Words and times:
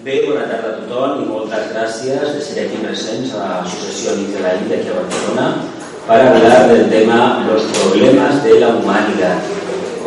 Bé, 0.00 0.22
bona 0.24 0.46
tarda 0.48 0.70
a 0.72 0.76
tothom 0.80 1.18
i 1.20 1.26
moltes 1.28 1.66
gràcies 1.68 2.30
de 2.32 2.38
ser 2.40 2.62
aquí 2.62 2.78
presents 2.80 3.34
a 3.36 3.60
su 3.68 3.76
sesión 3.84 4.22
de 4.32 4.40
la 4.40 4.54
India 4.56 4.78
aquí 4.78 4.88
a 4.88 4.94
Barcelona 4.96 5.48
para 6.06 6.30
hablar 6.30 6.68
del 6.70 6.88
tema 6.88 7.44
los 7.46 7.62
problemas 7.76 8.42
de 8.42 8.58
la 8.60 8.68
humanidad. 8.68 9.36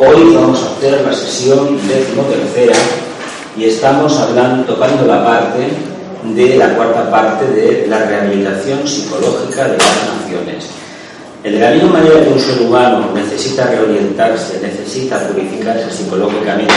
Hoy 0.00 0.34
vamos 0.34 0.60
a 0.60 0.72
hacer 0.72 1.06
la 1.06 1.12
sesión 1.12 1.78
tercera 1.78 2.74
y 3.56 3.66
estamos 3.66 4.18
hablando, 4.18 4.64
tocando 4.64 5.06
la 5.06 5.24
parte 5.24 5.70
de 6.34 6.56
la 6.56 6.74
cuarta 6.74 7.08
parte 7.08 7.46
de 7.46 7.86
la 7.86 8.00
rehabilitación 8.06 8.88
psicológica 8.88 9.68
de 9.68 9.78
las 9.78 9.96
naciones. 10.18 10.66
De 11.44 11.60
la 11.60 11.70
misma 11.70 12.00
manera 12.00 12.24
que 12.24 12.32
un 12.32 12.40
ser 12.40 12.60
humano 12.60 13.12
necesita 13.14 13.66
reorientarse, 13.66 14.58
necesita 14.60 15.28
purificarse 15.28 15.92
psicológicamente 15.92 16.74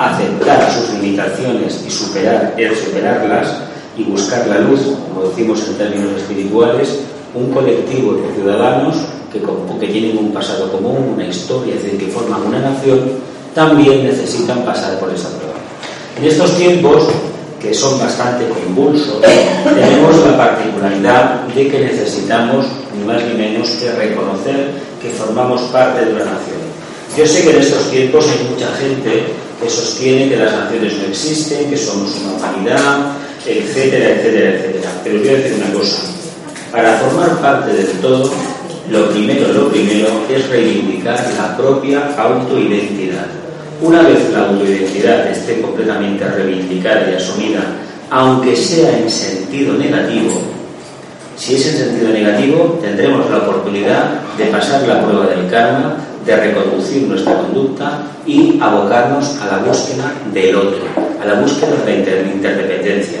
aceptar 0.00 0.72
sus 0.72 0.94
limitaciones 0.94 1.84
y 1.86 1.90
superar, 1.90 2.56
superarlas 2.74 3.48
y 3.98 4.04
buscar 4.04 4.46
la 4.46 4.60
luz, 4.60 4.80
como 5.08 5.28
decimos 5.28 5.62
en 5.68 5.74
términos 5.74 6.12
espirituales, 6.16 7.00
un 7.34 7.52
colectivo 7.52 8.14
de 8.14 8.34
ciudadanos 8.34 8.96
que, 9.30 9.40
que 9.78 9.92
tienen 9.92 10.16
un 10.16 10.32
pasado 10.32 10.72
común, 10.72 11.12
una 11.14 11.26
historia, 11.26 11.74
es 11.74 11.82
decir, 11.82 12.00
que 12.00 12.06
forman 12.06 12.46
una 12.46 12.60
nación, 12.60 13.00
también 13.54 14.04
necesitan 14.04 14.64
pasar 14.64 14.98
por 14.98 15.12
esa 15.12 15.28
prueba. 15.28 15.54
En 16.18 16.24
estos 16.24 16.56
tiempos, 16.56 17.08
que 17.60 17.74
son 17.74 17.98
bastante 17.98 18.46
convulsos, 18.48 19.20
tenemos 19.20 20.16
la 20.26 20.36
particularidad 20.36 21.40
de 21.48 21.68
que 21.68 21.78
necesitamos, 21.78 22.64
ni 22.96 23.04
más 23.04 23.22
ni 23.24 23.34
menos, 23.34 23.68
que 23.72 23.92
reconocer 23.92 24.70
que 25.02 25.10
formamos 25.10 25.60
parte 25.64 26.06
de 26.06 26.12
una 26.14 26.24
nación. 26.24 26.60
Yo 27.18 27.26
sé 27.26 27.42
que 27.42 27.50
en 27.50 27.60
estos 27.60 27.90
tiempos 27.90 28.24
hay 28.28 28.48
mucha 28.48 28.68
gente 28.76 29.26
que 29.60 29.68
sostiene 29.68 30.28
que 30.28 30.36
las 30.36 30.52
naciones 30.52 30.98
no 30.98 31.04
existen, 31.08 31.70
que 31.70 31.76
somos 31.76 32.16
una 32.22 32.34
humanidad, 32.34 33.12
etcétera, 33.46 34.10
etcétera, 34.10 34.50
etcétera. 34.50 34.90
Pero 35.04 35.18
a 35.18 35.22
decir 35.22 35.62
una 35.62 35.78
cosa. 35.78 36.02
Para 36.72 36.98
formar 36.98 37.40
parte 37.40 37.72
del 37.72 37.88
todo, 38.00 38.30
lo 38.90 39.10
primero, 39.10 39.52
lo 39.52 39.68
primero 39.68 40.08
es 40.28 40.48
reivindicar 40.48 41.18
la 41.36 41.56
propia 41.56 42.14
autoidentidad. 42.16 43.26
Una 43.82 44.02
vez 44.02 44.30
la 44.32 44.46
autoidentidad 44.48 45.30
esté 45.30 45.60
completamente 45.60 46.24
reivindicada 46.24 47.10
y 47.10 47.14
asumida, 47.14 47.60
aunque 48.10 48.56
sea 48.56 48.98
en 48.98 49.10
sentido 49.10 49.74
negativo, 49.74 50.40
si 51.40 51.54
es 51.54 51.66
en 51.68 51.76
sentido 51.78 52.12
negativo, 52.12 52.78
tendremos 52.82 53.30
la 53.30 53.38
oportunidad 53.38 54.20
de 54.36 54.44
pasar 54.46 54.86
la 54.86 55.02
prueba 55.02 55.26
del 55.26 55.48
karma 55.48 55.96
de 56.24 56.36
reconducir 56.36 57.08
nuestra 57.08 57.34
conducta 57.34 58.02
y 58.26 58.58
abocarnos 58.60 59.40
a 59.40 59.46
la 59.46 59.58
búsqueda 59.58 60.12
del 60.32 60.54
otro, 60.54 60.84
a 61.20 61.24
la 61.24 61.40
búsqueda 61.40 61.76
de 61.84 62.22
la 62.22 62.32
interdependencia. 62.32 63.20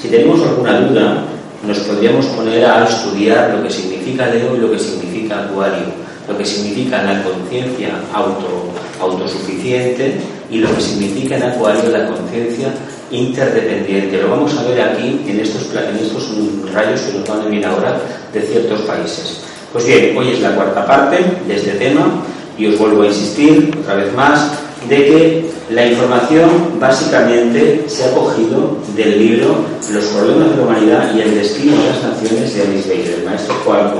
Si 0.00 0.08
tenemos 0.08 0.40
alguna 0.42 0.80
duda, 0.80 1.24
nos 1.66 1.78
podríamos 1.80 2.26
poner 2.26 2.64
a 2.64 2.84
estudiar 2.84 3.54
lo 3.54 3.62
que 3.62 3.70
significa 3.70 4.26
Leo 4.26 4.56
y 4.56 4.60
lo 4.60 4.70
que 4.70 4.78
significa 4.78 5.44
Acuario, 5.44 5.84
lo 6.28 6.38
que 6.38 6.44
significa 6.44 7.02
la 7.02 7.22
conciencia 7.22 7.90
auto, 8.12 8.70
autosuficiente 9.00 10.20
y 10.50 10.58
lo 10.58 10.74
que 10.74 10.80
significa 10.80 11.36
en 11.36 11.42
Acuario 11.42 11.90
la 11.90 12.06
conciencia 12.06 12.68
interdependiente. 13.10 14.22
Lo 14.22 14.30
vamos 14.30 14.56
a 14.56 14.62
ver 14.64 14.80
aquí 14.80 15.20
en 15.26 15.40
estos, 15.40 15.68
en 15.74 15.96
estos 15.96 16.30
rayos 16.72 17.00
que 17.00 17.18
nos 17.18 17.28
van 17.28 17.40
a 17.40 17.44
venir 17.44 17.66
ahora 17.66 18.00
de 18.32 18.40
ciertos 18.42 18.80
países. 18.82 19.40
Pues 19.72 19.86
bien, 19.86 20.16
hoy 20.16 20.30
es 20.30 20.40
la 20.40 20.54
cuarta 20.54 20.86
parte 20.86 21.18
de 21.46 21.56
este 21.56 21.72
tema 21.72 22.22
y 22.58 22.66
os 22.66 22.78
vuelvo 22.78 23.02
a 23.02 23.06
insistir 23.06 23.74
otra 23.80 23.96
vez 23.96 24.12
más 24.14 24.52
de 24.88 24.96
que 24.96 25.50
la 25.70 25.86
información 25.86 26.78
básicamente 26.78 27.84
se 27.88 28.04
ha 28.04 28.14
cogido 28.14 28.76
del 28.94 29.18
libro 29.18 29.56
Los 29.92 30.04
problemas 30.04 30.50
de 30.50 30.56
la 30.56 30.62
humanidad 30.62 31.14
y 31.14 31.22
el 31.22 31.34
destino 31.34 31.72
de 31.72 31.88
las 31.88 32.02
naciones 32.02 32.54
de 32.54 32.62
Alice 32.62 32.88
Baker, 32.88 33.14
el 33.18 33.24
maestro 33.24 33.54
Juan 33.64 33.90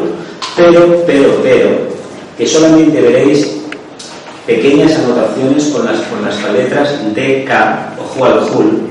Pero, 0.57 1.03
pero, 1.07 1.41
pero, 1.43 1.69
que 2.39 2.47
solamente 2.47 3.01
veréis 3.01 3.57
pequeñas 4.47 4.97
anotaciones 4.97 5.65
con 5.67 5.85
las, 5.85 6.01
con 6.03 6.23
las 6.23 6.53
letras 6.53 6.95
K 7.47 7.95
o 7.99 8.05
Juan 8.05 8.87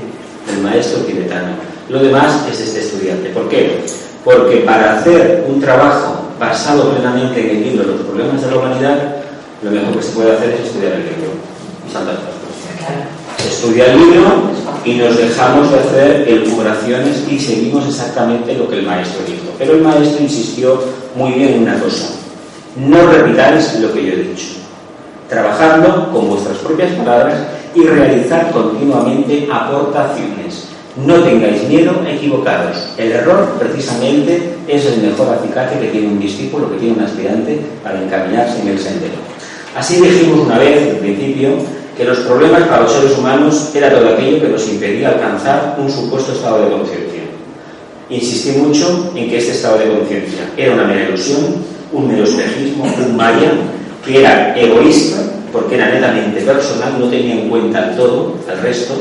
el 0.52 0.62
maestro 0.62 1.00
tibetano. 1.00 1.48
Lo 1.88 2.00
demás 2.00 2.46
es 2.50 2.60
este 2.60 2.80
estudiante. 2.80 3.30
¿Por 3.30 3.48
qué? 3.48 3.80
Porque 4.24 4.58
para 4.58 4.98
hacer 4.98 5.44
un 5.48 5.60
trabajo 5.60 6.26
basado 6.38 6.90
plenamente 6.90 7.40
en 7.40 7.56
el 7.56 7.62
libro 7.62 7.84
Los 7.84 8.02
problemas 8.02 8.42
de 8.42 8.50
la 8.50 8.56
humanidad, 8.56 9.15
lo 9.62 9.70
mejor 9.70 9.96
que 9.96 10.02
se 10.02 10.12
puede 10.12 10.32
hacer 10.32 10.50
es 10.50 10.66
estudiar 10.66 10.92
el 10.92 11.04
libro 11.04 11.30
Se 13.38 13.48
estudia 13.48 13.86
el 13.86 13.98
libro 13.98 14.50
y 14.84 14.94
nos 14.94 15.16
dejamos 15.16 15.70
de 15.70 15.78
hacer 15.80 16.28
elucubraciones 16.28 17.24
y 17.30 17.38
seguimos 17.38 17.88
exactamente 17.88 18.54
lo 18.54 18.68
que 18.68 18.80
el 18.80 18.86
maestro 18.86 19.20
dijo. 19.26 19.54
Pero 19.58 19.74
el 19.74 19.80
maestro 19.80 20.22
insistió 20.22 20.80
muy 21.14 21.32
bien 21.32 21.54
en 21.54 21.62
una 21.62 21.78
cosa. 21.80 22.08
No 22.76 23.06
repitáis 23.10 23.80
lo 23.80 23.92
que 23.92 24.04
yo 24.04 24.12
he 24.12 24.16
dicho. 24.16 24.46
Trabajando 25.28 26.10
con 26.12 26.28
vuestras 26.28 26.58
propias 26.58 26.92
palabras 26.92 27.38
y 27.74 27.82
realizar 27.82 28.50
continuamente 28.52 29.48
aportaciones. 29.50 30.68
No 31.04 31.14
tengáis 31.16 31.62
miedo 31.64 31.92
a 32.06 32.10
equivocaros. 32.10 32.88
El 32.96 33.12
error, 33.12 33.56
precisamente, 33.58 34.54
es 34.68 34.84
el 34.86 35.02
mejor 35.02 35.28
acicate 35.30 35.78
que 35.78 35.88
tiene 35.88 36.08
un 36.08 36.20
discípulo, 36.20 36.70
que 36.70 36.78
tiene 36.78 36.98
un 36.98 37.04
aspirante 37.04 37.60
para 37.82 38.02
encaminarse 38.02 38.60
en 38.60 38.68
el 38.68 38.78
sendero. 38.78 39.35
Así 39.76 40.00
dijimos 40.00 40.46
una 40.46 40.58
vez, 40.58 40.88
en 40.88 40.98
principio, 41.00 41.50
que 41.96 42.04
los 42.04 42.18
problemas 42.20 42.62
para 42.62 42.82
los 42.82 42.92
seres 42.92 43.18
humanos 43.18 43.70
era 43.74 43.90
todo 43.90 44.08
aquello 44.08 44.40
que 44.40 44.48
nos 44.48 44.66
impedía 44.68 45.10
alcanzar 45.10 45.76
un 45.78 45.90
supuesto 45.90 46.32
estado 46.32 46.64
de 46.64 46.70
conciencia. 46.70 47.22
Insistí 48.08 48.52
mucho 48.58 49.12
en 49.14 49.28
que 49.28 49.36
este 49.36 49.52
estado 49.52 49.78
de 49.78 49.90
conciencia 49.90 50.50
era 50.56 50.72
una 50.72 50.84
mera 50.84 51.08
ilusión, 51.08 51.56
un 51.92 52.08
mero 52.08 52.24
espejismo, 52.24 52.84
un 52.84 53.16
maya, 53.16 53.52
que 54.02 54.20
era 54.20 54.58
egoísta, 54.58 55.18
porque 55.52 55.74
era 55.74 55.90
netamente 55.90 56.40
personal, 56.40 56.98
no 56.98 57.08
tenía 57.08 57.34
en 57.34 57.50
cuenta 57.50 57.94
todo, 57.96 58.34
al 58.50 58.58
resto, 58.62 58.94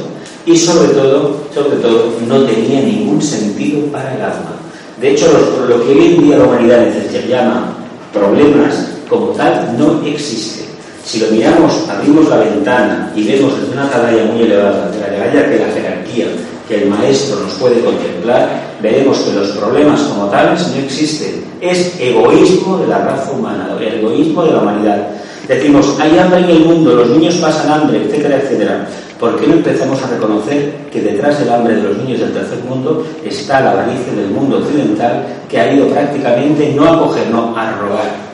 y 0.45 0.57
sobre 0.57 0.89
todo, 0.89 1.41
sobre 1.53 1.77
todo, 1.77 2.13
no 2.27 2.43
tenía 2.43 2.81
ningún 2.81 3.21
sentido 3.21 3.85
para 3.87 4.13
el 4.13 4.21
alma. 4.21 4.55
De 4.99 5.11
hecho, 5.11 5.27
lo, 5.69 5.83
que 5.85 5.89
hoy 5.89 6.15
en 6.15 6.23
día 6.23 6.37
la 6.37 6.45
humanidad 6.45 6.85
se 7.09 7.27
llama 7.27 7.77
problemas, 8.11 8.91
como 9.09 9.27
tal, 9.27 9.75
no 9.77 10.01
existe. 10.05 10.64
Si 11.05 11.19
lo 11.19 11.27
miramos, 11.27 11.87
abrimos 11.87 12.27
la 12.29 12.37
ventana 12.37 13.11
y 13.15 13.23
vemos 13.23 13.59
desde 13.59 13.73
una 13.73 13.85
atalaya 13.85 14.25
muy 14.25 14.41
elevada, 14.41 14.89
de 14.89 14.99
la 14.99 15.49
que 15.49 15.59
la 15.59 15.71
jerarquía 15.71 16.25
que 16.67 16.83
el 16.83 16.89
maestro 16.89 17.39
nos 17.41 17.53
puede 17.53 17.79
contemplar, 17.81 18.49
veremos 18.81 19.19
que 19.19 19.33
los 19.33 19.49
problemas 19.49 20.01
como 20.01 20.25
tales 20.29 20.67
no 20.69 20.81
existen. 20.81 21.45
Es 21.61 21.99
egoísmo 21.99 22.79
de 22.79 22.87
la 22.87 22.99
raza 22.99 23.31
humana, 23.31 23.69
el 23.79 23.99
egoísmo 23.99 24.43
de 24.43 24.51
la 24.51 24.61
humanidad. 24.61 25.07
Decimos, 25.47 25.95
hay 25.99 26.17
hambre 26.17 26.39
en 26.39 26.49
el 26.49 26.65
mundo, 26.65 26.95
los 26.95 27.09
niños 27.09 27.35
pasan 27.35 27.71
hambre, 27.71 28.03
etcétera, 28.03 28.37
etcétera. 28.37 28.87
¿Por 29.19 29.39
qué 29.39 29.47
no 29.47 29.53
empezamos 29.53 30.01
a 30.03 30.07
reconocer 30.07 30.73
que 30.91 31.01
detrás 31.01 31.39
del 31.39 31.49
hambre 31.49 31.75
de 31.75 31.83
los 31.83 31.97
niños 31.97 32.19
del 32.19 32.33
tercer 32.33 32.59
mundo 32.67 33.05
está 33.23 33.61
la 33.61 33.71
avaricia 33.71 34.13
del 34.13 34.29
mundo 34.29 34.57
occidental 34.57 35.23
que 35.47 35.59
ha 35.59 35.71
ido 35.71 35.87
prácticamente 35.87 36.73
no 36.75 36.91
a 36.91 36.99
coger, 36.99 37.29
no 37.29 37.55
a 37.55 37.71
robar? 37.77 38.24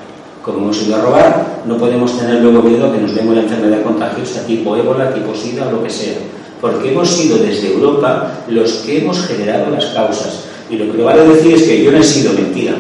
Como 0.44 0.57
hemos 0.57 0.81
ido 0.81 0.96
a 0.96 1.02
robar, 1.02 1.62
no 1.66 1.78
podemos 1.78 2.18
tener 2.18 2.41
luego 2.41 2.63
miedo 2.63 2.88
a 2.88 2.91
que 2.91 3.00
nos 3.00 3.13
demos 3.13 3.35
la 3.35 3.44
enfermedad 3.44 3.84
contagiosa 3.84 4.46
tipo 4.46 4.75
ébola, 4.75 5.13
tipo 5.13 5.35
sida 5.35 5.68
o 5.68 5.72
lo 5.72 5.84
que 5.84 5.90
sea. 5.90 6.16
Porque 6.59 6.91
hemos 6.91 7.09
sido 7.09 7.38
desde 7.38 7.74
Europa 7.74 8.31
los 8.47 8.72
que 8.85 9.00
hemos 9.00 9.19
generado 9.25 9.69
las 9.72 9.85
causas. 9.88 10.46
Y 10.69 10.78
lo 10.78 10.91
que 10.91 11.02
vale 11.02 11.28
decir 11.28 11.56
es 11.56 11.63
que 11.63 11.84
yo 11.84 11.91
no 11.91 11.97
he 11.97 12.03
sido 12.03 12.34
mentira. 12.34 12.74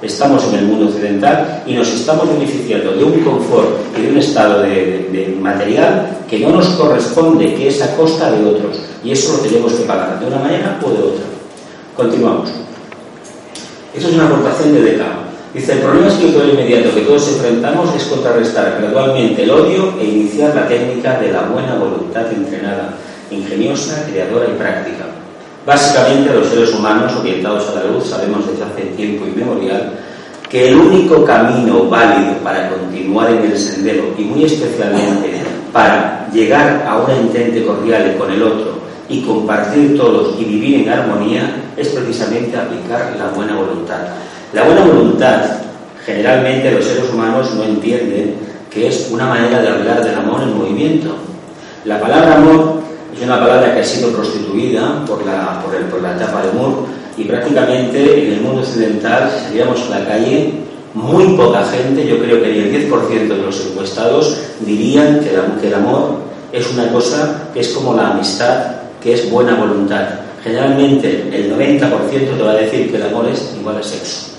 Estamos 0.00 0.44
en 0.48 0.58
el 0.58 0.66
mundo 0.66 0.86
occidental 0.86 1.62
y 1.66 1.74
nos 1.74 1.88
estamos 1.88 2.28
beneficiando 2.28 2.92
de 2.92 3.04
un 3.04 3.20
confort 3.20 3.68
y 3.98 4.02
de 4.02 4.10
un 4.10 4.18
estado 4.18 4.62
de, 4.62 5.36
material 5.40 6.18
que 6.28 6.40
no 6.40 6.50
nos 6.50 6.66
corresponde, 6.68 7.54
que 7.54 7.68
es 7.68 7.80
a 7.82 7.96
costa 7.96 8.30
de 8.30 8.46
otros. 8.46 8.78
Y 9.02 9.12
eso 9.12 9.32
lo 9.32 9.38
tenemos 9.38 9.72
que 9.72 9.84
pagar 9.84 10.20
de 10.20 10.26
una 10.26 10.38
manera 10.38 10.78
o 10.82 10.90
de 10.90 10.98
otra. 10.98 11.24
Continuamos. 11.96 12.50
Eso 13.94 14.08
es 14.08 14.14
una 14.14 14.26
aportación 14.26 14.74
de 14.74 14.82
Decao. 14.82 15.23
Dice, 15.54 15.74
el 15.74 15.78
problema 15.78 16.08
espiritual 16.08 16.50
inmediato 16.50 16.92
que 16.92 17.02
todos 17.02 17.28
enfrentamos 17.28 17.94
es 17.94 18.02
contrarrestar 18.04 18.76
gradualmente 18.80 19.44
el 19.44 19.50
odio 19.52 19.94
e 20.00 20.04
iniciar 20.04 20.52
la 20.52 20.66
técnica 20.66 21.20
de 21.20 21.30
la 21.30 21.42
buena 21.42 21.76
voluntad 21.76 22.26
entrenada, 22.32 22.96
ingeniosa, 23.30 24.04
creadora 24.10 24.46
y 24.48 24.58
práctica. 24.58 25.04
Básicamente 25.64 26.34
los 26.34 26.48
seres 26.48 26.74
humanos 26.74 27.14
orientados 27.14 27.68
a 27.68 27.74
la 27.76 27.84
luz 27.84 28.04
sabemos 28.04 28.44
desde 28.48 28.64
hace 28.64 28.82
tiempo 28.96 29.26
inmemorial 29.26 29.92
que 30.50 30.70
el 30.70 30.74
único 30.74 31.24
camino 31.24 31.88
válido 31.88 32.34
para 32.42 32.70
continuar 32.70 33.30
en 33.30 33.44
el 33.44 33.56
sendero 33.56 34.12
y 34.18 34.22
muy 34.22 34.44
especialmente 34.44 35.40
para 35.72 36.28
llegar 36.32 36.84
a 36.84 36.98
una 36.98 37.16
entente 37.16 37.64
cordial 37.64 38.16
con 38.18 38.28
el 38.32 38.42
otro 38.42 38.74
y 39.08 39.22
compartir 39.22 39.96
todos 39.96 40.34
y 40.40 40.44
vivir 40.44 40.80
en 40.80 40.88
armonía 40.88 41.70
es 41.76 41.88
precisamente 41.90 42.56
aplicar 42.56 43.14
la 43.16 43.28
buena 43.28 43.54
voluntad. 43.54 44.00
La 44.54 44.62
buena 44.62 44.84
voluntad, 44.84 45.40
generalmente 46.06 46.70
los 46.70 46.84
seres 46.84 47.12
humanos 47.12 47.52
no 47.56 47.64
entienden 47.64 48.36
que 48.70 48.86
es 48.86 49.08
una 49.10 49.26
manera 49.26 49.60
de 49.60 49.66
hablar 49.66 50.04
del 50.04 50.14
amor 50.14 50.42
en 50.42 50.56
movimiento. 50.56 51.12
La 51.84 52.00
palabra 52.00 52.36
amor 52.36 52.80
es 53.12 53.20
una 53.20 53.40
palabra 53.40 53.74
que 53.74 53.80
ha 53.80 53.84
sido 53.84 54.12
prostituida 54.12 55.04
por 55.06 55.26
la, 55.26 55.60
por, 55.60 55.74
el, 55.74 55.86
por 55.86 56.00
la 56.00 56.14
etapa 56.14 56.42
de 56.42 56.52
Moore 56.52 56.86
y 57.16 57.24
prácticamente 57.24 58.26
en 58.28 58.34
el 58.34 58.40
mundo 58.42 58.60
occidental, 58.60 59.28
si 59.36 59.46
saliéramos 59.46 59.80
a 59.90 59.98
la 59.98 60.06
calle, 60.06 60.52
muy 60.94 61.36
poca 61.36 61.64
gente, 61.64 62.06
yo 62.06 62.20
creo 62.20 62.40
que 62.40 62.52
ni 62.52 62.58
el 62.58 62.88
10% 62.88 63.26
de 63.26 63.36
los 63.36 63.60
encuestados 63.66 64.38
dirían 64.60 65.18
que, 65.18 65.30
que 65.60 65.66
el 65.66 65.74
amor 65.74 66.18
es 66.52 66.72
una 66.72 66.86
cosa 66.92 67.48
que 67.52 67.58
es 67.58 67.70
como 67.70 67.94
la 67.94 68.10
amistad, 68.10 68.66
que 69.02 69.14
es 69.14 69.28
buena 69.28 69.56
voluntad. 69.56 70.06
Generalmente 70.44 71.28
el 71.32 71.52
90% 71.52 72.36
te 72.36 72.42
va 72.42 72.52
a 72.52 72.54
decir 72.54 72.88
que 72.88 72.98
el 72.98 73.02
amor 73.02 73.26
es 73.26 73.52
igual 73.58 73.78
a 73.78 73.82
sexo. 73.82 74.33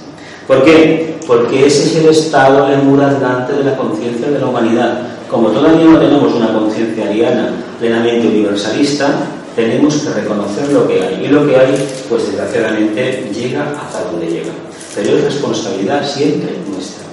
¿Por 0.47 0.63
qué? 0.63 1.17
Porque 1.25 1.65
ese 1.65 1.85
es 1.85 1.95
el 1.95 2.09
estado 2.09 2.71
emuradante 2.71 3.53
de 3.53 3.63
la 3.63 3.75
conciencia 3.75 4.29
de 4.29 4.39
la 4.39 4.47
humanidad. 4.47 4.99
Como 5.29 5.49
todavía 5.49 5.85
no 5.85 5.99
tenemos 5.99 6.33
una 6.33 6.53
conciencia 6.53 7.05
ariana 7.05 7.49
plenamente 7.79 8.27
universalista, 8.27 9.07
tenemos 9.55 9.95
que 9.95 10.09
reconocer 10.09 10.71
lo 10.71 10.87
que 10.87 11.01
hay. 11.01 11.25
Y 11.25 11.27
lo 11.29 11.47
que 11.47 11.57
hay, 11.57 12.03
pues 12.09 12.27
desgraciadamente, 12.27 13.29
llega 13.33 13.73
hasta 13.81 14.03
donde 14.03 14.27
llega. 14.27 14.51
Pero 14.93 15.17
es 15.17 15.23
responsabilidad 15.23 16.07
siempre 16.07 16.51
nuestra. 16.69 17.05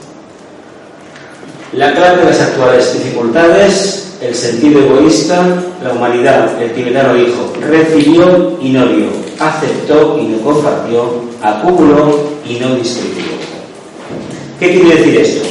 La 1.72 1.94
clave 1.94 2.18
de 2.18 2.30
las 2.30 2.40
actuales 2.40 2.92
dificultades, 2.92 4.18
el 4.20 4.34
sentido 4.34 4.80
egoísta, 4.80 5.42
la 5.82 5.92
humanidad, 5.92 6.62
el 6.62 6.72
tibetano 6.72 7.14
dijo, 7.14 7.50
recibió 7.66 8.58
y 8.60 8.70
no 8.70 8.86
dio, 8.86 9.06
aceptó 9.48 10.18
y 10.18 10.26
no 10.26 10.38
compartió, 10.40 11.22
acumuló 11.42 12.20
y 12.46 12.54
no 12.56 12.74
distribuyó. 12.74 13.32
¿Qué 14.58 14.70
quiere 14.70 14.96
decir 14.96 15.16
esto? 15.16 15.48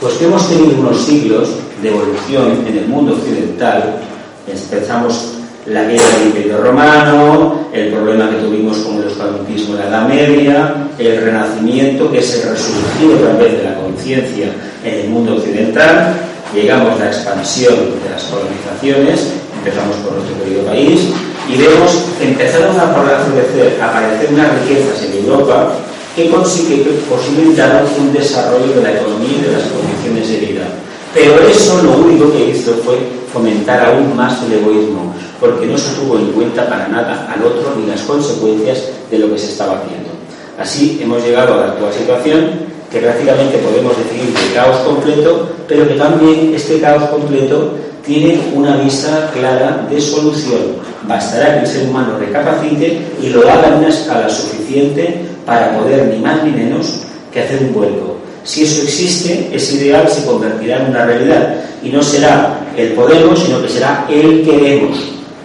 Pues 0.00 0.14
que 0.14 0.24
hemos 0.26 0.48
tenido 0.48 0.80
unos 0.80 1.00
siglos 1.04 1.48
de 1.82 1.88
evolución 1.88 2.64
en 2.66 2.78
el 2.78 2.86
mundo 2.86 3.14
occidental, 3.14 4.00
empezamos 4.46 5.34
la 5.66 5.84
guerra 5.84 6.18
del 6.18 6.26
Imperio 6.28 6.58
Romano, 6.58 7.68
el 7.72 7.90
problema 7.90 8.28
que 8.30 8.36
tuvimos 8.36 8.78
con 8.78 8.96
el 8.96 9.06
oscurantismo 9.06 9.76
de 9.76 9.80
la 9.80 9.88
Edad 9.88 10.08
Media, 10.08 10.74
el 10.98 11.20
Renacimiento, 11.22 12.10
que 12.10 12.18
es 12.18 12.34
el 12.34 12.50
resurgir 12.50 13.12
otra 13.12 13.36
vez 13.36 13.56
de 13.58 13.64
la 13.64 13.74
conciencia 13.76 14.48
en 14.84 14.94
el 14.94 15.08
mundo 15.08 15.36
occidental, 15.36 16.14
llegamos 16.54 17.00
a 17.00 17.04
la 17.04 17.06
expansión 17.06 17.74
de 17.74 18.10
las 18.10 18.24
colonizaciones, 18.24 19.32
empezamos 19.58 19.96
por 19.96 20.12
nuestro 20.12 20.42
querido 20.44 20.64
país, 20.64 21.08
y 21.48 21.56
vemos 21.56 21.92
que 22.18 22.28
empezaron 22.28 22.78
a 22.78 22.90
aparecer, 22.90 23.78
a 23.80 23.88
aparecer 23.88 24.32
unas 24.32 24.60
riquezas 24.60 25.02
en 25.02 25.24
Europa 25.24 25.72
que 26.16 26.30
posibilitaron 26.30 27.86
un 27.98 28.12
desarrollo 28.12 28.72
de 28.74 28.82
la 28.82 28.92
economía 28.92 29.38
y 29.38 29.42
de 29.42 29.52
las 29.52 29.62
condiciones 29.64 30.28
de 30.28 30.46
vida. 30.46 30.64
Pero 31.12 31.38
eso 31.48 31.82
lo 31.82 31.98
único 31.98 32.32
que 32.32 32.50
hizo 32.50 32.72
fue 32.84 32.98
fomentar 33.32 33.84
aún 33.86 34.16
más 34.16 34.42
el 34.44 34.54
egoísmo, 34.54 35.14
porque 35.40 35.66
no 35.66 35.76
se 35.76 35.94
tuvo 35.94 36.18
en 36.18 36.32
cuenta 36.32 36.68
para 36.68 36.88
nada 36.88 37.32
al 37.32 37.44
otro 37.44 37.74
ni 37.76 37.86
las 37.86 38.02
consecuencias 38.02 38.90
de 39.10 39.18
lo 39.18 39.32
que 39.32 39.38
se 39.38 39.52
estaba 39.52 39.78
haciendo. 39.78 40.10
Así 40.58 41.00
hemos 41.02 41.22
llegado 41.22 41.54
a 41.54 41.56
la 41.56 41.66
actual 41.72 41.92
situación 41.92 42.74
que 42.90 43.00
prácticamente 43.00 43.58
podemos 43.58 43.96
definir 43.98 44.32
de 44.32 44.54
caos 44.54 44.78
completo, 44.86 45.48
pero 45.66 45.88
que 45.88 45.94
también 45.94 46.52
este 46.54 46.80
caos 46.80 47.10
completo 47.10 47.72
tiene 48.06 48.38
una 48.54 48.76
vista 48.76 49.30
clara 49.32 49.86
de 49.90 50.00
solución. 50.00 50.76
Bastará 51.06 51.54
que 51.54 51.60
el 51.60 51.66
ser 51.66 51.88
humano 51.88 52.18
recapacite 52.18 53.02
y 53.20 53.28
lo 53.28 53.48
haga 53.48 53.68
en 53.68 53.74
una 53.74 53.88
escala 53.88 54.28
suficiente 54.28 55.20
para 55.46 55.78
poder 55.78 56.06
ni 56.14 56.20
más 56.20 56.42
ni 56.44 56.50
menos 56.50 57.00
que 57.32 57.40
hacer 57.40 57.62
un 57.62 57.74
vuelco. 57.74 58.16
Si 58.44 58.62
eso 58.62 58.82
existe, 58.82 59.48
ese 59.52 59.76
ideal 59.76 60.08
se 60.08 60.26
convertirá 60.26 60.82
en 60.82 60.90
una 60.90 61.06
realidad 61.06 61.54
y 61.82 61.88
no 61.88 62.02
será 62.02 62.60
el 62.76 62.92
podemos, 62.92 63.40
sino 63.40 63.62
que 63.62 63.68
será 63.68 64.06
el 64.08 64.44
queremos. 64.44 64.98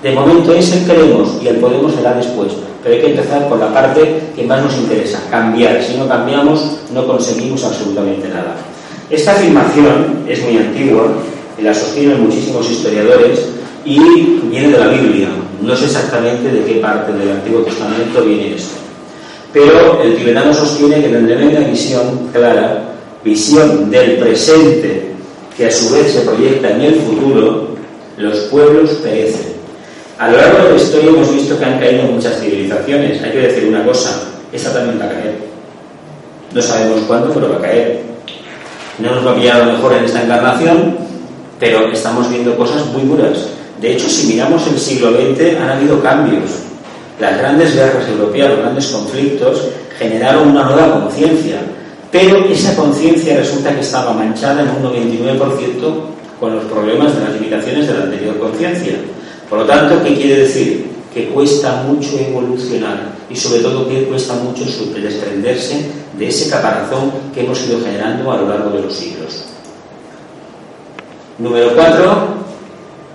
De 0.03 0.11
momento 0.11 0.53
es 0.53 0.71
el 0.73 0.85
queremos 0.85 1.37
y 1.41 1.47
el 1.47 1.57
podemos 1.57 1.93
será 1.93 2.13
después. 2.13 2.51
Pero 2.83 2.95
hay 2.95 3.01
que 3.01 3.11
empezar 3.11 3.47
con 3.49 3.59
la 3.59 3.73
parte 3.73 4.21
que 4.35 4.43
más 4.43 4.63
nos 4.63 4.77
interesa, 4.77 5.19
cambiar. 5.29 5.81
Si 5.83 5.97
no 5.97 6.07
cambiamos, 6.07 6.77
no 6.93 7.05
conseguimos 7.05 7.63
absolutamente 7.63 8.27
nada. 8.29 8.55
Esta 9.09 9.31
afirmación 9.31 10.23
es 10.27 10.41
muy 10.43 10.57
antigua, 10.57 11.07
la 11.61 11.73
sostienen 11.73 12.21
muchísimos 12.23 12.69
historiadores 12.69 13.47
y 13.85 13.99
viene 14.49 14.69
de 14.69 14.79
la 14.79 14.87
Biblia. 14.87 15.29
No 15.61 15.75
sé 15.75 15.85
exactamente 15.85 16.51
de 16.51 16.63
qué 16.65 16.79
parte 16.79 17.11
del 17.13 17.31
Antiguo 17.31 17.61
Testamento 17.61 18.23
viene 18.23 18.55
esto. 18.55 18.75
Pero 19.51 20.01
el 20.01 20.15
tibetano 20.15 20.53
sostiene 20.53 21.01
que 21.01 21.09
tendrá 21.09 21.37
una 21.37 21.67
visión 21.67 22.29
clara, 22.31 22.83
visión 23.23 23.89
del 23.89 24.17
presente, 24.17 25.11
que 25.57 25.67
a 25.67 25.71
su 25.71 25.93
vez 25.93 26.11
se 26.13 26.21
proyecta 26.21 26.69
en 26.71 26.81
el 26.81 26.95
futuro, 26.95 27.69
los 28.17 28.37
pueblos 28.51 28.91
perecen. 29.03 29.53
A 30.19 30.29
lo 30.29 30.37
largo 30.37 30.63
de 30.65 30.69
la 30.71 30.75
historia 30.75 31.09
hemos 31.09 31.33
visto 31.33 31.57
que 31.57 31.65
han 31.65 31.79
caído 31.79 32.03
muchas 32.03 32.39
civilizaciones. 32.39 33.23
Hay 33.23 33.31
que 33.31 33.39
decir 33.39 33.69
una 33.69 33.85
cosa, 33.85 34.21
esta 34.51 34.73
también 34.73 34.99
va 34.99 35.05
a 35.05 35.09
caer. 35.09 35.35
No 36.53 36.61
sabemos 36.61 37.01
cuándo, 37.07 37.33
pero 37.33 37.49
va 37.49 37.57
a 37.57 37.61
caer. 37.61 38.01
No 38.99 39.15
nos 39.15 39.25
va 39.25 39.31
a 39.31 39.35
pillar 39.35 39.61
a 39.61 39.65
lo 39.65 39.73
mejor 39.73 39.93
en 39.93 40.03
esta 40.03 40.23
encarnación, 40.23 41.08
pero 41.59 41.91
estamos 41.91 42.29
viendo 42.29 42.55
cosas 42.55 42.85
muy 42.87 43.03
duras. 43.03 43.47
De 43.81 43.93
hecho, 43.93 44.09
si 44.09 44.27
miramos 44.27 44.65
el 44.67 44.79
siglo 44.79 45.11
XX, 45.11 45.59
han 45.61 45.69
habido 45.69 46.01
cambios. 46.01 46.49
Las 47.19 47.37
grandes 47.37 47.75
guerras 47.75 48.07
europeas, 48.07 48.49
los 48.49 48.59
grandes 48.59 48.87
conflictos, 48.87 49.67
generaron 49.97 50.49
una 50.49 50.63
nueva 50.63 51.01
conciencia. 51.01 51.59
Pero 52.11 52.45
esa 52.45 52.75
conciencia 52.75 53.37
resulta 53.37 53.73
que 53.75 53.81
estaba 53.81 54.13
manchada 54.13 54.61
en 54.61 54.69
un 54.69 54.91
99% 54.91 55.77
con 56.39 56.55
los 56.55 56.63
problemas 56.65 57.13
de 57.15 57.23
las 57.23 57.33
limitaciones 57.33 57.87
de 57.87 57.93
la 57.93 58.03
anterior 58.03 58.39
conciencia. 58.39 58.93
Por 59.49 59.59
lo 59.59 59.65
tanto, 59.65 60.01
¿qué 60.03 60.15
quiere 60.15 60.41
decir? 60.43 60.87
Que 61.13 61.27
cuesta 61.29 61.83
mucho 61.83 62.17
evolucionar 62.17 63.19
y 63.29 63.35
sobre 63.35 63.59
todo 63.59 63.87
que 63.87 64.05
cuesta 64.05 64.33
mucho 64.35 64.63
desprenderse 64.63 65.85
de 66.17 66.27
ese 66.27 66.49
caparazón 66.49 67.11
que 67.33 67.41
hemos 67.41 67.61
ido 67.67 67.79
generando 67.83 68.31
a 68.31 68.37
lo 68.37 68.47
largo 68.47 68.69
de 68.71 68.83
los 68.83 68.93
siglos. 68.93 69.43
Número 71.39 71.73
4, 71.73 72.03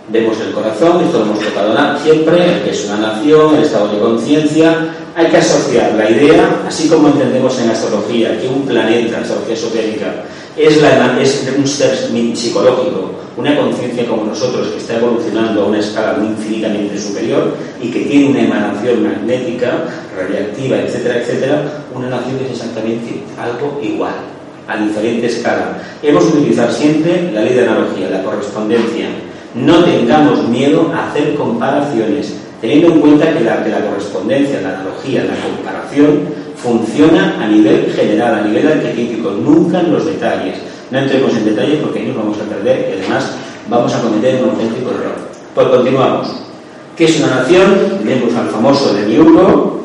vemos 0.08 0.40
el 0.40 0.52
corazón, 0.54 1.04
esto 1.04 1.18
lo 1.18 1.24
hemos 1.26 1.40
tocado 1.40 1.98
siempre, 1.98 2.62
que 2.64 2.70
es 2.70 2.86
una 2.86 3.12
nación, 3.12 3.54
el 3.54 3.64
estado 3.64 3.88
de 3.88 3.98
conciencia. 3.98 4.94
Hay 5.14 5.26
que 5.26 5.36
asociar 5.36 5.92
la 5.92 6.08
idea, 6.08 6.62
así 6.66 6.88
como 6.88 7.08
entendemos 7.08 7.60
en 7.60 7.68
astrología 7.68 8.40
que 8.40 8.48
un 8.48 8.62
planeta, 8.62 9.18
astrología 9.18 9.52
esotérica, 9.52 10.24
es, 10.56 10.80
la, 10.80 11.20
es 11.20 11.46
un 11.54 11.66
ser 11.66 11.94
psicológico, 12.34 13.10
una 13.36 13.54
conciencia 13.58 14.06
como 14.06 14.24
nosotros 14.24 14.68
que 14.68 14.78
está 14.78 14.96
evolucionando 14.96 15.62
a 15.62 15.66
una 15.66 15.80
escala 15.80 16.14
muy 16.14 16.28
infinitamente 16.28 16.98
superior 16.98 17.54
y 17.82 17.90
que 17.90 18.06
tiene 18.06 18.30
una 18.30 18.40
emanación 18.40 19.02
magnética, 19.02 19.84
radiactiva, 20.16 20.78
etcétera, 20.78 21.18
etcétera, 21.18 21.62
una 21.94 22.08
nación 22.08 22.38
es 22.46 22.52
exactamente 22.52 23.22
algo 23.38 23.78
igual, 23.82 24.14
a 24.66 24.76
diferente 24.76 25.26
escala. 25.26 25.78
Hemos 26.02 26.32
de 26.32 26.38
utilizar 26.40 26.72
siempre 26.72 27.30
la 27.32 27.42
ley 27.42 27.54
de 27.54 27.62
analogía, 27.62 28.10
la 28.10 28.22
correspondencia 28.22 29.08
no 29.54 29.84
tengamos 29.84 30.48
miedo 30.48 30.92
a 30.92 31.08
hacer 31.08 31.34
comparaciones, 31.36 32.34
teniendo 32.60 32.92
en 32.92 33.00
cuenta 33.00 33.32
que 33.32 33.44
la, 33.44 33.56
la 33.56 33.86
correspondencia, 33.88 34.60
la 34.60 34.70
analogía, 34.70 35.24
la 35.24 35.36
comparación 35.36 36.22
funciona 36.56 37.36
a 37.40 37.46
nivel 37.46 37.92
general, 37.92 38.34
a 38.34 38.42
nivel 38.42 38.66
arquetípico, 38.66 39.30
nunca 39.30 39.80
en 39.80 39.92
los 39.92 40.06
detalles. 40.06 40.58
No 40.90 40.98
entremos 40.98 41.32
en 41.34 41.44
detalles 41.44 41.80
porque 41.80 42.00
ahí 42.00 42.06
nos 42.06 42.16
vamos 42.16 42.38
a 42.40 42.44
perder 42.52 42.88
y 42.90 43.00
además 43.00 43.30
vamos 43.68 43.94
a 43.94 44.00
cometer 44.02 44.42
un 44.42 44.50
auténtico 44.50 44.90
error. 44.90 45.16
Pues 45.54 45.68
continuamos. 45.68 46.28
¿Qué 46.96 47.04
es 47.04 47.20
una 47.20 47.36
nación? 47.36 48.00
Vemos 48.04 48.34
al 48.34 48.48
famoso 48.48 48.92
de 48.94 49.06
Miurgo, 49.06 49.80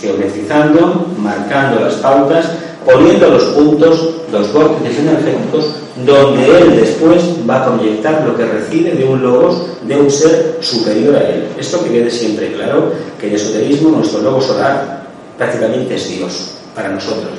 geometrizando, 0.00 1.06
marcando 1.18 1.80
las 1.80 1.94
pautas, 1.94 2.50
poniendo 2.84 3.28
los 3.28 3.44
puntos, 3.44 4.10
los 4.30 4.52
vórtices 4.52 4.98
energéticos 4.98 5.66
donde 6.06 6.46
él 6.46 6.76
después 6.76 7.22
va 7.48 7.62
a 7.62 7.76
proyectar 7.76 8.24
lo 8.26 8.36
que 8.36 8.46
recibe 8.46 8.92
de 8.92 9.04
un 9.04 9.22
logos 9.22 9.66
de 9.86 9.96
un 9.96 10.10
ser 10.10 10.58
superior 10.60 11.16
a 11.16 11.28
él. 11.28 11.44
Esto 11.58 11.82
que 11.84 11.90
quede 11.90 12.10
siempre 12.10 12.52
claro, 12.52 12.92
que 13.20 13.28
el 13.28 13.34
esoterismo, 13.34 13.90
nuestro 13.90 14.22
logo 14.22 14.40
solar, 14.40 15.06
prácticamente 15.36 15.96
es 15.96 16.08
Dios 16.08 16.50
para 16.74 16.88
nosotros, 16.88 17.32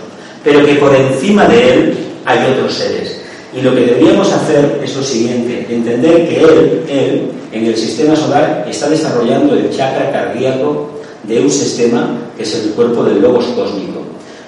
pero 0.43 0.65
que 0.65 0.75
por 0.75 0.95
encima 0.95 1.45
de 1.47 1.73
él 1.73 1.97
hay 2.25 2.51
otros 2.53 2.73
seres. 2.73 3.19
Y 3.55 3.61
lo 3.61 3.73
que 3.75 3.81
deberíamos 3.81 4.31
hacer 4.31 4.79
es 4.83 4.95
lo 4.95 5.03
siguiente, 5.03 5.67
entender 5.69 6.27
que 6.27 6.41
él, 6.41 6.83
él, 6.87 7.31
en 7.51 7.65
el 7.65 7.75
sistema 7.75 8.15
solar, 8.15 8.65
está 8.69 8.89
desarrollando 8.89 9.53
el 9.53 9.69
chakra 9.69 10.11
cardíaco 10.11 10.89
de 11.23 11.39
un 11.39 11.49
sistema 11.49 12.17
que 12.35 12.43
es 12.43 12.55
el 12.55 12.71
cuerpo 12.71 13.03
del 13.03 13.21
logos 13.21 13.45
cósmico. 13.55 14.01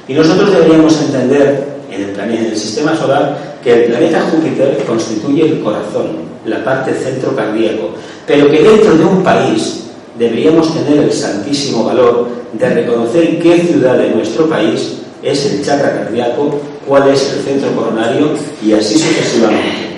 Y 0.08 0.14
nosotros 0.14 0.52
deberíamos 0.52 1.00
entender 1.02 1.76
en 1.92 2.02
el, 2.02 2.10
planeta, 2.12 2.40
en 2.42 2.46
el 2.52 2.58
sistema 2.58 2.96
solar 2.96 3.60
que 3.64 3.74
el 3.74 3.84
planeta 3.86 4.30
Júpiter 4.32 4.84
constituye 4.88 5.46
el 5.46 5.62
corazón, 5.62 6.26
la 6.46 6.64
parte 6.64 6.94
centro 6.94 7.36
cardíaco, 7.36 7.90
pero 8.28 8.50
que 8.50 8.62
dentro 8.62 8.96
de 8.96 9.04
un 9.04 9.24
país 9.24 9.86
deberíamos 10.18 10.74
tener 10.74 11.04
el 11.04 11.12
santísimo 11.12 11.86
valor 11.86 12.28
de 12.54 12.70
reconocer 12.70 13.40
qué 13.40 13.60
ciudad 13.62 13.98
de 13.98 14.10
nuestro 14.12 14.48
país 14.48 14.98
es 15.24 15.46
el 15.46 15.66
chakra 15.66 16.04
cardíaco, 16.04 16.60
cuál 16.88 17.10
es 17.10 17.34
el 17.34 17.44
centro 17.44 17.72
coronario 17.76 18.30
y 18.64 18.74
así 18.74 18.98
sucesivamente. 19.00 19.96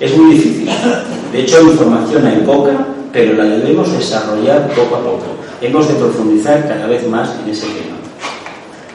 Es 0.00 0.16
muy 0.16 0.34
difícil. 0.34 0.68
De 1.32 1.40
hecho, 1.40 1.58
hay 1.58 1.64
información 1.64 2.26
hay 2.26 2.38
poca 2.38 2.86
pero 3.12 3.34
la 3.34 3.44
debemos 3.44 3.92
desarrollar 3.92 4.68
poco 4.74 4.96
a 4.96 5.00
poco. 5.00 5.26
Hemos 5.60 5.86
de 5.86 5.94
profundizar 5.94 6.66
cada 6.66 6.86
vez 6.86 7.06
más 7.06 7.30
en 7.44 7.50
ese 7.50 7.66
tema. 7.66 8.01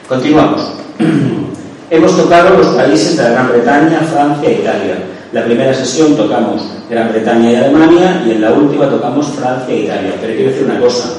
Continuamos. 0.07 0.61
Hemos 1.89 2.15
tocado 2.15 2.57
los 2.57 2.67
países 2.67 3.17
de 3.17 3.23
la 3.23 3.29
Gran 3.31 3.49
Bretaña, 3.49 3.99
Francia 3.99 4.49
e 4.49 4.61
Italia. 4.61 5.03
La 5.33 5.43
primera 5.43 5.73
sesión 5.73 6.15
tocamos 6.15 6.63
Gran 6.89 7.11
Bretaña 7.11 7.51
y 7.51 7.55
Alemania 7.55 8.23
y 8.25 8.31
en 8.31 8.41
la 8.41 8.53
última 8.53 8.89
tocamos 8.89 9.27
Francia 9.27 9.75
e 9.75 9.83
Italia. 9.83 10.13
Pero 10.21 10.33
quiero 10.33 10.51
decir 10.51 10.65
una 10.65 10.79
cosa, 10.79 11.09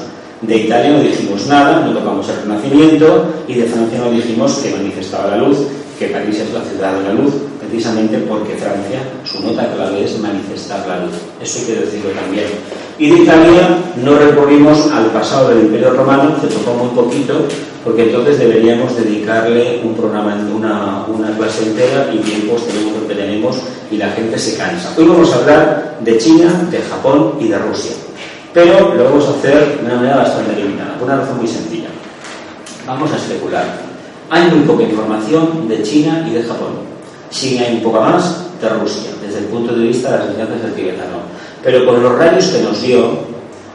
de 0.41 0.57
Italia 0.57 0.91
no 0.93 1.01
dijimos 1.01 1.45
nada, 1.45 1.85
no 1.85 1.93
tocamos 1.93 2.27
el 2.29 2.41
Renacimiento 2.41 3.27
y 3.47 3.53
de 3.55 3.65
Francia 3.65 3.99
no 3.99 4.09
dijimos 4.09 4.57
que 4.57 4.71
manifestaba 4.71 5.35
la 5.35 5.37
luz, 5.37 5.57
que 5.99 6.07
París 6.07 6.39
es 6.39 6.51
la 6.51 6.61
ciudad 6.61 6.93
de 6.93 7.03
la 7.03 7.13
luz, 7.13 7.33
precisamente 7.59 8.17
porque 8.27 8.55
Francia, 8.55 9.01
su 9.23 9.39
nota 9.45 9.71
clave 9.71 10.03
es 10.03 10.17
manifestar 10.17 10.87
la 10.87 11.05
luz. 11.05 11.13
Eso 11.39 11.59
hay 11.59 11.65
que 11.65 11.81
decirlo 11.81 12.09
también. 12.19 12.47
Y 12.97 13.11
de 13.11 13.19
Italia 13.19 13.77
no 14.03 14.17
recurrimos 14.17 14.91
al 14.91 15.05
pasado 15.11 15.49
del 15.49 15.65
Imperio 15.65 15.91
Romano, 15.91 16.35
se 16.41 16.47
tocó 16.47 16.73
muy 16.73 16.89
poquito, 16.95 17.45
porque 17.83 18.03
entonces 18.03 18.39
deberíamos 18.39 18.95
dedicarle 18.95 19.81
un 19.83 19.95
programa, 19.95 20.35
una, 20.53 21.05
una 21.07 21.35
clase 21.37 21.67
entera 21.67 22.09
y 22.13 22.17
tiempos 22.17 22.67
tenemos 22.67 23.01
lo 23.01 23.07
que 23.07 23.15
tenemos 23.15 23.57
y 23.89 23.97
la 23.97 24.09
gente 24.09 24.37
se 24.37 24.57
cansa. 24.57 24.93
Hoy 24.97 25.05
vamos 25.05 25.31
a 25.33 25.37
hablar 25.37 25.97
de 26.01 26.17
China, 26.17 26.67
de 26.69 26.81
Japón 26.81 27.35
y 27.39 27.47
de 27.47 27.57
Rusia. 27.57 27.91
Pero 28.53 28.95
lo 28.95 29.03
vamos 29.05 29.27
a 29.27 29.31
hacer 29.31 29.79
de 29.79 29.85
una 29.85 29.95
manera 29.95 30.17
bastante 30.17 30.55
limitada, 30.55 30.97
por 30.97 31.07
una 31.07 31.17
razón 31.17 31.37
muy 31.37 31.47
sencilla. 31.47 31.89
Vamos 32.85 33.11
a 33.13 33.15
especular. 33.15 33.65
Hay 34.29 34.49
muy 34.49 34.59
poca 34.61 34.83
información 34.83 35.67
de 35.67 35.81
China 35.83 36.25
y 36.27 36.33
de 36.33 36.43
Japón. 36.43 36.89
Sí 37.29 37.57
hay 37.59 37.75
un 37.75 37.83
poco 37.83 38.01
más 38.01 38.45
de 38.59 38.69
Rusia, 38.69 39.11
desde 39.21 39.39
el 39.39 39.45
punto 39.45 39.73
de 39.73 39.87
vista 39.87 40.11
de 40.11 40.17
las 40.17 40.27
enseñanzas 40.27 40.63
del 40.63 40.73
tibetano. 40.73 41.19
Pero 41.63 41.85
con 41.85 42.01
los 42.01 42.17
rayos 42.17 42.45
que 42.47 42.61
nos 42.61 42.81
dio, 42.81 43.19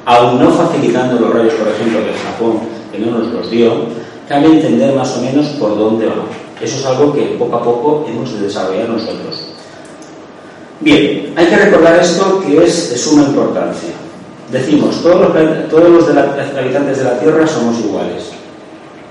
aún 0.04 0.40
no 0.40 0.50
facilitando 0.50 1.20
los 1.20 1.32
rayos, 1.32 1.54
por 1.54 1.68
ejemplo, 1.68 2.00
de 2.00 2.12
Japón, 2.12 2.73
que 2.94 3.04
no 3.04 3.18
nos 3.18 3.32
los 3.32 3.50
dio, 3.50 3.72
cabe 4.28 4.46
entender 4.46 4.94
más 4.94 5.16
o 5.16 5.20
menos 5.20 5.46
por 5.58 5.76
dónde 5.76 6.06
va. 6.06 6.26
Eso 6.60 6.78
es 6.78 6.86
algo 6.86 7.12
que 7.12 7.22
poco 7.38 7.56
a 7.56 7.62
poco 7.62 8.06
hemos 8.08 8.32
de 8.32 8.46
desarrollar 8.46 8.88
nosotros. 8.88 9.54
Bien, 10.80 11.32
hay 11.36 11.46
que 11.46 11.56
recordar 11.56 12.00
esto 12.00 12.42
que 12.46 12.64
es 12.64 12.90
de 12.90 12.96
suma 12.96 13.22
importancia. 13.22 13.90
Decimos, 14.50 15.02
todos 15.02 15.34
los, 15.34 15.68
todos 15.68 15.88
los 15.88 16.08
habitantes 16.08 16.98
de 16.98 17.04
la 17.04 17.18
Tierra 17.18 17.46
somos 17.46 17.78
iguales. 17.80 18.30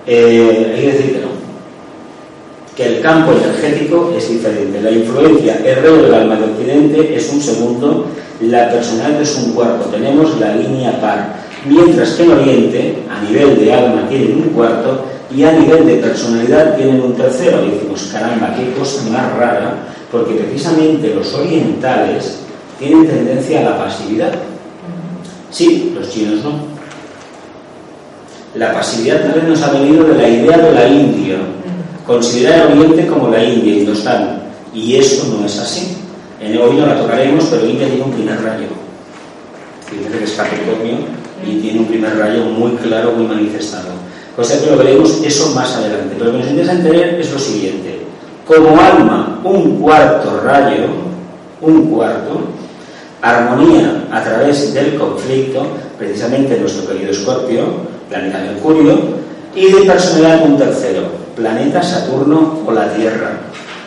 Eh, 0.05 0.73
hay 0.75 0.81
que 0.81 0.91
decir 0.91 1.13
que 1.13 1.21
no. 1.21 1.43
Que 2.75 2.97
el 2.97 3.01
campo 3.01 3.31
energético 3.31 4.13
es 4.15 4.29
diferente. 4.29 4.81
La 4.81 4.91
influencia, 4.91 5.57
rey 5.63 6.01
del 6.01 6.13
alma 6.13 6.35
de 6.35 6.45
Occidente 6.45 7.15
es 7.15 7.29
un 7.31 7.41
segundo, 7.41 8.05
la 8.41 8.69
personalidad 8.69 9.21
es 9.21 9.35
un 9.37 9.53
cuarto. 9.53 9.89
Tenemos 9.89 10.39
la 10.39 10.55
línea 10.55 10.99
par. 10.99 11.42
Mientras 11.65 12.11
que 12.11 12.23
en 12.23 12.31
Oriente, 12.31 12.95
a 13.09 13.21
nivel 13.23 13.59
de 13.59 13.73
alma, 13.73 14.07
tienen 14.09 14.35
un 14.37 14.49
cuarto 14.49 15.05
y 15.33 15.43
a 15.43 15.51
nivel 15.53 15.85
de 15.85 15.95
personalidad 15.95 16.75
tienen 16.75 17.01
un 17.01 17.15
tercero. 17.15 17.65
Y 17.65 17.71
decimos, 17.71 18.09
caramba, 18.11 18.55
qué 18.55 18.77
cosa 18.77 19.09
más 19.09 19.31
rara, 19.37 19.75
porque 20.11 20.33
precisamente 20.35 21.13
los 21.15 21.33
orientales 21.33 22.39
tienen 22.79 23.07
tendencia 23.07 23.61
a 23.61 23.63
la 23.63 23.77
pasividad 23.77 24.33
Sí, 25.53 25.93
los 25.95 26.09
chinos 26.09 26.43
no. 26.43 26.51
La 28.55 28.73
pasividad 28.73 29.21
también 29.21 29.49
nos 29.49 29.61
ha 29.61 29.71
venido 29.71 30.03
de 30.05 30.15
la 30.15 30.27
idea 30.27 30.57
de 30.57 30.71
la 30.71 30.87
India, 30.87 31.37
considerar 32.07 32.71
el 32.71 32.79
Oriente 32.79 33.05
como 33.05 33.29
la 33.29 33.43
India, 33.43 33.75
Indostán, 33.75 34.41
y 34.73 34.95
eso 34.95 35.27
no 35.27 35.45
es 35.45 35.59
así. 35.59 35.95
En 36.41 36.57
hoy 36.57 36.75
no 36.75 36.87
la 36.87 36.99
tocaremos, 36.99 37.45
pero 37.45 37.67
India 37.67 37.87
tiene 37.87 38.03
un 38.03 38.11
primer 38.13 38.41
rayo, 38.41 38.65
que 39.89 40.23
es 40.23 40.31
Capricornio, 40.31 40.97
y 41.45 41.59
tiene 41.59 41.79
un 41.79 41.85
primer 41.85 42.17
rayo 42.17 42.45
muy 42.45 42.71
claro, 42.77 43.11
muy 43.11 43.27
manifestado. 43.27 43.89
Cosa 44.35 44.59
que 44.59 44.71
lo 44.71 44.77
veremos 44.77 45.21
eso 45.23 45.51
más 45.53 45.75
adelante. 45.75 46.15
Pero 46.17 46.25
lo 46.25 46.31
que 46.31 46.37
nos 46.39 46.49
interesa 46.49 46.73
entender 46.73 47.19
es 47.19 47.31
lo 47.31 47.39
siguiente. 47.39 47.99
Como 48.47 48.79
alma, 48.79 49.39
un 49.43 49.79
cuarto 49.79 50.41
rayo, 50.43 50.87
un 51.61 51.87
cuarto, 51.87 52.41
armonía 53.21 54.05
a 54.11 54.21
través 54.21 54.73
del 54.73 54.95
conflicto, 54.95 55.65
precisamente 55.97 56.59
nuestro 56.59 56.87
querido 56.87 57.11
Escorpio, 57.11 57.63
planeta 58.09 58.39
Mercurio, 58.39 58.99
y 59.55 59.71
de 59.71 59.81
personalidad 59.83 60.45
un 60.45 60.57
tercero, 60.57 61.03
planeta 61.35 61.81
Saturno 61.81 62.59
o 62.65 62.71
la 62.71 62.91
Tierra, 62.93 63.39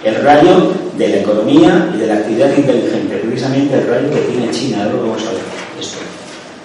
el 0.04 0.22
rayo 0.22 0.72
de 0.96 1.08
la 1.08 1.16
economía 1.16 1.90
y 1.94 1.98
de 1.98 2.06
la 2.06 2.14
actividad 2.14 2.56
inteligente, 2.56 3.16
precisamente 3.26 3.74
el 3.74 3.86
rayo 3.88 4.10
que 4.10 4.20
tiene 4.20 4.50
China, 4.50 4.84
ahora 4.84 5.00
vamos 5.02 5.22
a 5.26 5.30
ver 5.30 5.40
esto. 5.80 5.98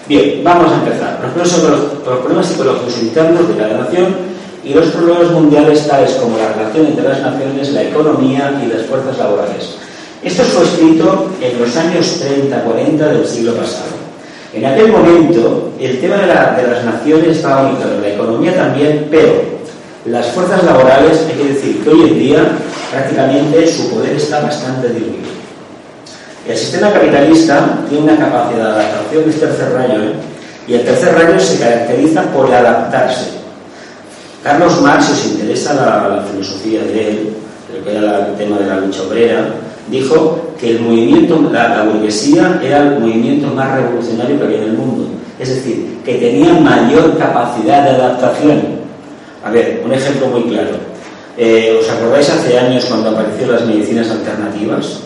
Bien, 0.08 0.40
vamos 0.42 0.72
a 0.72 0.74
empezar. 0.76 1.20
Los 1.22 1.32
problemas, 1.32 1.80
los, 2.04 2.18
problemas 2.18 2.46
psicológicos 2.46 3.02
internos 3.02 3.48
de 3.48 3.54
cada 3.54 3.78
nación 3.78 4.16
y 4.64 4.74
los 4.74 4.86
problemas 4.86 5.30
mundiales 5.30 5.86
tales 5.86 6.12
como 6.12 6.36
la 6.38 6.52
relación 6.52 6.86
entre 6.86 7.08
las 7.08 7.20
naciones, 7.20 7.70
la 7.70 7.82
economía 7.84 8.60
y 8.64 8.66
las 8.66 8.86
fuerzas 8.86 9.16
laborales. 9.18 9.76
Esto 10.22 10.42
fue 10.42 10.64
escrito 10.64 11.30
en 11.40 11.60
los 11.60 11.76
años 11.76 12.20
30-40 12.20 12.96
del 12.96 13.26
siglo 13.26 13.54
pasado. 13.54 13.90
En 14.52 14.66
aquel 14.66 14.92
momento, 14.92 15.72
el 15.80 16.00
tema 16.00 16.16
de, 16.16 16.26
las 16.26 16.84
naciones 16.84 17.36
estaba 17.38 17.68
muy 17.68 17.76
claro, 17.76 18.00
la 18.00 18.08
economía 18.08 18.54
también, 18.54 19.08
pero 19.10 19.32
las 20.04 20.26
fuerzas 20.32 20.62
laborales, 20.64 21.26
hay 21.28 21.36
que 21.36 21.52
decir 21.54 21.82
que 21.82 21.90
hoy 21.90 22.02
en 22.02 22.18
día 22.18 22.58
prácticamente 22.90 23.66
su 23.66 23.88
poder 23.90 24.16
está 24.16 24.40
bastante 24.40 24.88
diluido. 24.88 25.41
El 26.46 26.56
sistema 26.56 26.92
capitalista 26.92 27.78
tiene 27.88 28.04
una 28.04 28.18
capacidad 28.18 28.74
de 28.74 28.82
adaptación, 28.82 29.28
es 29.28 29.38
tercer 29.38 29.72
rayo, 29.72 30.02
¿eh? 30.02 30.12
y 30.66 30.74
el 30.74 30.84
tercer 30.84 31.14
rayo 31.14 31.38
se 31.38 31.58
caracteriza 31.58 32.22
por 32.32 32.52
adaptarse. 32.52 33.30
Carlos 34.42 34.80
Marx, 34.80 35.04
si 35.04 35.12
os 35.12 35.26
interesa 35.34 35.74
la, 35.74 36.24
filosofía 36.32 36.82
de 36.82 37.10
él, 37.10 37.36
que 37.84 37.96
el 37.96 38.36
tema 38.36 38.58
de 38.58 38.66
la 38.66 38.80
lucha 38.80 39.02
obrera, 39.02 39.54
dijo 39.88 40.54
que 40.58 40.72
el 40.72 40.80
movimiento, 40.80 41.48
la, 41.52 41.84
burguesía 41.84 42.60
era 42.62 42.78
el 42.78 42.98
movimiento 42.98 43.46
más 43.48 43.76
revolucionario 43.76 44.38
que 44.38 44.44
había 44.44 44.58
en 44.58 44.64
el 44.64 44.72
mundo. 44.72 45.06
Es 45.38 45.48
decir, 45.48 45.98
que 46.04 46.14
tenía 46.14 46.54
mayor 46.54 47.16
capacidad 47.18 47.84
de 47.84 47.90
adaptación. 47.90 48.62
A 49.44 49.50
ver, 49.50 49.80
un 49.84 49.92
ejemplo 49.92 50.26
muy 50.26 50.42
claro. 50.42 50.70
Eh, 51.38 51.78
¿Os 51.80 51.88
acordáis 51.88 52.28
hace 52.30 52.58
años 52.58 52.84
cuando 52.86 53.10
aparecieron 53.10 53.54
las 53.54 53.64
medicinas 53.64 54.10
alternativas? 54.10 55.02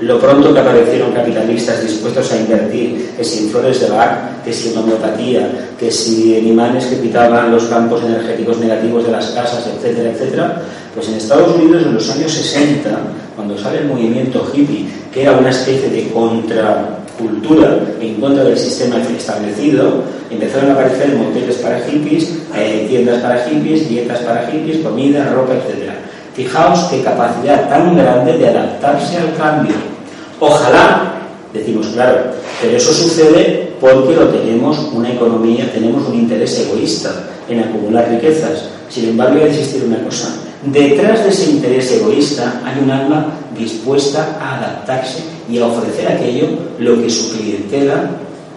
Lo 0.00 0.18
pronto 0.18 0.54
que 0.54 0.60
aparecieron 0.60 1.12
capitalistas 1.12 1.82
dispuestos 1.82 2.32
a 2.32 2.38
invertir, 2.38 3.10
que 3.18 3.22
si 3.22 3.44
en 3.44 3.50
flores 3.50 3.80
de 3.80 3.90
Bach, 3.90 4.42
que 4.42 4.50
si 4.50 4.70
en 4.70 4.78
homeopatía, 4.78 5.74
que 5.78 5.90
si 5.90 6.36
en 6.36 6.48
imanes 6.48 6.86
que 6.86 7.00
quitaban 7.00 7.50
los 7.50 7.64
campos 7.64 8.02
energéticos 8.02 8.58
negativos 8.58 9.04
de 9.04 9.12
las 9.12 9.26
casas, 9.32 9.66
etcétera, 9.66 10.10
etcétera, 10.10 10.62
pues 10.94 11.08
en 11.08 11.14
Estados 11.16 11.54
Unidos 11.54 11.82
en 11.84 11.94
los 11.94 12.10
años 12.10 12.32
60 12.32 12.98
cuando 13.36 13.58
sale 13.58 13.80
el 13.80 13.88
movimiento 13.88 14.50
hippie, 14.54 14.86
que 15.12 15.22
era 15.22 15.32
una 15.32 15.50
especie 15.50 15.90
de 15.90 16.08
contracultura 16.08 17.78
en 18.00 18.14
contra 18.20 18.44
del 18.44 18.56
sistema 18.56 18.96
establecido, 19.02 20.02
empezaron 20.30 20.70
a 20.70 20.72
aparecer 20.74 21.14
moteles 21.14 21.56
para 21.56 21.80
hippies, 21.80 22.38
eh, 22.56 22.86
tiendas 22.88 23.22
para 23.22 23.44
hippies, 23.44 23.88
dietas 23.88 24.20
para 24.20 24.46
hippies, 24.46 24.78
comida, 24.78 25.30
ropa, 25.34 25.54
etc. 25.54 25.90
Fijaos 26.34 26.84
qué 26.90 27.02
capacidad 27.02 27.68
tan 27.68 27.96
grande 27.96 28.38
de 28.38 28.48
adaptarse 28.48 29.18
al 29.18 29.34
cambio. 29.36 29.89
Ojalá, 30.40 31.20
decimos 31.52 31.88
claro, 31.88 32.32
pero 32.60 32.76
eso 32.76 32.92
sucede 32.92 33.72
porque 33.80 34.14
lo 34.14 34.28
tenemos 34.28 34.78
una 34.92 35.12
economía, 35.12 35.70
tenemos 35.72 36.08
un 36.08 36.14
interés 36.14 36.58
egoísta 36.58 37.10
en 37.48 37.60
acumular 37.60 38.08
riquezas. 38.10 38.64
Sin 38.88 39.10
embargo, 39.10 39.36
hay 39.36 39.42
que 39.42 39.50
existir 39.50 39.84
una 39.84 40.02
cosa, 40.02 40.34
Detrás 40.62 41.24
de 41.24 41.30
ese 41.30 41.52
interés 41.52 41.90
egoísta 41.90 42.60
hay 42.62 42.82
un 42.84 42.90
alma 42.90 43.32
dispuesta 43.58 44.36
a 44.38 44.58
adaptarse 44.58 45.20
y 45.50 45.58
a 45.58 45.66
ofrecer 45.66 46.06
aquello 46.06 46.48
lo 46.78 47.00
que 47.00 47.08
su 47.08 47.32
clientela 47.32 48.10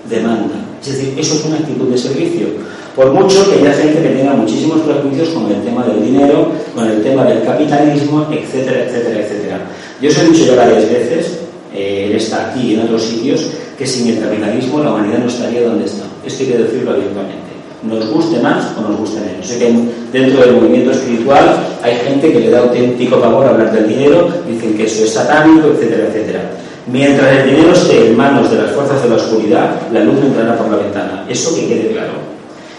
demanda. 0.09 0.55
Es 0.81 0.97
decir, 0.97 1.13
eso 1.17 1.35
es 1.35 1.45
una 1.45 1.59
actitud 1.59 1.87
de 1.87 1.97
servicio. 1.97 2.47
Por 2.93 3.13
mucho 3.13 3.49
que 3.49 3.61
haya 3.61 3.73
gente 3.73 4.03
que 4.03 4.09
tenga 4.09 4.33
muchísimos 4.33 4.81
prejuicios 4.81 5.29
con 5.29 5.49
el 5.49 5.63
tema 5.63 5.85
del 5.85 6.03
dinero, 6.03 6.51
con 6.75 6.89
el 6.89 7.01
tema 7.01 7.23
del 7.23 7.41
capitalismo, 7.43 8.27
etcétera, 8.29 8.83
etcétera, 8.83 9.19
etcétera. 9.21 9.61
Yo 10.01 10.09
os 10.09 10.17
he 10.17 10.25
dicho 10.25 10.45
ya 10.45 10.55
varias 10.55 10.89
veces, 10.89 11.39
eh, 11.73 12.07
él 12.09 12.15
está 12.15 12.49
aquí 12.49 12.71
y 12.71 12.73
en 12.75 12.81
otros 12.81 13.03
sitios, 13.03 13.49
que 13.77 13.87
sin 13.87 14.09
el 14.09 14.19
capitalismo 14.19 14.83
la 14.83 14.91
humanidad 14.91 15.19
no 15.19 15.27
estaría 15.27 15.67
donde 15.67 15.85
está. 15.85 16.03
Esto 16.25 16.43
hay 16.43 16.49
que 16.49 16.57
decirlo 16.57 16.91
abiertamente 16.91 17.53
nos 17.83 18.09
guste 18.09 18.39
más 18.39 18.65
o 18.77 18.81
nos 18.81 18.97
guste 18.97 19.19
menos. 19.19 19.45
Sé 19.45 19.59
que 19.59 19.73
dentro 20.11 20.41
del 20.41 20.55
movimiento 20.55 20.91
espiritual 20.91 21.57
hay 21.81 21.95
gente 21.97 22.31
que 22.31 22.39
le 22.39 22.49
da 22.49 22.59
auténtico 22.59 23.19
pavor 23.19 23.45
hablar 23.45 23.71
del 23.71 23.87
dinero, 23.87 24.29
dicen 24.47 24.75
que 24.75 24.85
eso 24.85 25.03
es 25.03 25.13
satánico, 25.13 25.67
etcétera, 25.67 26.07
etcétera. 26.07 26.51
Mientras 26.87 27.31
el 27.37 27.49
dinero 27.49 27.73
esté 27.73 28.07
en 28.07 28.17
manos 28.17 28.49
de 28.51 28.57
las 28.57 28.71
fuerzas 28.71 29.03
de 29.03 29.09
la 29.09 29.15
oscuridad, 29.15 29.81
la 29.91 30.03
luz 30.03 30.15
entrará 30.23 30.57
por 30.57 30.69
la 30.69 30.77
ventana. 30.77 31.25
Eso 31.29 31.55
que 31.55 31.67
quede 31.67 31.91
claro. 31.91 32.13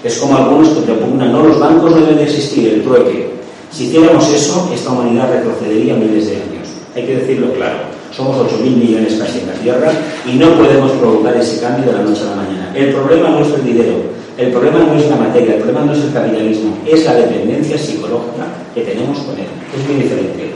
Es 0.03 0.19
como 0.19 0.37
algunos 0.37 0.69
que 0.69 0.83
propugnan, 0.83 1.33
no, 1.33 1.43
los 1.43 1.59
bancos 1.59 1.91
no 1.91 2.01
deben 2.01 2.17
de 2.17 2.25
existir, 2.25 2.69
el 2.69 2.83
trueque. 2.83 3.31
Si 3.71 3.85
hiciéramos 3.85 4.29
eso, 4.33 4.71
esta 4.75 4.93
humanidad 4.93 5.31
retrocedería 5.33 5.95
miles 5.95 6.27
de 6.27 6.37
años. 6.37 6.69
Hay 6.95 7.05
que 7.05 7.17
decirlo 7.17 7.53
claro. 7.55 7.94
Somos 8.17 8.37
8.000 8.37 8.77
millones 8.77 9.15
casi 9.19 9.41
en 9.41 9.49
la 9.49 9.55
Tierra 9.55 9.93
y 10.25 10.35
no 10.35 10.55
podemos 10.55 10.93
provocar 10.93 11.37
ese 11.37 11.61
cambio 11.61 11.91
de 11.91 11.99
la 11.99 12.05
noche 12.05 12.23
a 12.23 12.31
la 12.31 12.37
mañana. 12.37 12.73
El 12.73 12.93
problema 12.93 13.31
no 13.31 13.41
es 13.41 13.53
el 13.55 13.65
dinero, 13.65 13.95
el 14.39 14.53
problema 14.53 14.79
no 14.81 14.95
es 14.95 15.11
la 15.11 15.17
materia, 15.17 15.55
el 15.55 15.61
problema 15.61 15.85
no 15.85 15.93
es 15.93 16.05
el 16.05 16.13
capitalismo, 16.13 16.77
es 16.87 17.05
la 17.05 17.15
dependencia 17.15 17.77
psicológica 17.77 18.47
que 18.73 18.83
tenemos 18.83 19.19
con 19.19 19.35
él. 19.37 19.47
Es 19.77 19.89
muy 19.89 20.03
diferente. 20.03 20.51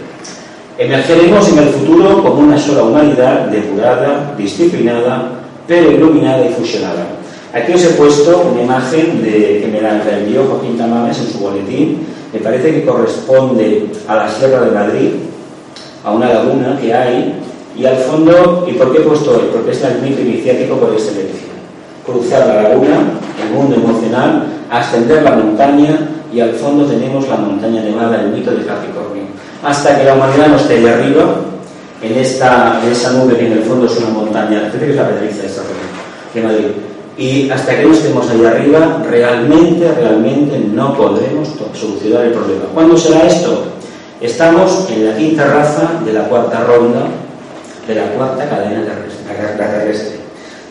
Emergeremos 0.78 1.48
en 1.48 1.58
el 1.58 1.68
futuro 1.70 2.22
como 2.22 2.42
una 2.42 2.56
sola 2.56 2.84
humanidad 2.84 3.46
depurada, 3.46 4.34
disciplinada, 4.38 5.32
pero 5.66 5.90
iluminada 5.90 6.46
y 6.46 6.52
fusionada. 6.52 7.06
Aquí 7.52 7.72
os 7.72 7.82
he 7.82 7.88
puesto 7.88 8.50
una 8.52 8.62
imagen 8.62 9.20
que 9.20 9.68
me 9.72 9.80
la 9.80 10.00
envió 10.16 10.44
Joaquín 10.44 10.78
Tamames 10.78 11.18
en 11.18 11.32
su 11.32 11.38
boletín. 11.40 12.06
Me 12.32 12.38
parece 12.38 12.72
que 12.72 12.84
corresponde 12.84 13.86
a 14.06 14.14
la 14.14 14.28
Sierra 14.28 14.60
de 14.60 14.70
Madrid, 14.70 15.08
a 16.04 16.12
una 16.12 16.28
laguna 16.28 16.78
que 16.80 16.94
hay, 16.94 17.34
y 17.78 17.86
al 17.86 17.96
fondo, 17.96 18.66
¿y 18.68 18.72
por 18.72 18.90
qué 18.92 18.98
he 18.98 19.02
puesto 19.02 19.30
hoy? 19.30 19.48
Porque 19.52 19.70
es 19.70 19.82
el 19.84 20.02
mito 20.02 20.20
iniciático 20.20 20.76
por 20.76 20.92
excelencia. 20.92 21.46
Cruzar 22.04 22.46
la 22.48 22.62
laguna, 22.62 23.12
el 23.40 23.54
mundo 23.54 23.76
emocional, 23.76 24.46
ascender 24.68 25.22
la 25.22 25.32
montaña 25.32 25.96
y 26.32 26.40
al 26.40 26.54
fondo 26.54 26.86
tenemos 26.86 27.28
la 27.28 27.36
montaña 27.36 27.82
nevada, 27.82 28.20
el 28.20 28.30
mito 28.30 28.50
de 28.50 28.64
Capricornio. 28.64 29.22
Hasta 29.62 29.96
que 29.96 30.04
la 30.04 30.14
humanidad 30.14 30.48
no 30.48 30.56
esté 30.56 30.78
ahí 30.78 30.86
arriba, 30.86 31.36
en, 32.02 32.16
esta, 32.16 32.80
en 32.82 32.90
esa 32.90 33.12
nube 33.12 33.36
que 33.36 33.46
en 33.46 33.52
el 33.52 33.62
fondo 33.62 33.86
es 33.86 33.96
una 33.98 34.10
montaña, 34.10 34.60
fíjate 34.60 34.84
que 34.84 34.90
es 34.90 34.96
la 34.96 35.08
pedriza 35.08 35.42
de 35.42 35.46
esta 35.46 35.62
de 36.34 36.42
Madrid. 36.42 36.66
Y 37.16 37.50
hasta 37.50 37.76
que 37.76 37.84
no 37.84 37.92
estemos 37.92 38.28
ahí 38.28 38.44
arriba, 38.44 39.02
realmente, 39.08 39.92
realmente 39.92 40.58
no 40.72 40.96
podremos 40.96 41.48
solucionar 41.74 42.26
el 42.26 42.32
problema. 42.32 42.64
¿Cuándo 42.74 42.96
será 42.96 43.24
esto? 43.24 43.64
Estamos 44.20 44.88
en 44.90 45.06
la 45.06 45.16
quinta 45.16 45.44
raza 45.44 46.00
de 46.04 46.12
la 46.12 46.28
cuarta 46.28 46.64
ronda 46.64 47.06
de 47.88 47.94
la 47.94 48.12
cuarta 48.12 48.48
cadena 48.48 48.84
terrestre. 48.84 50.18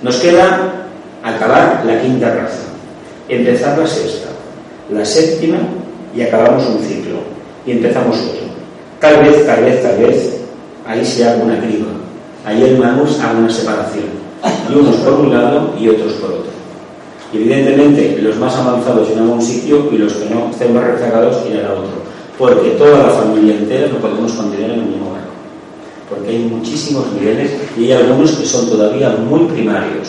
Nos 0.04 0.16
queda 0.18 0.88
acabar 1.24 1.84
la 1.84 2.00
quinta 2.00 2.30
raza, 2.30 2.68
empezar 3.28 3.78
la 3.78 3.88
sexta, 3.88 4.30
la 4.92 5.04
séptima 5.04 5.58
y 6.16 6.22
acabamos 6.22 6.68
un 6.68 6.80
ciclo 6.80 7.18
y 7.66 7.72
empezamos 7.72 8.18
otro. 8.18 8.48
Tal 9.00 9.24
vez, 9.24 9.46
tal 9.48 9.64
vez, 9.64 9.82
tal 9.82 9.98
vez, 9.98 10.38
ahí 10.86 11.04
se 11.04 11.28
haga 11.28 11.44
una 11.44 11.60
criba, 11.60 11.88
ahí 12.46 12.64
el 12.64 12.78
Manus 12.78 13.20
haga 13.20 13.40
una 13.40 13.50
separación, 13.50 14.06
y 14.70 14.76
unos 14.76 14.96
por 14.98 15.14
un 15.14 15.34
lado 15.34 15.74
y 15.80 15.90
otros 15.90 16.14
por 16.14 16.32
otro. 16.32 16.52
Evidentemente 17.34 18.20
los 18.22 18.38
más 18.38 18.56
avanzados 18.56 19.10
irán 19.10 19.30
a 19.30 19.34
un 19.34 19.42
sitio 19.42 19.90
y 19.92 19.98
los 19.98 20.14
que 20.14 20.30
no 20.30 20.50
estén 20.52 20.74
más 20.74 20.84
rezagados 20.84 21.44
irán 21.50 21.66
a 21.66 21.74
otro, 21.74 21.98
porque 22.38 22.70
toda 22.72 23.08
la 23.08 23.10
familia 23.10 23.56
entera 23.56 23.88
no 23.88 23.98
podemos 23.98 24.32
contener 24.34 24.72
en 24.72 24.80
el 24.80 24.86
mismo 24.86 25.07
porque 26.10 26.30
hay 26.30 26.40
muchísimos 26.40 27.12
niveles 27.14 27.52
y 27.78 27.86
hay 27.86 27.94
algunos 27.94 28.32
que 28.32 28.46
son 28.46 28.70
todavía 28.70 29.10
muy 29.10 29.46
primarios. 29.48 30.08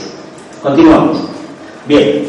Continuamos. 0.62 1.18
Bien. 1.86 2.24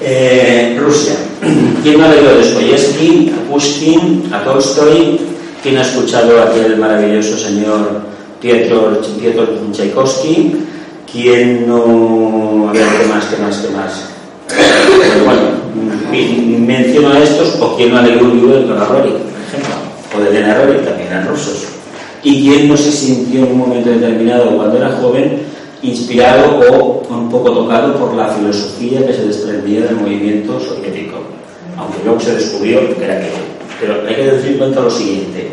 Eh, 0.00 0.76
Rusia. 0.80 1.14
¿Quién 1.82 1.98
no 1.98 2.04
ha 2.04 2.08
leído 2.08 2.34
Dostoyevsky, 2.34 3.32
a 3.36 3.50
Pushkin, 3.50 4.30
a 4.32 4.44
Tolstoy? 4.44 5.20
¿Quién 5.62 5.78
ha 5.78 5.82
escuchado 5.82 6.40
a 6.40 6.46
aquel 6.46 6.76
maravilloso 6.76 7.36
señor 7.36 8.02
Pietro, 8.40 9.00
Pietro 9.20 9.46
Tchaikovsky? 9.70 10.56
¿Quién 11.10 11.68
no... 11.68 12.68
A 12.68 12.72
ver, 12.72 12.86
¿qué 13.00 13.06
más, 13.06 13.26
qué 13.26 13.36
más, 13.40 13.58
qué 13.58 13.68
más? 13.68 14.12
Bueno, 15.24 15.62
menciono 16.66 17.10
a 17.10 17.18
estos, 17.20 17.56
o 17.60 17.76
quién 17.76 17.92
no 17.92 17.98
ha 17.98 18.02
leído 18.02 18.24
un 18.24 18.36
libro 18.36 18.56
de 18.56 18.66
Dona 18.66 18.86
por 18.86 18.98
ejemplo, 18.98 19.20
o 20.16 20.20
de 20.20 20.30
Lena 20.32 20.54
Rorik, 20.54 20.84
también 20.84 21.08
eran 21.08 21.28
rusos. 21.28 21.71
Y 22.22 22.42
quién 22.42 22.68
no 22.68 22.76
se 22.76 22.92
sintió 22.92 23.40
en 23.44 23.52
un 23.52 23.58
momento 23.58 23.90
determinado, 23.90 24.56
cuando 24.56 24.76
era 24.76 24.92
joven, 24.92 25.42
inspirado 25.82 26.60
o 26.70 27.02
un 27.10 27.28
poco 27.28 27.50
tocado 27.50 27.96
por 27.96 28.14
la 28.14 28.28
filosofía 28.28 29.04
que 29.04 29.12
se 29.12 29.26
desprendía 29.26 29.82
del 29.82 29.96
movimiento 29.96 30.60
soviético, 30.60 31.18
aunque 31.76 31.98
luego 32.04 32.20
se 32.20 32.36
descubrió 32.36 32.94
que 32.96 33.04
era 33.04 33.14
aquello. 33.14 33.42
Pero 33.80 34.06
hay 34.06 34.14
que 34.14 34.30
decir 34.30 34.58
cuenta 34.58 34.80
lo 34.80 34.90
siguiente, 34.90 35.50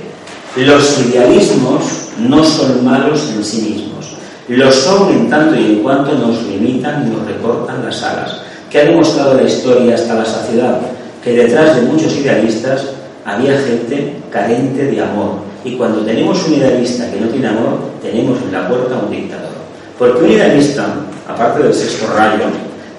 los 0.55 0.99
idealismos 0.99 1.83
no 2.19 2.43
son 2.43 2.85
malos 2.85 3.31
en 3.35 3.43
sí 3.43 3.61
mismos, 3.61 4.13
lo 4.47 4.71
son 4.71 5.11
en 5.11 5.29
tanto 5.29 5.55
y 5.55 5.65
en 5.65 5.79
cuanto 5.79 6.13
nos 6.13 6.43
limitan 6.43 7.07
y 7.07 7.11
nos 7.11 7.25
recortan 7.25 7.83
las 7.85 8.03
alas, 8.03 8.41
que 8.69 8.79
ha 8.79 8.85
demostrado 8.85 9.33
la 9.33 9.43
historia 9.43 9.95
hasta 9.95 10.13
la 10.13 10.25
saciedad, 10.25 10.79
que 11.23 11.33
detrás 11.33 11.75
de 11.75 11.81
muchos 11.83 12.15
idealistas 12.15 12.85
había 13.25 13.57
gente 13.59 14.17
carente 14.31 14.85
de 14.85 15.01
amor, 15.01 15.48
y 15.63 15.75
cuando 15.75 16.01
tenemos 16.01 16.45
un 16.47 16.53
idealista 16.53 17.09
que 17.11 17.19
no 17.19 17.27
tiene 17.27 17.47
amor, 17.47 17.79
tenemos 18.01 18.41
en 18.41 18.51
la 18.51 18.67
puerta 18.67 19.01
un 19.05 19.11
dictador. 19.11 19.49
Porque 19.97 20.23
un 20.23 20.31
idealista, 20.31 20.87
aparte 21.27 21.63
del 21.63 21.73
sexto 21.73 22.07
rayo, 22.13 22.45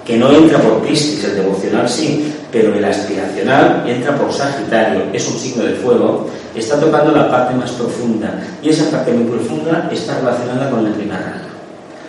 que 0.05 0.17
no 0.17 0.31
entra 0.31 0.59
por 0.59 0.81
Piscis, 0.81 1.23
el 1.23 1.35
devocional 1.35 1.87
sí, 1.89 2.33
pero 2.51 2.73
el 2.73 2.83
aspiracional 2.83 3.83
entra 3.87 4.15
por 4.17 4.31
Sagitario, 4.31 5.03
es 5.13 5.27
un 5.27 5.37
signo 5.37 5.63
de 5.63 5.73
fuego, 5.73 6.27
está 6.55 6.79
tocando 6.79 7.11
la 7.11 7.31
parte 7.31 7.55
más 7.55 7.71
profunda. 7.71 8.43
Y 8.61 8.69
esa 8.69 8.91
parte 8.91 9.11
muy 9.11 9.25
profunda 9.25 9.89
está 9.91 10.19
relacionada 10.19 10.69
con 10.69 10.85
el 10.85 10.93
primer 10.93 11.17
rayo, 11.17 11.49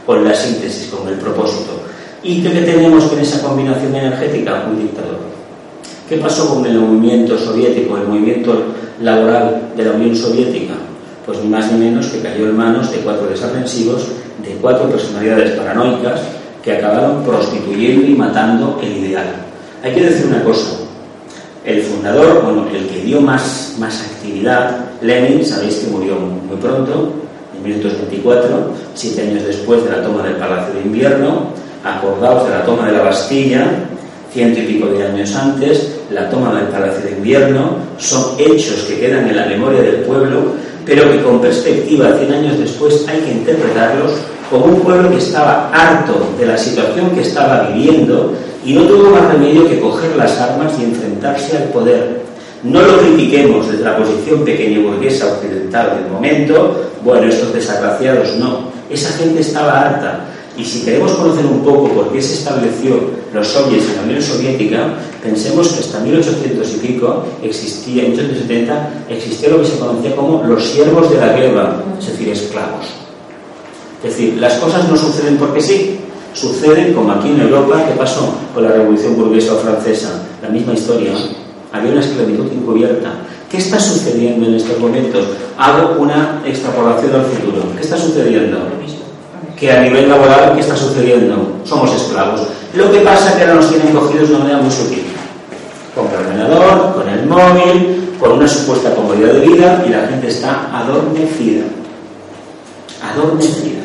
con 0.04 0.24
la 0.24 0.34
síntesis, 0.34 0.88
con 0.88 1.08
el 1.08 1.14
propósito. 1.14 1.80
¿Y 2.22 2.42
qué 2.42 2.50
tenemos 2.50 3.04
con 3.04 3.18
esa 3.18 3.42
combinación 3.42 3.94
energética? 3.94 4.64
Un 4.68 4.80
dictador. 4.80 5.18
¿Qué 6.08 6.18
pasó 6.18 6.54
con 6.54 6.66
el 6.66 6.78
movimiento 6.78 7.38
soviético, 7.38 7.96
el 7.96 8.06
movimiento 8.06 8.66
laboral 9.02 9.72
de 9.76 9.84
la 9.84 9.92
Unión 9.92 10.16
Soviética? 10.16 10.74
Pues 11.26 11.38
ni 11.40 11.48
más 11.48 11.70
ni 11.70 11.78
menos 11.78 12.06
que 12.06 12.20
cayó 12.20 12.48
en 12.48 12.56
manos 12.56 12.90
de 12.90 12.98
cuatro 12.98 13.26
desaprensivos 13.26 14.08
de 14.42 14.56
cuatro 14.60 14.88
personalidades 14.88 15.52
paranoicas 15.52 16.20
que 16.62 16.72
acabaron 16.72 17.22
prostituyendo 17.24 18.06
y 18.06 18.14
matando 18.14 18.78
el 18.82 18.96
ideal. 19.04 19.26
Hay 19.82 19.94
que 19.94 20.04
decir 20.04 20.26
una 20.26 20.42
cosa, 20.44 20.76
el 21.64 21.82
fundador, 21.82 22.42
bueno, 22.42 22.66
el 22.72 22.86
que 22.86 23.00
dio 23.00 23.20
más, 23.20 23.76
más 23.78 24.00
actividad, 24.00 24.76
Lenin, 25.00 25.44
sabéis 25.44 25.76
que 25.76 25.90
murió 25.90 26.16
muy 26.16 26.56
pronto, 26.56 27.12
en 27.56 27.62
1924, 27.62 28.70
siete 28.94 29.22
años 29.22 29.44
después 29.44 29.84
de 29.84 29.90
la 29.90 30.02
toma 30.02 30.22
del 30.22 30.36
Palacio 30.36 30.74
de 30.74 30.82
Invierno, 30.82 31.48
acordados 31.84 32.48
de 32.48 32.50
la 32.50 32.64
toma 32.64 32.86
de 32.86 32.92
la 32.96 33.02
Bastilla, 33.02 33.66
ciento 34.32 34.60
y 34.60 34.64
pico 34.64 34.86
de 34.86 35.04
años 35.04 35.34
antes, 35.34 35.98
la 36.10 36.30
toma 36.30 36.54
del 36.54 36.68
Palacio 36.68 37.04
de 37.04 37.12
Invierno, 37.12 37.76
son 37.98 38.34
hechos 38.38 38.84
que 38.88 38.98
quedan 38.98 39.28
en 39.28 39.36
la 39.36 39.46
memoria 39.46 39.82
del 39.82 39.96
pueblo, 39.96 40.52
pero 40.84 41.10
que 41.10 41.22
con 41.22 41.40
perspectiva, 41.40 42.16
100 42.18 42.32
años 42.32 42.58
después, 42.58 43.06
hay 43.08 43.20
que 43.20 43.32
interpretarlos 43.32 44.12
como 44.50 44.66
un 44.66 44.80
pueblo 44.80 45.10
que 45.10 45.18
estaba 45.18 45.70
harto 45.70 46.28
de 46.38 46.46
la 46.46 46.56
situación 46.56 47.10
que 47.10 47.22
estaba 47.22 47.68
viviendo 47.68 48.34
y 48.64 48.74
no 48.74 48.82
tuvo 48.82 49.10
más 49.10 49.32
remedio 49.32 49.68
que 49.68 49.80
coger 49.80 50.14
las 50.16 50.38
armas 50.38 50.72
y 50.78 50.84
enfrentarse 50.84 51.56
al 51.56 51.64
poder. 51.64 52.22
No 52.62 52.80
lo 52.80 52.98
critiquemos 52.98 53.70
desde 53.70 53.84
la 53.84 53.96
posición 53.96 54.44
pequeña 54.44 54.80
burguesa 54.80 55.32
occidental 55.32 55.96
del 55.96 56.12
momento, 56.12 56.90
bueno, 57.02 57.26
estos 57.26 57.52
desgraciados 57.52 58.36
no. 58.36 58.70
Esa 58.88 59.12
gente 59.18 59.40
estaba 59.40 59.80
harta. 59.80 60.20
Y 60.56 60.64
si 60.64 60.82
queremos 60.82 61.12
conocer 61.12 61.46
un 61.46 61.60
poco 61.60 61.88
por 61.88 62.12
qué 62.12 62.20
se 62.20 62.34
estableció 62.34 63.00
los 63.32 63.46
soviets 63.46 63.88
en 63.88 63.96
la 63.96 64.02
Unión 64.02 64.22
Soviética, 64.22 64.94
pensemos 65.22 65.68
que 65.68 65.80
hasta 65.80 66.00
1800 66.00 66.74
y 66.74 66.76
pico 66.86 67.24
existía, 67.42 68.04
en 68.04 68.10
1870, 68.10 69.04
existía 69.08 69.48
lo 69.48 69.60
que 69.60 69.66
se 69.66 69.78
conocía 69.78 70.14
como 70.14 70.42
los 70.44 70.62
siervos 70.62 71.10
de 71.10 71.16
la 71.16 71.32
guerra, 71.32 71.82
es 71.98 72.06
decir, 72.06 72.28
esclavos. 72.28 72.86
Es 74.04 74.10
decir, 74.10 74.34
las 74.38 74.54
cosas 74.54 74.88
no 74.90 74.96
suceden 74.96 75.38
porque 75.38 75.62
sí, 75.62 76.00
suceden 76.34 76.92
como 76.92 77.12
aquí 77.12 77.30
en 77.30 77.40
Europa, 77.40 77.84
¿qué 77.88 77.94
pasó 77.94 78.34
con 78.52 78.64
la 78.64 78.72
Revolución 78.72 79.16
Burguesa 79.16 79.54
o 79.54 79.58
Francesa? 79.58 80.22
La 80.42 80.48
misma 80.48 80.74
historia. 80.74 81.12
Había 81.72 81.92
una 81.92 82.00
esclavitud 82.00 82.52
encubierta. 82.52 83.12
¿Qué 83.50 83.56
está 83.58 83.80
sucediendo 83.80 84.46
en 84.46 84.54
estos 84.54 84.78
momentos? 84.78 85.24
Hago 85.56 86.00
una 86.00 86.42
extrapolación 86.44 87.14
al 87.14 87.24
futuro. 87.24 87.62
¿Qué 87.74 87.82
está 87.82 87.96
sucediendo? 87.96 88.58
Que 89.62 89.70
a 89.70 89.80
nivel 89.80 90.08
laboral, 90.08 90.54
¿qué 90.56 90.60
está 90.60 90.74
sucediendo? 90.74 91.60
Somos 91.62 91.94
esclavos. 91.94 92.48
Lo 92.74 92.90
que 92.90 92.98
pasa 92.98 93.28
es 93.28 93.36
que 93.36 93.42
ahora 93.42 93.54
nos 93.54 93.68
tienen 93.68 93.94
cogidos 93.94 94.28
de 94.28 94.34
una 94.34 94.42
manera 94.42 94.60
muy 94.60 94.72
sutil. 94.72 95.04
Con 95.94 96.08
el 96.08 96.16
ordenador, 96.16 96.94
con 96.96 97.08
el 97.08 97.26
móvil, 97.26 98.16
con 98.18 98.32
una 98.32 98.48
supuesta 98.48 98.92
comodidad 98.92 99.34
de 99.34 99.46
vida 99.46 99.84
y 99.86 99.90
la 99.90 100.08
gente 100.08 100.26
está 100.26 100.68
adormecida. 100.76 101.62
Adormecida. 103.14 103.82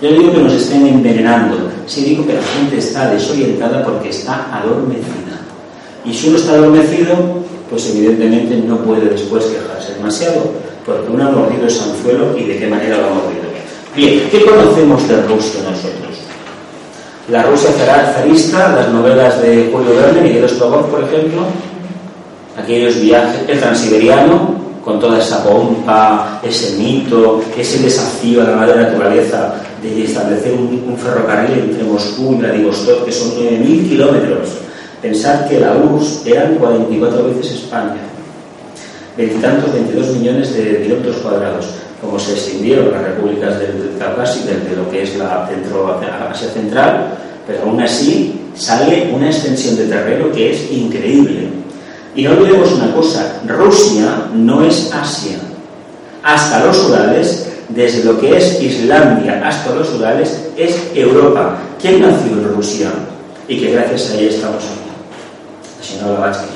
Yo 0.00 0.10
digo 0.10 0.32
que 0.32 0.38
nos 0.38 0.54
estén 0.54 0.88
envenenando. 0.88 1.70
Sí 1.86 2.02
digo 2.02 2.26
que 2.26 2.34
la 2.34 2.42
gente 2.42 2.78
está 2.78 3.08
desorientada 3.12 3.84
porque 3.84 4.08
está 4.08 4.48
adormecida. 4.52 5.38
Y 6.04 6.12
si 6.12 6.30
uno 6.30 6.38
está 6.38 6.54
adormecido, 6.54 7.14
pues 7.70 7.88
evidentemente 7.90 8.56
no 8.56 8.78
puede 8.78 9.10
después 9.10 9.44
quejarse 9.44 9.94
demasiado, 9.94 10.50
porque 10.84 11.12
uno 11.12 11.28
ha 11.28 11.30
mordido 11.30 11.68
el 11.68 11.80
anzuelo 11.80 12.36
y 12.36 12.42
de 12.42 12.58
qué 12.58 12.66
manera 12.66 12.96
lo 12.98 13.06
ha 13.06 13.14
mordido. 13.14 13.41
Bien, 13.94 14.26
¿qué 14.30 14.42
conocemos 14.46 15.06
de 15.06 15.20
Rusia 15.20 15.60
nosotros? 15.70 16.16
La 17.28 17.42
Rusia 17.42 17.70
zarista, 18.14 18.72
las 18.74 18.88
novelas 18.88 19.42
de 19.42 19.68
Julio 19.70 19.94
Verne, 19.94 20.22
Miguel 20.22 20.48
Strogoff, 20.48 20.86
por 20.86 21.04
ejemplo, 21.04 21.42
aquellos 22.56 22.98
viajes, 23.02 23.42
el 23.46 23.60
transiberiano, 23.60 24.62
con 24.82 24.98
toda 24.98 25.18
esa 25.18 25.44
pompa, 25.44 26.40
ese 26.42 26.78
mito, 26.78 27.42
ese 27.54 27.80
desafío 27.80 28.40
a 28.40 28.44
la 28.44 28.56
madre 28.56 28.82
naturaleza 28.82 29.56
de 29.82 30.04
establecer 30.04 30.54
un, 30.54 30.96
ferrocarril 30.96 31.58
entre 31.58 31.84
Moscú 31.84 32.32
y 32.32 32.36
Vladivostok, 32.36 33.04
que 33.04 33.12
son 33.12 33.32
9.000 33.32 33.88
kilómetros. 33.90 34.48
Pensad 35.02 35.46
que 35.48 35.60
la 35.60 35.74
URSS 35.74 36.26
eran 36.26 36.54
44 36.54 37.24
veces 37.24 37.52
España, 37.52 38.00
veintitantos, 39.18 39.70
22 39.70 40.16
millones 40.16 40.54
de 40.54 40.82
kilómetros 40.82 41.16
cuadrados. 41.16 41.81
Como 42.02 42.18
se 42.18 42.32
extendieron 42.32 42.90
las 42.90 43.02
repúblicas 43.02 43.58
del 43.60 43.94
Caucaso, 43.98 44.44
de, 44.44 44.56
de 44.56 44.76
lo 44.76 44.90
que 44.90 45.04
es 45.04 45.16
la 45.16 45.48
Centro 45.48 46.00
Asia 46.30 46.48
Central, 46.48 47.14
pero 47.46 47.62
aún 47.62 47.80
así 47.80 48.40
sale 48.54 49.10
una 49.12 49.28
extensión 49.28 49.76
de 49.76 49.86
terreno 49.86 50.30
que 50.32 50.52
es 50.52 50.70
increíble. 50.70 51.48
Y 52.14 52.24
no 52.24 52.32
olvidemos 52.32 52.72
una 52.72 52.92
cosa, 52.92 53.40
Rusia 53.46 54.26
no 54.34 54.62
es 54.62 54.92
Asia. 54.92 55.38
Hasta 56.22 56.64
los 56.64 56.88
Urales, 56.88 57.48
desde 57.70 58.04
lo 58.04 58.20
que 58.20 58.36
es 58.36 58.60
Islandia 58.60 59.42
hasta 59.46 59.74
los 59.74 59.94
Urales, 59.94 60.48
es 60.56 60.76
Europa. 60.94 61.58
¿Quién 61.80 62.02
nació 62.02 62.32
en 62.32 62.44
Rusia? 62.54 62.90
Y 63.48 63.58
que 63.58 63.72
gracias 63.72 64.10
a 64.10 64.14
ella 64.14 64.30
estamos 64.30 64.62
aquí. 64.64 64.82
La 65.78 65.84
señora 65.84 66.18
Blavatsky. 66.18 66.46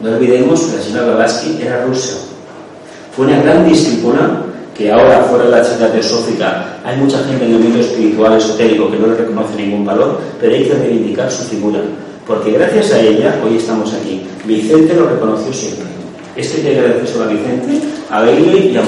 No 0.00 0.10
olvidemos 0.10 0.60
que 0.62 0.76
la 0.76 0.82
señora 0.82 1.04
Blavatsky 1.04 1.58
era 1.62 1.84
rusa. 1.84 2.16
Fue 3.16 3.26
una 3.26 3.40
gran 3.40 3.68
discípula 3.68 4.41
que 4.76 4.90
ahora 4.90 5.24
fuera 5.24 5.44
de 5.44 5.50
la 5.50 5.62
charla 5.62 5.92
teosófica 5.92 6.78
hay 6.84 6.96
mucha 6.96 7.18
gente 7.24 7.44
en 7.44 7.54
el 7.54 7.60
mundo 7.60 7.80
espiritual 7.80 8.36
esotérico 8.38 8.90
que 8.90 8.98
no 8.98 9.08
le 9.08 9.16
reconoce 9.16 9.56
ningún 9.56 9.84
valor, 9.84 10.18
pero 10.40 10.54
hay 10.54 10.64
que 10.64 10.74
reivindicar 10.74 11.30
su 11.30 11.44
figura, 11.44 11.80
porque 12.26 12.52
gracias 12.52 12.92
a 12.92 13.00
ella 13.00 13.40
hoy 13.44 13.56
estamos 13.56 13.92
aquí. 13.94 14.22
Vicente 14.44 14.94
lo 14.94 15.08
reconoció 15.08 15.52
siempre. 15.52 15.86
Este 16.34 16.62
que 16.62 16.78
agradecer 16.78 17.22
a 17.22 17.26
Vicente, 17.26 17.86
a 18.08 18.20
Bailey 18.20 18.72
y 18.72 18.76
a 18.76 18.82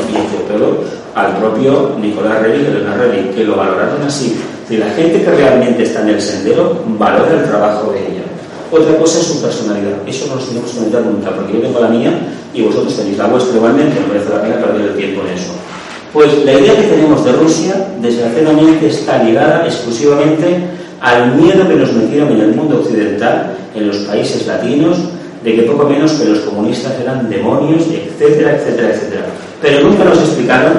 pero 0.48 0.82
al 1.14 1.36
propio 1.36 1.94
Nicolás 2.00 2.40
Rey 2.40 2.62
y 2.62 2.66
Elena 2.66 2.96
que 3.34 3.44
lo 3.44 3.56
valoraron 3.56 4.02
así. 4.02 4.34
Si 4.66 4.78
la 4.78 4.88
gente 4.90 5.22
que 5.22 5.30
realmente 5.30 5.82
está 5.82 6.00
en 6.02 6.08
el 6.08 6.22
sendero 6.22 6.82
valora 6.98 7.34
el 7.34 7.44
trabajo 7.44 7.92
de 7.92 7.98
ella. 7.98 8.22
Otra 8.70 8.96
cosa 8.96 9.20
es 9.20 9.26
su 9.26 9.42
personalidad. 9.42 9.92
Eso 10.06 10.26
no 10.26 10.36
lo 10.36 10.40
tenemos 10.40 10.70
que 10.70 10.76
comentar 10.78 11.02
nunca, 11.02 11.30
porque 11.36 11.52
yo 11.52 11.60
tengo 11.60 11.80
la 11.80 11.88
mía 11.88 12.12
y 12.54 12.62
vosotros 12.62 12.96
tenéis 12.96 13.18
la 13.18 13.26
vuestra 13.26 13.56
igualmente. 13.56 14.00
No 14.00 14.08
merece 14.08 14.30
la 14.30 14.42
pena 14.42 14.56
perder 14.56 14.88
el 14.88 14.96
tiempo 14.96 15.20
en 15.20 15.34
eso. 15.34 15.52
Pues 16.14 16.44
la 16.44 16.52
idea 16.52 16.76
que 16.76 16.86
tenemos 16.86 17.24
de 17.24 17.32
Rusia, 17.32 17.88
desgraciadamente, 18.00 18.86
está 18.86 19.20
ligada 19.24 19.66
exclusivamente 19.66 20.58
al 21.00 21.34
miedo 21.34 21.66
que 21.66 21.74
nos 21.74 21.92
metieron 21.92 22.30
en 22.30 22.40
el 22.40 22.54
mundo 22.54 22.78
occidental, 22.78 23.56
en 23.74 23.88
los 23.88 23.96
países 23.96 24.46
latinos, 24.46 24.96
de 25.42 25.56
que 25.56 25.62
poco 25.62 25.88
menos 25.88 26.12
que 26.12 26.26
los 26.26 26.38
comunistas 26.38 26.92
eran 27.00 27.28
demonios, 27.28 27.82
etcétera, 27.88 28.54
etcétera, 28.54 28.90
etcétera. 28.90 29.26
Pero 29.60 29.88
nunca 29.88 30.04
nos 30.04 30.20
explicaron 30.20 30.74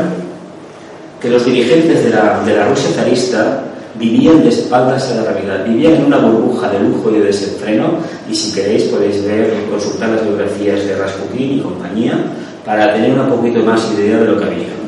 que 1.20 1.30
los 1.30 1.46
dirigentes 1.46 2.06
de 2.06 2.12
la, 2.12 2.42
de 2.46 2.56
la 2.56 2.70
Rusia 2.70 2.92
zarista 2.96 3.62
vivían 4.00 4.42
de 4.42 4.48
espaldas 4.48 5.12
a 5.12 5.16
la 5.16 5.34
realidad, 5.34 5.66
vivían 5.66 5.96
en 5.96 6.06
una 6.06 6.20
burbuja 6.20 6.70
de 6.70 6.80
lujo 6.80 7.12
y 7.12 7.20
de 7.20 7.26
desenfreno, 7.26 7.98
y 8.32 8.34
si 8.34 8.54
queréis 8.54 8.84
podéis 8.84 9.22
ver, 9.26 9.54
consultar 9.70 10.12
las 10.12 10.24
biografías 10.24 10.86
de 10.86 10.96
Rasputin 10.96 11.58
y 11.58 11.60
compañía, 11.60 12.24
para 12.64 12.94
tener 12.94 13.20
un 13.20 13.28
poquito 13.28 13.60
más 13.64 13.92
idea 13.92 14.18
de 14.20 14.28
lo 14.28 14.40
que 14.40 14.46
había 14.46 14.85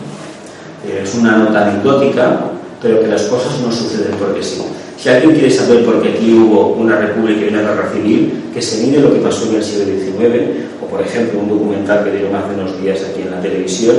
es 0.85 1.15
una 1.15 1.37
nota 1.37 1.67
anecdótica, 1.67 2.51
pero 2.81 3.01
que 3.01 3.07
las 3.07 3.23
cosas 3.23 3.59
no 3.59 3.71
suceden 3.71 4.15
porque 4.19 4.43
sí. 4.43 4.61
Si 4.97 5.09
alguien 5.09 5.33
quiere 5.33 5.51
saber 5.51 5.85
por 5.85 6.01
qué 6.01 6.09
aquí 6.09 6.33
hubo 6.33 6.69
una 6.69 6.97
república 6.97 7.45
y 7.45 7.49
una 7.49 7.61
guerra 7.61 7.91
civil, 7.93 8.49
que 8.53 8.61
se 8.61 8.85
mire 8.85 8.99
lo 8.99 9.13
que 9.13 9.19
pasó 9.19 9.47
en 9.49 9.55
el 9.55 9.63
siglo 9.63 9.85
XIX, 9.85 10.65
o 10.81 10.87
por 10.87 11.01
ejemplo 11.01 11.39
un 11.39 11.49
documental 11.49 12.03
que 12.03 12.11
dieron 12.11 12.35
hace 12.35 12.55
unos 12.55 12.81
días 12.81 12.99
aquí 13.09 13.21
en 13.21 13.31
la 13.31 13.41
televisión, 13.41 13.95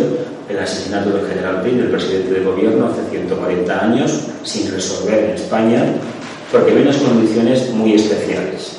el 0.49 0.59
asesinato 0.59 1.11
del 1.11 1.27
general 1.27 1.63
Pin, 1.63 1.79
el 1.79 1.89
presidente 1.89 2.35
del 2.35 2.45
gobierno, 2.45 2.87
hace 2.87 3.11
140 3.11 3.85
años, 3.85 4.21
sin 4.43 4.73
resolver 4.73 5.25
en 5.25 5.31
España, 5.31 5.85
porque 6.51 6.73
había 6.73 6.85
unas 6.85 6.97
condiciones 6.97 7.71
muy 7.71 7.95
especiales. 7.95 8.79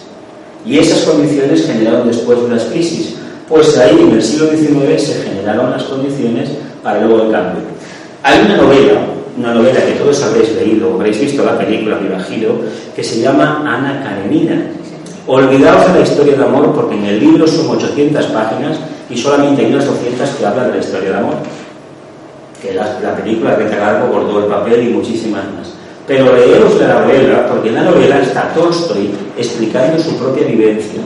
Y 0.66 0.78
esas 0.78 1.04
condiciones 1.04 1.66
generaron 1.66 2.08
después 2.08 2.40
unas 2.40 2.64
crisis. 2.66 3.16
Pues 3.48 3.78
ahí 3.78 3.98
en 4.00 4.12
el 4.12 4.22
siglo 4.22 4.50
XIX 4.50 5.02
se 5.02 5.24
generaron 5.24 5.72
las 5.72 5.84
condiciones 5.84 6.50
para 6.84 7.06
luego 7.06 7.24
el 7.24 7.32
cambio. 7.32 7.69
Hay 8.24 8.46
una 8.46 8.58
novela, 8.58 9.00
una 9.38 9.54
novela 9.54 9.80
que 9.86 9.94
todos 9.94 10.22
habréis 10.24 10.54
leído, 10.56 10.94
habréis 10.94 11.22
visto 11.22 11.44
la 11.46 11.58
película, 11.58 11.98
me 11.98 12.08
imagino, 12.08 12.50
que 12.96 13.04
se 13.04 13.22
llama 13.22 13.64
Ana 13.66 14.04
Karenina. 14.04 14.72
Olvidaos 15.26 15.94
de 15.94 16.00
la 16.00 16.06
historia 16.06 16.36
de 16.36 16.44
amor 16.44 16.74
porque 16.74 16.96
en 16.96 17.06
el 17.06 17.20
libro 17.20 17.48
son 17.48 17.70
800 17.70 18.26
páginas 18.28 18.80
y 19.10 19.18
solamente 19.18 19.64
hay 19.64 19.72
unas 19.72 19.86
200 19.86 20.30
que 20.32 20.46
hablan 20.46 20.68
de 20.68 20.78
la 20.78 20.84
historia 20.84 21.10
de 21.12 21.18
amor. 21.18 21.36
Que 22.62 22.74
la, 22.74 23.00
la 23.00 23.16
película 23.16 23.56
de 23.56 23.70
Largo 23.70 24.08
bordó 24.08 24.40
el 24.40 24.46
papel 24.46 24.90
y 24.90 24.94
muchísimas 24.94 25.46
más. 25.46 25.74
Pero 26.06 26.36
leeros 26.36 26.76
la 26.82 27.02
novela 27.02 27.48
porque 27.48 27.70
en 27.70 27.76
la 27.76 27.84
novela 27.84 28.20
está 28.20 28.52
Tolstoy 28.54 29.12
explicando 29.38 29.98
su 30.00 30.18
propia 30.18 30.46
vivencia. 30.46 31.02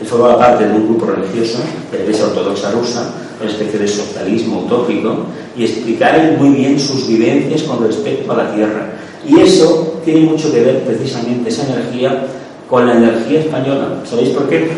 Él 0.00 0.06
forma 0.06 0.38
parte 0.38 0.66
de 0.66 0.74
un 0.74 0.88
grupo 0.88 1.06
religioso 1.06 1.58
de 1.90 1.98
la 1.98 2.04
Iglesia 2.04 2.26
Ortodoxa 2.26 2.70
Rusa 2.70 3.14
una 3.40 3.50
especie 3.50 3.78
de 3.78 3.88
socialismo 3.88 4.60
utópico, 4.60 5.26
y 5.56 5.64
explicar 5.64 6.36
muy 6.38 6.50
bien 6.56 6.80
sus 6.80 7.06
vivencias 7.06 7.62
con 7.62 7.86
respecto 7.86 8.32
a 8.32 8.36
la 8.36 8.54
Tierra. 8.54 8.92
Y 9.26 9.40
eso 9.40 10.00
tiene 10.04 10.20
mucho 10.20 10.52
que 10.52 10.60
ver 10.60 10.82
precisamente 10.84 11.48
esa 11.48 11.66
energía 11.66 12.26
con 12.68 12.86
la 12.86 12.94
energía 12.94 13.40
española. 13.40 14.02
¿Sabéis 14.08 14.30
por 14.30 14.48
qué? 14.48 14.70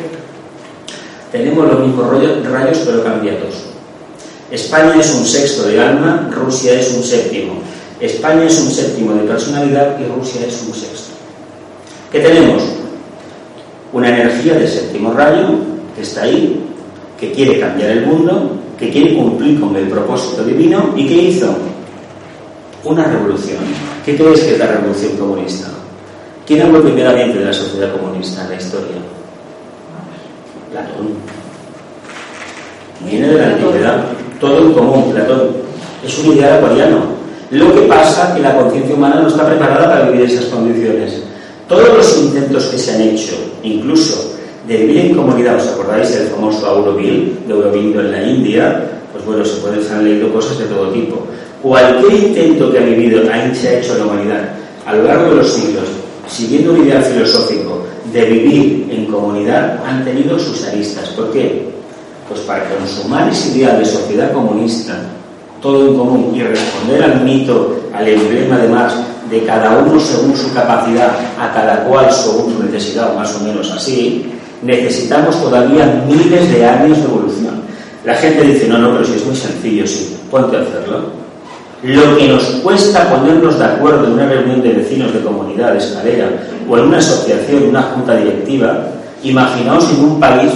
Tenemos 1.31 1.68
los 1.68 1.87
mismos 1.87 2.11
rayos 2.11 2.78
pero 2.85 3.04
cambiados. 3.04 3.66
España 4.50 4.94
es 4.98 5.14
un 5.14 5.26
sexto 5.26 5.68
de 5.68 5.81
alma, 5.81 6.31
Rusia 6.33 6.81
es 6.81 6.92
un 6.94 7.02
séptimo. 7.02 7.54
España 8.00 8.44
es 8.44 8.59
un 8.59 8.70
séptimo 8.70 9.12
de 9.14 9.24
personalidad 9.24 9.98
y 10.00 10.04
Rusia 10.04 10.46
es 10.46 10.62
un 10.66 10.72
sexto. 10.72 11.14
¿Qué 12.11 12.20
tenemos? 12.20 12.62
Una 13.92 14.09
energía 14.09 14.55
del 14.55 14.68
séptimo 14.68 15.12
rayo 15.12 15.48
que 15.94 16.03
está 16.03 16.22
ahí, 16.22 16.61
que 17.18 17.33
quiere 17.33 17.59
cambiar 17.59 17.90
el 17.90 18.07
mundo, 18.07 18.53
que 18.79 18.90
quiere 18.90 19.16
cumplir 19.16 19.59
con 19.59 19.74
el 19.74 19.88
propósito 19.88 20.44
divino 20.44 20.92
y 20.96 21.07
que 21.09 21.14
hizo 21.14 21.55
una 22.85 23.05
revolución. 23.05 23.59
¿Qué 24.05 24.16
crees 24.16 24.40
que 24.40 24.53
es 24.53 24.59
la 24.59 24.66
revolución 24.66 25.16
comunista? 25.16 25.68
¿Quién 26.46 26.62
habló 26.62 26.83
primeramente 26.83 27.38
de 27.38 27.44
la 27.44 27.53
sociedad 27.53 27.92
comunista 27.92 28.44
en 28.44 28.51
la 28.51 28.57
historia? 28.57 28.96
Platón. 30.70 31.09
Viene 33.05 33.29
de 33.29 33.38
la 33.38 33.46
antigüedad. 33.48 34.05
Todo 34.40 34.59
en 34.66 34.72
común, 34.72 35.12
Platón. 35.12 35.48
Es 36.05 36.18
un 36.18 36.35
ideal 36.35 36.59
acuariano. 36.59 37.18
Lo 37.51 37.74
que 37.74 37.81
pasa 37.83 38.29
es 38.29 38.35
que 38.37 38.42
la 38.42 38.57
conciencia 38.57 38.94
humana 38.94 39.20
no 39.20 39.29
está 39.29 39.46
preparada 39.46 39.88
para 39.88 40.11
vivir 40.11 40.31
esas 40.31 40.46
condiciones. 40.46 41.22
Todos 41.68 41.98
los 41.98 42.18
intentos 42.18 42.64
que 42.64 42.78
se 42.78 42.94
han 42.94 43.02
hecho, 43.02 43.35
incluso 43.62 44.35
de 44.66 44.76
vivir 44.78 44.98
en 44.98 45.14
comunidad, 45.14 45.57
¿os 45.57 45.68
acordáis 45.68 46.11
del 46.14 46.28
famoso 46.28 46.66
Auroville, 46.66 47.35
de 47.46 47.52
Auroville 47.52 47.98
en 48.00 48.11
la 48.11 48.22
India? 48.22 48.90
Pues 49.12 49.24
bueno, 49.26 49.44
se 49.44 49.57
pueden 49.57 49.81
han 49.92 50.04
leído 50.04 50.33
cosas 50.33 50.59
de 50.59 50.64
todo 50.64 50.88
tipo. 50.90 51.26
Cualquier 51.62 52.12
intento 52.12 52.72
que 52.72 52.78
ha 52.78 52.83
vivido, 52.83 53.22
se 53.52 53.68
ha 53.68 53.78
hecho 53.81 53.98
la 53.98 54.07
humanidad 54.07 54.48
a 54.87 54.94
lo 54.94 55.02
largo 55.02 55.31
de 55.31 55.37
los 55.37 55.52
siglos, 55.52 55.85
siguiendo 56.26 56.72
un 56.72 56.87
ideal 56.87 57.02
filosófico 57.02 57.83
de 58.12 58.24
vivir 58.24 58.88
en 58.90 59.04
comunidad, 59.07 59.85
han 59.85 60.02
tenido 60.04 60.38
sus 60.38 60.64
aristas. 60.64 61.09
¿Por 61.11 61.31
qué? 61.33 61.68
Pues 62.28 62.40
para 62.40 62.64
consumar 62.70 63.28
ese 63.28 63.59
ideal 63.59 63.78
de 63.78 63.85
sociedad 63.85 64.33
comunista, 64.33 64.98
todo 65.61 65.88
en 65.88 65.98
común, 65.98 66.33
y 66.35 66.42
responder 66.42 67.02
al 67.02 67.24
mito, 67.24 67.76
al 67.92 68.09
emblema 68.09 68.57
de 68.57 68.68
Marx, 68.68 68.94
de 69.31 69.45
cada 69.45 69.79
uno 69.79 70.01
según 70.01 70.37
su 70.37 70.53
capacidad, 70.53 71.11
a 71.38 71.53
cada 71.53 71.85
cual 71.85 72.11
según 72.12 72.55
su 72.55 72.62
necesidad, 72.62 73.14
más 73.14 73.35
o 73.37 73.41
menos 73.41 73.71
así, 73.71 74.27
necesitamos 74.62 75.41
todavía 75.41 76.03
miles 76.07 76.51
de 76.53 76.64
años 76.64 76.99
de 76.99 77.05
evolución. 77.05 77.62
La 78.05 78.14
gente 78.14 78.43
dice, 78.43 78.69
no, 78.69 78.79
no, 78.79 78.93
pero 78.93 79.05
si 79.05 79.14
es 79.14 79.27
muy 79.27 79.37
sencillo, 79.37 79.87
sí, 79.87 80.17
ponte 80.31 80.57
hacerlo. 80.57 81.19
Lo 81.83 82.17
que 82.17 82.27
nos 82.27 82.43
cuesta 82.62 83.09
ponernos 83.09 83.59
de 83.59 83.64
acuerdo 83.64 84.07
en 84.07 84.12
una 84.12 84.27
reunión 84.27 84.62
de 84.62 84.71
vecinos 84.71 85.12
de 85.12 85.21
comunidad, 85.21 85.73
de 85.73 85.79
escalera, 85.79 86.29
o 86.69 86.77
en 86.77 86.85
una 86.85 86.99
asociación, 86.99 87.64
una 87.69 87.83
junta 87.83 88.17
directiva, 88.17 88.87
imaginaos 89.23 89.88
en 89.91 90.05
un 90.05 90.21
país 90.21 90.53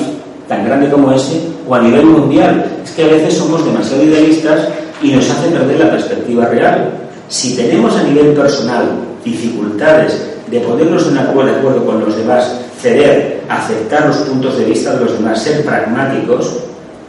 tan 0.48 0.64
grande 0.64 0.90
como 0.90 1.12
ese, 1.12 1.40
o 1.68 1.74
a 1.74 1.80
nivel 1.80 2.06
mundial. 2.06 2.64
Es 2.84 2.90
que 2.92 3.04
a 3.04 3.08
veces 3.08 3.34
somos 3.34 3.64
demasiado 3.64 4.02
idealistas 4.02 4.68
y 5.00 5.12
nos 5.12 5.28
hace 5.30 5.48
perder 5.48 5.78
la 5.78 5.90
perspectiva 5.90 6.46
real. 6.46 7.01
Si 7.32 7.56
tenemos 7.56 7.96
a 7.96 8.02
nivel 8.02 8.34
personal 8.34 8.84
dificultades 9.24 10.20
de 10.50 10.60
ponernos 10.60 11.10
de 11.10 11.18
acuerdo 11.18 11.86
con 11.86 12.00
los 12.04 12.14
demás, 12.14 12.60
ceder, 12.78 13.40
aceptar 13.48 14.06
los 14.08 14.18
puntos 14.18 14.58
de 14.58 14.66
vista 14.66 14.92
de 14.92 15.06
los 15.06 15.14
demás, 15.14 15.42
ser 15.42 15.64
pragmáticos, 15.64 16.58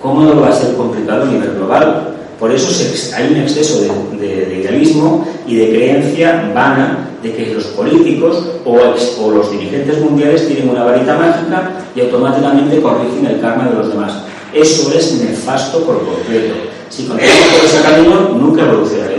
¿cómo 0.02 0.22
no 0.22 0.40
va 0.40 0.48
a 0.48 0.56
ser 0.56 0.76
complicado 0.76 1.24
a 1.24 1.26
nivel 1.26 1.56
global? 1.56 2.16
Por 2.40 2.54
eso 2.54 2.70
hay 3.18 3.34
un 3.34 3.42
exceso 3.42 3.82
de, 3.82 4.60
idealismo 4.62 5.28
y 5.46 5.58
de 5.58 5.70
creencia 5.72 6.50
vana 6.56 7.10
de 7.22 7.36
que 7.36 7.54
los 7.54 7.66
políticos 7.66 8.48
o, 8.64 8.78
o, 8.78 9.30
los 9.32 9.52
dirigentes 9.52 10.00
mundiales 10.00 10.48
tienen 10.48 10.70
una 10.70 10.86
varita 10.86 11.18
mágica 11.18 11.70
y 11.94 12.00
automáticamente 12.00 12.82
corrigen 12.82 13.26
el 13.26 13.42
karma 13.42 13.68
de 13.68 13.76
los 13.76 13.90
demás. 13.90 14.14
Eso 14.54 14.90
es 14.94 15.20
nefasto 15.20 15.84
por 15.84 15.98
completo. 16.06 16.54
Si 16.90 17.08
continuamos 17.08 17.48
por 17.58 17.66
ese 17.66 17.82
camino, 17.82 18.30
nunca 18.40 18.62
evolucionaremos. 18.62 19.13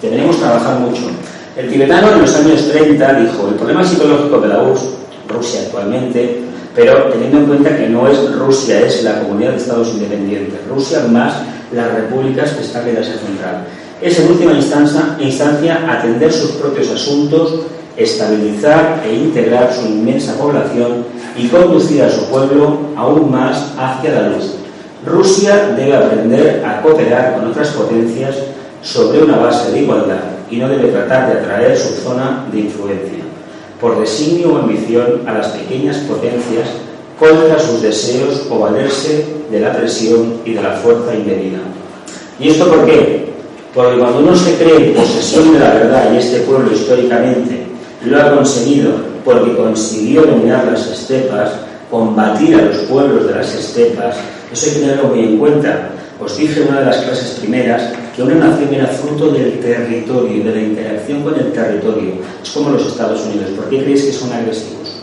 Tendremos 0.00 0.36
que 0.36 0.42
trabajar 0.42 0.78
mucho. 0.78 1.02
El 1.56 1.70
tibetano 1.70 2.12
en 2.12 2.20
los 2.22 2.34
años 2.36 2.68
30 2.70 3.14
dijo, 3.14 3.48
el 3.48 3.54
problema 3.54 3.82
psicológico 3.84 4.40
de 4.40 4.48
la 4.48 4.62
URSS, 4.62 4.88
Rusia 5.28 5.60
actualmente, 5.66 6.42
pero 6.74 7.04
teniendo 7.04 7.38
en 7.38 7.46
cuenta 7.46 7.76
que 7.76 7.88
no 7.88 8.06
es 8.06 8.32
Rusia, 8.36 8.80
es 8.80 9.02
la 9.02 9.20
comunidad 9.20 9.50
de 9.50 9.56
estados 9.56 9.88
independientes, 9.88 10.60
Rusia 10.68 11.00
más 11.10 11.34
las 11.72 11.92
repúblicas 11.92 12.52
que 12.52 12.62
están 12.62 12.88
en 12.88 12.98
Asia 12.98 13.18
Central. 13.18 13.64
Es 14.00 14.18
en 14.20 14.30
última 14.30 14.52
instancia, 14.52 15.16
instancia 15.18 15.84
atender 15.90 16.32
sus 16.32 16.52
propios 16.52 16.88
asuntos, 16.90 17.62
estabilizar 17.96 19.02
e 19.04 19.12
integrar 19.12 19.74
su 19.74 19.86
inmensa 19.86 20.34
población 20.38 21.04
y 21.36 21.48
conducir 21.48 22.04
a 22.04 22.10
su 22.10 22.24
pueblo 22.26 22.78
aún 22.94 23.32
más 23.32 23.72
hacia 23.76 24.12
la 24.12 24.28
luz. 24.28 24.54
Rusia 25.04 25.74
debe 25.76 25.96
aprender 25.96 26.64
a 26.64 26.80
cooperar 26.80 27.34
con 27.34 27.48
otras 27.48 27.70
potencias 27.70 28.36
sobre 28.82 29.22
una 29.22 29.36
base 29.36 29.72
de 29.72 29.82
igualdad 29.82 30.20
y 30.50 30.56
no 30.56 30.68
debe 30.68 30.88
tratar 30.88 31.32
de 31.32 31.40
atraer 31.40 31.76
su 31.76 31.94
zona 32.02 32.46
de 32.52 32.60
influencia, 32.60 33.24
por 33.80 34.00
designio 34.00 34.54
o 34.54 34.58
ambición 34.58 35.22
a 35.26 35.34
las 35.34 35.48
pequeñas 35.48 35.96
potencias 35.98 36.68
contra 37.18 37.58
sus 37.58 37.82
deseos 37.82 38.46
o 38.50 38.58
valerse 38.60 39.26
de 39.50 39.60
la 39.60 39.72
presión 39.72 40.34
y 40.44 40.52
de 40.54 40.62
la 40.62 40.72
fuerza 40.72 41.14
indebida. 41.14 41.58
¿Y 42.38 42.50
esto 42.50 42.68
por 42.68 42.86
qué? 42.86 43.28
Porque 43.74 43.98
cuando 43.98 44.20
uno 44.20 44.36
se 44.36 44.54
cree 44.54 44.88
en 44.88 44.94
posesión 44.94 45.52
de 45.52 45.58
la 45.58 45.74
verdad, 45.74 46.12
y 46.12 46.18
este 46.18 46.40
pueblo 46.40 46.72
históricamente 46.72 47.66
lo 48.04 48.20
ha 48.20 48.34
conseguido 48.34 48.92
porque 49.24 49.56
consiguió 49.56 50.22
dominar 50.22 50.64
las 50.66 50.86
estepas, 50.86 51.50
combatir 51.90 52.54
a 52.54 52.62
los 52.62 52.76
pueblos 52.78 53.26
de 53.26 53.34
las 53.34 53.52
estepas, 53.54 54.16
eso 54.52 54.66
hay 54.66 54.72
que 54.72 54.80
tenerlo 54.80 55.08
muy 55.08 55.20
en 55.20 55.38
cuenta. 55.38 55.90
Os 56.20 56.36
dije 56.36 56.62
en 56.62 56.68
una 56.68 56.80
de 56.80 56.86
las 56.86 56.96
clases 56.96 57.38
primeras 57.38 57.92
que 58.14 58.22
una 58.22 58.34
nación 58.34 58.74
era 58.74 58.86
fruto 58.88 59.30
del 59.30 59.60
territorio 59.60 60.42
de 60.42 60.50
la 60.52 60.60
interacción 60.60 61.22
con 61.22 61.34
el 61.38 61.52
territorio. 61.52 62.14
Es 62.42 62.50
como 62.50 62.70
los 62.70 62.88
Estados 62.88 63.24
Unidos. 63.26 63.50
¿Por 63.54 63.68
qué 63.70 63.82
creéis 63.82 64.04
que 64.04 64.12
son 64.12 64.32
agresivos? 64.32 64.96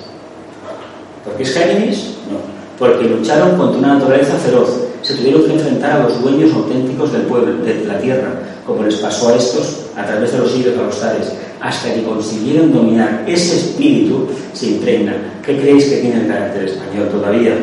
¿Porque 1.24 1.44
es 1.44 1.54
Géminis? 1.54 2.16
No. 2.30 2.40
Porque 2.78 3.06
lucharon 3.06 3.58
contra 3.58 3.80
una 3.80 3.94
naturaleza 3.94 4.36
feroz. 4.36 4.70
Se 5.02 5.14
tuvieron 5.16 5.46
que 5.46 5.54
enfrentar 5.54 6.02
a 6.02 6.04
los 6.04 6.22
dueños 6.22 6.54
auténticos 6.54 7.14
del 7.14 7.22
pueblo, 7.22 7.64
de 7.64 7.86
la 7.86 7.98
tierra, 8.00 8.34
como 8.66 8.84
les 8.84 8.96
pasó 8.96 9.30
a 9.30 9.36
estos 9.36 9.86
a 9.96 10.06
través 10.06 10.34
de 10.34 10.40
los 10.40 10.52
siglos 10.52 11.00
tales, 11.00 11.32
hasta 11.62 11.94
que 11.94 12.04
consiguieron 12.04 12.74
dominar 12.74 13.24
ese 13.26 13.56
espíritu, 13.56 14.28
se 14.54 14.68
impregna. 14.68 15.16
¿Qué 15.46 15.58
creéis 15.58 15.86
que 15.86 15.98
tiene 15.98 16.22
el 16.22 16.28
carácter 16.28 16.66
español 16.66 17.08
todavía? 17.10 17.56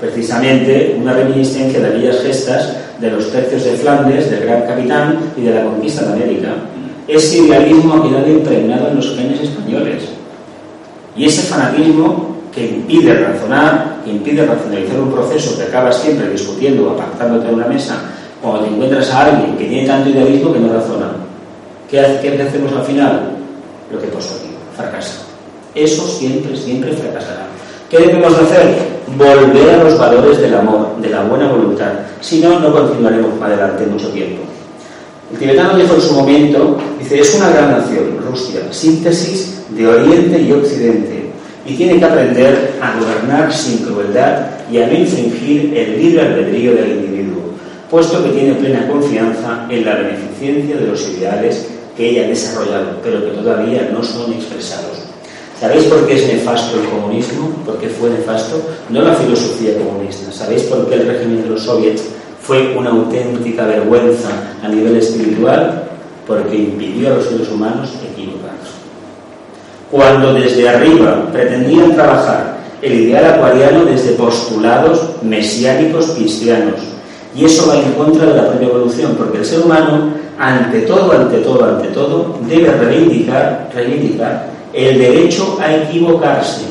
Precisamente 0.00 0.96
una 0.98 1.12
reminiscencia 1.12 1.78
de 1.78 1.88
aquellas 1.88 2.22
gestas 2.22 2.72
de 2.98 3.10
los 3.10 3.30
tercios 3.30 3.64
de 3.64 3.72
Flandes, 3.72 4.30
del 4.30 4.44
gran 4.44 4.62
capitán 4.62 5.18
y 5.36 5.42
de 5.42 5.54
la 5.54 5.64
conquista 5.64 6.04
de 6.06 6.12
América. 6.14 6.48
Ese 7.06 7.38
idealismo 7.38 7.94
ha 7.94 8.08
quedado 8.08 8.28
impregnado 8.28 8.88
en 8.88 8.96
los 8.96 9.14
genes 9.16 9.40
españoles. 9.40 10.04
Y 11.16 11.26
ese 11.26 11.42
fanatismo 11.42 12.36
que 12.54 12.66
impide 12.66 13.14
razonar, 13.14 14.00
que 14.04 14.10
impide 14.10 14.46
racionalizar 14.46 15.00
un 15.00 15.12
proceso 15.12 15.56
que 15.56 15.64
acaba 15.64 15.92
siempre 15.92 16.30
discutiendo 16.30 16.88
o 16.88 16.90
apartándote 16.92 17.48
de 17.48 17.54
una 17.54 17.66
mesa, 17.66 18.00
cuando 18.40 18.60
te 18.60 18.70
encuentras 18.70 19.10
a 19.10 19.26
alguien 19.26 19.56
que 19.56 19.64
tiene 19.64 19.86
tanto 19.86 20.08
idealismo 20.08 20.52
que 20.52 20.60
no 20.60 20.72
razona. 20.72 21.12
¿Qué, 21.90 22.18
qué 22.22 22.42
hacemos 22.42 22.72
al 22.72 22.84
final? 22.84 23.32
Lo 23.92 24.00
que 24.00 24.06
pasó 24.06 24.36
aquí, 24.36 24.50
fracasa. 24.76 25.22
Eso 25.74 26.06
siempre, 26.06 26.56
siempre 26.56 26.92
fracasará. 26.92 27.46
¿Qué 27.90 27.98
debemos 27.98 28.32
hacer? 28.38 28.99
Volver 29.16 29.70
a 29.70 29.84
los 29.84 29.98
valores 29.98 30.40
del 30.40 30.54
amor, 30.54 30.96
de 31.00 31.10
la 31.10 31.22
buena 31.24 31.50
voluntad. 31.50 31.92
Si 32.20 32.40
no, 32.40 32.60
no 32.60 32.72
continuaremos 32.72 33.40
adelante 33.42 33.86
mucho 33.86 34.08
tiempo. 34.08 34.42
El 35.32 35.38
tibetano 35.38 35.76
dijo 35.76 35.94
en 35.94 36.00
su 36.00 36.14
momento, 36.14 36.76
dice, 36.98 37.20
es 37.20 37.34
una 37.34 37.50
gran 37.50 37.70
nación, 37.70 38.18
Rusia, 38.28 38.60
síntesis 38.70 39.62
de 39.70 39.86
Oriente 39.86 40.40
y 40.40 40.52
Occidente, 40.52 41.30
y 41.66 41.74
tiene 41.74 41.98
que 41.98 42.04
aprender 42.04 42.78
a 42.80 42.98
gobernar 42.98 43.52
sin 43.52 43.78
crueldad 43.78 44.46
y 44.70 44.78
a 44.78 44.86
no 44.86 44.94
infringir 44.94 45.76
el 45.76 46.00
libre 46.00 46.22
albedrío 46.22 46.74
del 46.74 46.90
individuo, 46.90 47.42
puesto 47.90 48.22
que 48.24 48.30
tiene 48.30 48.54
plena 48.54 48.88
confianza 48.88 49.66
en 49.68 49.84
la 49.84 49.94
beneficencia 49.96 50.76
de 50.76 50.86
los 50.86 51.08
ideales 51.08 51.66
que 51.96 52.10
ella 52.10 52.24
ha 52.24 52.28
desarrollado, 52.28 52.98
pero 53.02 53.24
que 53.24 53.30
todavía 53.30 53.88
no 53.92 54.02
son 54.02 54.32
expresados. 54.32 54.99
¿Sabéis 55.60 55.84
por 55.84 56.06
qué 56.06 56.14
es 56.14 56.26
nefasto 56.26 56.80
el 56.80 56.88
comunismo? 56.88 57.50
¿Por 57.66 57.76
qué 57.76 57.88
fue 57.88 58.08
nefasto? 58.08 58.62
No 58.88 59.02
la 59.02 59.14
filosofía 59.14 59.76
comunista. 59.76 60.32
¿Sabéis 60.32 60.62
por 60.62 60.88
qué 60.88 60.94
el 60.94 61.06
régimen 61.06 61.42
de 61.42 61.50
los 61.50 61.62
soviets 61.62 62.02
fue 62.40 62.74
una 62.74 62.88
auténtica 62.88 63.66
vergüenza 63.66 64.30
a 64.64 64.68
nivel 64.68 64.96
espiritual? 64.96 65.84
Porque 66.26 66.56
impidió 66.56 67.08
a 67.08 67.16
los 67.16 67.26
seres 67.26 67.50
humanos 67.50 67.90
equivocarse. 68.10 68.72
Cuando 69.90 70.32
desde 70.32 70.66
arriba 70.66 71.28
pretendían 71.30 71.94
trabajar 71.94 72.56
el 72.80 72.94
ideal 72.94 73.34
acuariano 73.34 73.84
desde 73.84 74.12
postulados 74.12 75.10
mesiánicos 75.20 76.12
cristianos, 76.12 76.80
y 77.36 77.44
eso 77.44 77.66
va 77.68 77.76
en 77.76 77.92
contra 77.92 78.24
de 78.24 78.34
la 78.34 78.48
propia 78.48 78.68
evolución, 78.68 79.14
porque 79.14 79.38
el 79.38 79.44
ser 79.44 79.60
humano, 79.60 80.14
ante 80.38 80.80
todo, 80.82 81.12
ante 81.12 81.36
todo, 81.40 81.64
ante 81.66 81.88
todo, 81.88 82.38
debe 82.48 82.72
reivindicar, 82.72 83.68
reivindicar 83.74 84.59
el 84.72 84.98
derecho 84.98 85.58
a 85.60 85.74
equivocarse. 85.74 86.62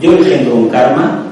Yo 0.00 0.12
engendro 0.12 0.54
un 0.54 0.68
karma, 0.68 1.24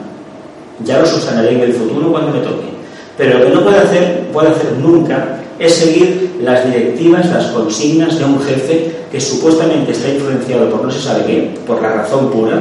ya 0.84 0.98
lo 0.98 1.06
subsanaré 1.06 1.52
en 1.52 1.60
el 1.60 1.72
futuro 1.74 2.10
cuando 2.10 2.32
me 2.32 2.40
toque. 2.40 2.74
Pero 3.16 3.38
lo 3.38 3.44
que 3.44 3.52
no 3.52 3.62
puede 3.62 3.78
hacer, 3.78 4.28
puede 4.32 4.48
hacer 4.48 4.72
nunca, 4.80 5.40
es 5.58 5.74
seguir 5.74 6.36
las 6.42 6.64
directivas, 6.64 7.30
las 7.30 7.46
consignas 7.46 8.18
de 8.18 8.24
un 8.24 8.40
jefe 8.40 8.96
que 9.10 9.20
supuestamente 9.20 9.92
está 9.92 10.08
influenciado 10.08 10.70
por 10.70 10.84
no 10.84 10.90
se 10.90 11.00
sabe 11.00 11.24
qué, 11.26 11.54
por 11.66 11.80
la 11.80 11.92
razón 11.92 12.30
pura, 12.30 12.60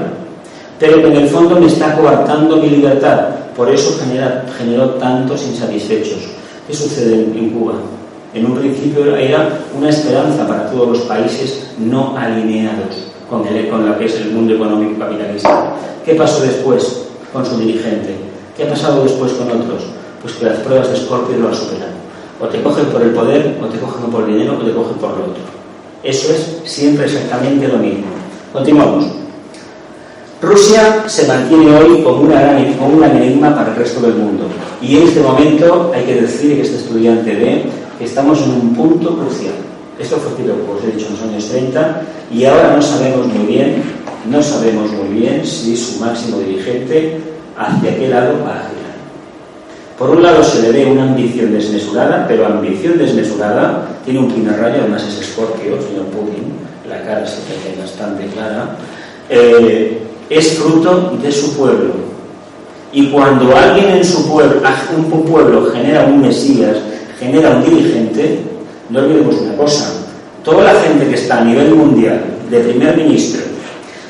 pero 0.80 1.02
que 1.02 1.08
en 1.08 1.15
el 1.15 1.28
fondo 1.30 1.60
me 1.60 1.67
está 1.67 1.95
coartando 1.95 2.58
mi 2.58 2.69
libertad. 2.69 3.30
Por 3.56 3.69
eso 3.69 3.97
generó 4.58 4.89
tantos 4.91 5.43
insatisfechos. 5.43 6.19
¿Qué 6.67 6.73
sucede 6.73 7.15
en 7.15 7.49
Cuba? 7.52 7.73
En 8.34 8.45
un 8.45 8.58
principio 8.58 9.15
era 9.15 9.60
una 9.78 9.89
esperanza 9.89 10.47
para 10.47 10.69
todos 10.69 10.89
los 10.89 10.99
países 11.02 11.71
no 11.78 12.17
alineados 12.17 13.12
con, 13.33 13.47
el, 13.47 13.67
con 13.67 13.89
lo 13.89 13.97
que 13.97 14.05
es 14.05 14.15
el 14.17 14.31
mundo 14.31 14.53
económico 14.53 14.99
capitalista. 14.99 15.73
¿Qué 16.05 16.13
pasó 16.13 16.43
después 16.43 17.05
con 17.31 17.43
su 17.43 17.57
dirigente? 17.57 18.15
¿Qué 18.55 18.65
ha 18.65 18.69
pasado 18.69 19.03
después 19.03 19.31
con 19.33 19.47
otros? 19.49 19.85
Pues 20.21 20.35
que 20.35 20.45
las 20.45 20.59
pruebas 20.59 20.91
de 20.91 20.97
Scorpio 20.97 21.37
lo 21.37 21.47
han 21.47 21.55
superado. 21.55 21.93
O 22.39 22.47
te 22.47 22.61
cogen 22.61 22.85
por 22.85 23.01
el 23.01 23.09
poder, 23.09 23.57
o 23.61 23.65
te 23.65 23.79
cogen 23.79 24.11
por 24.11 24.23
el 24.23 24.35
dinero, 24.35 24.53
o 24.53 24.63
te 24.63 24.71
cogen 24.71 24.97
por 24.97 25.09
lo 25.09 25.23
otro. 25.23 25.43
Eso 26.03 26.31
es 26.31 26.61
siempre 26.71 27.05
exactamente 27.05 27.67
lo 27.67 27.77
mismo. 27.77 28.05
Continuamos. 28.51 29.05
Rusia 30.39 31.05
se 31.07 31.25
mantiene 31.25 31.75
hoy 31.75 32.03
como, 32.03 32.21
una 32.21 32.57
como 32.77 32.97
un 32.97 33.03
enigma 33.03 33.55
para 33.55 33.69
el 33.69 33.77
resto 33.77 34.01
del 34.01 34.15
mundo. 34.15 34.45
Y 34.81 34.97
en 34.97 35.03
este 35.07 35.21
momento 35.21 35.91
hay 35.95 36.03
que 36.03 36.21
decir 36.21 36.55
que 36.55 36.61
este 36.61 36.75
estudiante 36.75 37.33
ve 37.33 37.63
que 37.97 38.05
estamos 38.05 38.41
en 38.43 38.51
un 38.51 38.75
punto 38.75 39.17
crucial. 39.17 39.53
Esto 40.03 40.17
fue 40.17 40.33
como 40.33 40.73
os 40.73 40.83
he 40.83 40.91
dicho, 40.97 41.07
en 41.07 41.13
los 41.13 41.21
años 41.23 41.47
30 41.47 42.01
y 42.33 42.43
ahora 42.43 42.75
no 42.75 42.81
sabemos 42.81 43.25
muy 43.25 43.45
bien, 43.45 43.81
no 44.29 44.43
sabemos 44.43 44.91
muy 44.91 45.17
bien 45.17 45.45
si 45.45 45.77
su 45.77 46.01
máximo 46.01 46.39
dirigente 46.39 47.21
hacia 47.57 47.97
qué 47.97 48.09
lado 48.09 48.33
va 48.43 48.51
a 48.51 48.67
girar. 48.67 48.97
Por 49.97 50.09
un 50.09 50.21
lado 50.21 50.43
se 50.43 50.61
le 50.61 50.71
ve 50.73 50.91
una 50.91 51.03
ambición 51.03 51.53
desmesurada, 51.53 52.25
pero 52.27 52.45
ambición 52.45 52.97
desmesurada 52.97 53.87
tiene 54.03 54.19
un 54.19 54.29
primer 54.29 54.59
rayo, 54.59 54.81
además 54.81 55.07
es 55.07 55.25
Scorpio, 55.25 55.81
señor 55.81 56.07
Putin, 56.07 56.51
la 56.89 57.01
cara 57.03 57.25
se 57.25 57.37
ve 57.37 57.79
bastante 57.79 58.25
clara, 58.25 58.75
eh, 59.29 60.01
es 60.29 60.57
fruto 60.57 61.17
de 61.23 61.31
su 61.31 61.55
pueblo. 61.55 61.93
Y 62.91 63.09
cuando 63.09 63.55
alguien 63.55 63.91
en 63.91 64.03
su 64.03 64.27
pueblo, 64.29 64.61
un 64.97 65.23
pueblo 65.23 65.71
genera 65.71 66.03
un 66.03 66.21
Mesías, 66.21 66.75
genera 67.17 67.51
un 67.51 67.63
dirigente, 67.63 68.52
no 68.93 68.99
olvidemos 68.99 69.41
una 69.41 69.58
cosa, 69.58 69.91
toda 70.43 70.71
la 70.71 70.79
gente 70.82 71.08
que 71.08 71.15
está 71.15 71.41
a 71.41 71.43
nivel 71.43 71.73
mundial, 71.73 72.21
de 72.51 72.60
primer 72.60 72.95
ministro, 72.95 73.41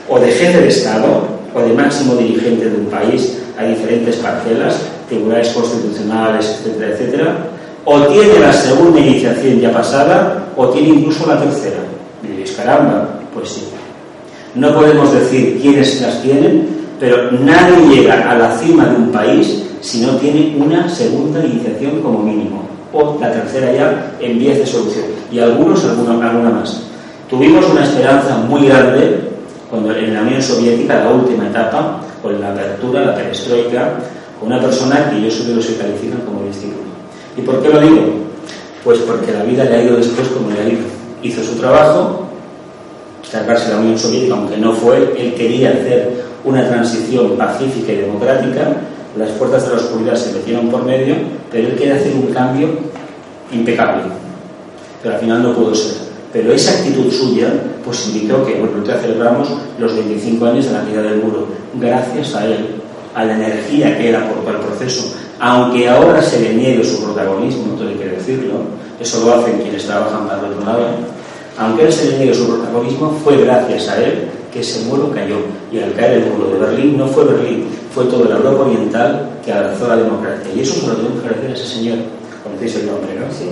o 0.09 0.19
de 0.19 0.27
jefe 0.27 0.59
de 0.59 0.67
Estado, 0.67 1.25
o 1.55 1.61
de 1.61 1.73
máximo 1.73 2.15
dirigente 2.15 2.69
de 2.69 2.75
un 2.75 2.87
país, 2.87 3.39
a 3.57 3.63
diferentes 3.63 4.17
parcelas, 4.17 4.81
tribunales 5.07 5.47
constitucionales, 5.49 6.59
etcétera, 6.59 6.91
etcétera, 6.91 7.37
o 7.85 8.01
tiene 8.07 8.39
la 8.39 8.51
segunda 8.51 8.99
iniciación 8.99 9.61
ya 9.61 9.71
pasada, 9.71 10.47
o 10.57 10.67
tiene 10.67 10.89
incluso 10.89 11.27
la 11.27 11.39
tercera. 11.39 11.79
Y 12.21 12.27
diréis, 12.27 12.51
caramba, 12.51 13.21
pues 13.33 13.49
sí. 13.49 13.63
No 14.55 14.73
podemos 14.73 15.13
decir 15.13 15.59
quiénes 15.61 16.01
las 16.01 16.21
tienen, 16.21 16.67
pero 16.99 17.31
nadie 17.31 17.87
llega 17.87 18.29
a 18.29 18.37
la 18.37 18.57
cima 18.57 18.85
de 18.87 18.95
un 18.97 19.11
país 19.13 19.63
si 19.79 20.01
no 20.01 20.17
tiene 20.17 20.57
una 20.57 20.89
segunda 20.89 21.43
iniciación 21.43 22.01
como 22.01 22.19
mínimo 22.19 22.72
o 22.93 23.17
la 23.19 23.31
tercera 23.31 23.71
ya 23.73 24.15
en 24.19 24.39
vías 24.39 24.59
de 24.59 24.65
solución, 24.65 25.05
y 25.31 25.39
algunos 25.39 25.83
alguna, 25.83 26.29
alguna 26.29 26.49
más. 26.51 26.83
Tuvimos 27.29 27.67
una 27.69 27.83
esperanza 27.83 28.37
muy 28.37 28.67
grande 28.67 29.19
cuando 29.69 29.95
en 29.95 30.13
la 30.13 30.21
Unión 30.21 30.41
Soviética, 30.41 31.03
la 31.03 31.09
última 31.09 31.47
etapa, 31.47 31.99
con 32.21 32.39
la 32.39 32.51
apertura, 32.51 33.01
la 33.01 33.15
perestroika, 33.15 33.93
con 34.39 34.49
una 34.51 34.61
persona 34.61 35.09
que 35.09 35.19
yo 35.19 35.27
que 35.27 35.61
se 35.61 35.77
califican 35.77 36.21
como 36.21 36.45
instituto. 36.45 36.83
¿Y 37.35 37.41
por 37.41 37.61
qué 37.61 37.69
lo 37.69 37.79
digo? 37.79 38.01
Pues 38.83 38.99
porque 38.99 39.31
la 39.31 39.43
vida 39.43 39.63
le 39.63 39.75
ha 39.75 39.83
ido 39.83 39.97
después 39.97 40.27
como 40.27 40.51
le 40.51 40.59
ha 40.59 40.67
ido. 40.67 40.83
Hizo 41.23 41.41
su 41.41 41.55
trabajo, 41.55 42.27
cargarse 43.31 43.71
la 43.71 43.79
Unión 43.79 43.97
Soviética, 43.97 44.35
aunque 44.35 44.57
no 44.57 44.73
fue, 44.73 44.97
él 45.17 45.33
quería 45.35 45.69
hacer 45.69 46.23
una 46.43 46.67
transición 46.67 47.35
pacífica 47.37 47.93
y 47.93 47.97
democrática, 47.97 48.75
las 49.17 49.31
fuerzas 49.31 49.67
de 49.67 49.75
la 49.75 49.81
oscuridad 49.81 50.15
se 50.15 50.33
metieron 50.33 50.69
por 50.69 50.83
medio, 50.83 51.15
pero 51.51 51.67
él 51.67 51.75
quería 51.75 51.95
hacer 51.95 52.13
un 52.13 52.33
cambio 52.33 52.69
impecable, 53.51 54.03
pero 55.01 55.15
al 55.15 55.21
final 55.21 55.43
no 55.43 55.53
pudo 55.53 55.75
ser. 55.75 56.03
Pero 56.31 56.51
esa 56.51 56.71
actitud 56.71 57.11
suya 57.11 57.47
posibilitó 57.85 58.43
que, 58.43 58.55
bueno, 58.55 58.83
ya 58.83 58.97
celebramos 58.97 59.49
los 59.77 59.95
25 59.95 60.45
años 60.45 60.65
de 60.65 60.71
la 60.71 60.83
caída 60.83 61.03
del 61.03 61.23
muro, 61.23 61.47
gracias 61.79 62.33
a 62.33 62.45
él, 62.45 62.81
a 63.13 63.23
la 63.23 63.35
energía 63.35 63.95
que 63.97 64.09
él 64.09 64.15
aportó 64.15 64.49
al 64.49 64.59
proceso, 64.59 65.15
aunque 65.39 65.87
ahora 65.87 66.21
se 66.21 66.39
le 66.39 66.55
niegue 66.55 66.83
su 66.83 67.03
protagonismo, 67.03 67.75
todo 67.75 67.87
hay 67.87 67.95
que 67.95 68.07
decirlo, 68.07 68.61
eso 68.99 69.23
lo 69.25 69.33
hacen 69.33 69.59
quienes 69.61 69.85
trabajan 69.85 70.27
para 70.27 70.39
el 70.39 70.53
otro 70.53 70.65
lado, 70.65 70.87
aunque 71.59 71.85
él 71.85 71.93
se 71.93 72.09
le 72.09 72.17
niegue 72.17 72.33
su 72.33 72.47
protagonismo, 72.47 73.19
fue 73.23 73.37
gracias 73.37 73.89
a 73.89 74.01
él 74.01 74.29
que 74.51 74.61
ese 74.61 74.85
muro 74.85 75.11
cayó. 75.11 75.37
Y 75.71 75.79
al 75.79 75.93
caer 75.93 76.23
el 76.23 76.31
muro 76.31 76.49
de 76.49 76.59
Berlín, 76.59 76.97
no 76.97 77.07
fue 77.07 77.25
Berlín, 77.25 77.65
fue 77.93 78.05
toda 78.05 78.27
la 78.29 78.37
Europa 78.37 78.63
Oriental 78.63 79.29
que 79.45 79.53
abrazó 79.53 79.87
la 79.87 79.97
democracia. 79.97 80.51
Y 80.55 80.61
eso 80.61 80.73
se 80.75 80.87
lo 80.87 80.93
tenemos 80.95 81.21
que 81.21 81.27
agradecer 81.27 81.51
a 81.51 81.53
ese 81.53 81.67
señor, 81.67 81.97
conocéis 82.43 82.75
el 82.75 82.87
nombre, 82.87 83.13
¿no? 83.19 83.25
Sí. 83.31 83.49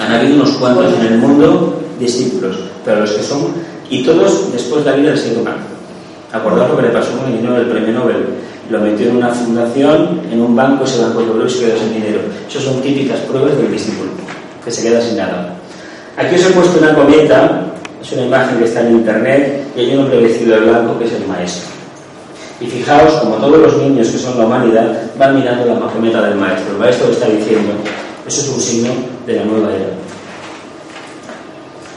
Han 0.00 0.12
habido 0.12 0.36
unos 0.36 0.50
cuantos 0.52 0.92
en 0.94 1.06
el 1.06 1.18
mundo 1.18 1.80
discípulos, 1.98 2.56
pero 2.84 3.00
los 3.00 3.12
que 3.12 3.22
son, 3.22 3.46
y 3.90 4.02
todos 4.04 4.52
después 4.52 4.84
de 4.84 4.90
la 4.90 4.96
vida 4.96 5.12
han 5.12 5.18
sido 5.18 5.42
mal. 5.42 5.56
Acordaos 6.32 6.70
lo 6.70 6.76
que 6.76 6.82
le 6.82 6.88
pasó 6.88 7.16
con 7.18 7.30
el 7.30 7.36
dinero 7.36 7.54
del 7.54 7.66
premio 7.66 7.92
Nobel. 7.92 8.24
Lo 8.70 8.80
metió 8.80 9.10
en 9.10 9.16
una 9.16 9.28
fundación, 9.28 10.22
en 10.30 10.40
un 10.40 10.56
banco, 10.56 10.84
ese 10.84 11.02
banco 11.02 11.22
dobló 11.22 11.46
y 11.46 11.50
se 11.50 11.66
quedó 11.66 11.78
sin 11.78 11.94
dinero. 11.94 12.20
Esas 12.48 12.62
son 12.62 12.80
típicas 12.80 13.20
pruebas 13.20 13.56
del 13.58 13.70
discípulo, 13.70 14.10
que 14.64 14.70
se 14.70 14.82
queda 14.82 15.00
sin 15.00 15.16
nada. 15.16 15.54
Aquí 16.16 16.34
os 16.36 16.46
he 16.46 16.50
puesto 16.50 16.78
una 16.78 16.94
cometa, 16.94 17.66
es 18.02 18.12
una 18.12 18.22
imagen 18.22 18.58
que 18.58 18.64
está 18.64 18.80
en 18.80 18.96
internet, 18.96 19.64
y 19.76 19.80
hay 19.80 19.94
un 19.94 20.04
hombre 20.04 20.22
vestido 20.22 20.54
de 20.54 20.66
blanco 20.66 20.98
que 20.98 21.04
es 21.04 21.12
el 21.12 21.26
maestro. 21.26 21.73
Y 22.60 22.66
fijaos, 22.66 23.14
como 23.14 23.36
todos 23.36 23.58
los 23.58 23.76
niños 23.78 24.08
que 24.08 24.18
son 24.18 24.38
la 24.38 24.46
humanidad, 24.46 25.10
van 25.18 25.36
mirando 25.36 25.66
la 25.66 25.80
cometa 25.80 26.22
del 26.22 26.36
maestro. 26.36 26.72
El 26.72 26.78
maestro 26.78 27.10
está 27.10 27.26
diciendo, 27.26 27.72
eso 28.26 28.40
es 28.40 28.48
un 28.48 28.60
signo 28.60 28.90
de 29.26 29.36
la 29.36 29.44
nueva 29.44 29.68
era. 29.70 29.86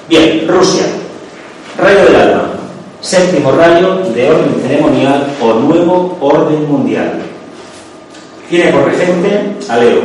Bien, 0.10 0.48
Rusia. 0.48 0.84
Rayo 1.78 2.06
del 2.06 2.16
alma. 2.16 2.44
Séptimo 3.02 3.52
rayo 3.52 3.98
de 4.14 4.30
orden 4.30 4.62
ceremonial 4.62 5.28
o 5.42 5.54
nuevo 5.54 6.18
orden 6.20 6.68
mundial. 6.68 7.22
Tiene 8.50 8.72
por 8.72 8.86
regente 8.86 9.56
a 9.70 9.78
Leo, 9.78 10.02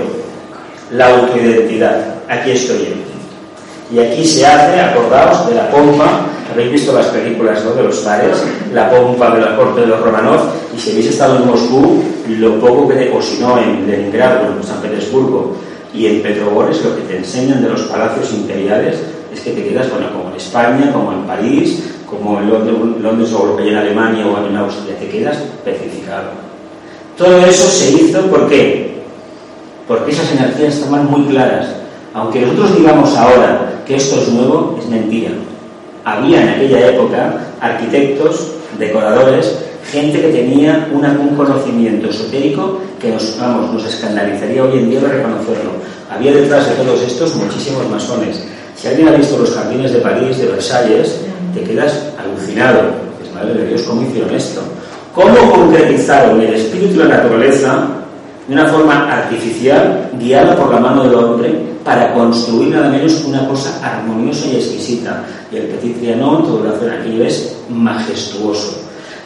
la 0.90 1.08
autoidentidad. 1.08 2.14
Aquí 2.28 2.50
estoy 2.50 2.78
yo. 2.78 3.96
Y 3.96 4.04
aquí 4.04 4.26
se 4.26 4.46
hace, 4.46 4.80
acordaos, 4.80 5.48
de 5.48 5.54
la 5.54 5.70
pompa. 5.70 6.26
Habéis 6.52 6.72
visto 6.72 6.92
las 6.92 7.06
películas 7.06 7.64
de 7.64 7.82
los 7.82 8.02
zares, 8.02 8.36
la 8.74 8.90
pompa 8.90 9.34
de 9.34 9.40
la 9.40 9.56
corte 9.56 9.80
de 9.80 9.86
los 9.86 10.00
Romanov. 10.00 10.40
Y 10.76 10.78
si 10.78 10.90
habéis 10.90 11.08
estado 11.08 11.36
en 11.36 11.46
Moscú, 11.46 12.02
lo 12.28 12.60
poco 12.60 12.88
que, 12.88 13.10
o 13.10 13.22
si 13.22 13.38
no, 13.38 13.58
en 13.58 13.86
Leningrado, 13.86 14.52
en 14.56 14.62
San 14.62 14.80
Petersburgo, 14.82 15.56
y 15.94 16.06
en 16.06 16.22
Petrobores 16.22 16.82
lo 16.84 16.96
que 16.96 17.02
te 17.02 17.18
enseñan 17.18 17.62
de 17.62 17.68
los 17.68 17.82
palacios 17.82 18.32
imperiales 18.32 18.96
es 19.32 19.40
que 19.40 19.50
te 19.52 19.68
quedas, 19.68 19.90
bueno, 19.90 20.12
como 20.12 20.30
en 20.30 20.36
España, 20.36 20.92
como 20.92 21.12
en 21.12 21.22
París, 21.24 21.82
como 22.06 22.38
en 22.38 22.50
Londres, 22.50 23.32
o 23.32 23.46
lo 23.46 23.56
que 23.56 23.64
hay 23.64 23.68
en 23.70 23.76
Alemania 23.76 24.26
o 24.26 24.46
en 24.46 24.56
Austria, 24.56 24.96
te 24.98 25.08
quedas 25.08 25.38
petrificado. 25.64 26.30
Todo 27.16 27.38
eso 27.46 27.66
se 27.66 27.92
hizo, 27.92 28.20
¿por 28.26 28.48
qué? 28.48 29.02
Porque 29.88 30.12
esas 30.12 30.32
energías 30.32 30.74
estaban 30.74 31.10
muy 31.10 31.24
claras. 31.26 31.68
Aunque 32.14 32.40
nosotros 32.40 32.76
digamos 32.76 33.16
ahora 33.16 33.82
que 33.86 33.96
esto 33.96 34.20
es 34.20 34.28
nuevo, 34.28 34.76
es 34.78 34.86
mentira. 34.88 35.30
Había 36.04 36.42
en 36.42 36.48
aquella 36.48 36.88
época 36.88 37.34
arquitectos, 37.60 38.52
decoradores, 38.78 39.58
gente 39.90 40.20
que 40.20 40.28
tenía 40.28 40.88
un 40.92 41.36
conocimiento 41.36 42.10
esotérico 42.10 42.80
que 43.00 43.10
nos, 43.10 43.38
vamos, 43.38 43.84
escandalizaría 43.84 44.64
hoy 44.64 44.78
en 44.78 44.90
día 44.90 45.00
de 45.00 45.08
reconocerlo. 45.08 45.72
Había 46.10 46.32
detrás 46.32 46.68
de 46.68 46.74
todos 46.76 47.02
estos 47.02 47.34
muchísimos 47.34 47.88
masones. 47.88 48.42
Si 48.76 48.88
alguien 48.88 49.08
ha 49.08 49.12
visto 49.12 49.38
los 49.38 49.50
jardines 49.54 49.92
de 49.92 50.00
París, 50.00 50.38
de 50.38 50.46
Versalles, 50.46 51.20
te 51.54 51.62
quedas 51.62 52.08
alucinado. 52.18 52.80
Es 53.22 53.32
madre 53.32 53.54
de 53.54 53.68
Dios, 53.68 53.82
¿cómo 53.82 54.02
hicieron 54.02 54.34
esto? 54.34 54.60
¿Cómo 55.14 55.52
concretizaron 55.52 56.40
el 56.40 56.54
espíritu 56.54 56.94
y 56.94 56.98
la 56.98 57.16
naturaleza 57.16 58.01
de 58.46 58.54
una 58.54 58.66
forma 58.66 59.12
artificial, 59.12 60.10
guiada 60.18 60.56
por 60.56 60.72
la 60.72 60.80
mano 60.80 61.04
del 61.04 61.14
hombre, 61.14 61.54
para 61.84 62.12
construir 62.12 62.74
nada 62.74 62.88
menos 62.88 63.24
una 63.24 63.46
cosa 63.48 63.80
armoniosa 63.82 64.46
y 64.48 64.56
exquisita? 64.56 65.24
Y 65.50 65.56
el 65.56 65.62
Petit 65.64 65.98
Trianon, 65.98 66.44
todo 66.44 66.64
lo 66.64 66.74
hacen 66.74 66.90
aquí, 66.90 67.22
es 67.22 67.56
majestuoso. 67.68 68.80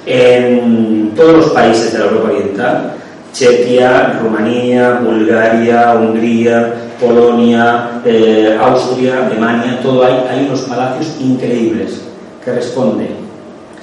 En 0.04 1.12
todos 1.16 1.32
los 1.34 1.46
países 1.46 1.92
de 1.92 1.98
la 1.98 2.04
Europa 2.04 2.30
Oriental, 2.30 2.92
Chequia, 3.32 4.18
Rumanía, 4.22 5.00
Bulgaria, 5.02 5.94
Hungría, 5.94 6.74
Polonia, 7.00 8.00
eh, 8.04 8.56
Austria, 8.60 9.26
Alemania, 9.26 9.80
todo 9.82 10.04
hay, 10.04 10.24
hay 10.30 10.46
unos 10.46 10.62
palacios 10.62 11.16
increíbles 11.20 12.00
que 12.44 12.52
responden 12.52 13.25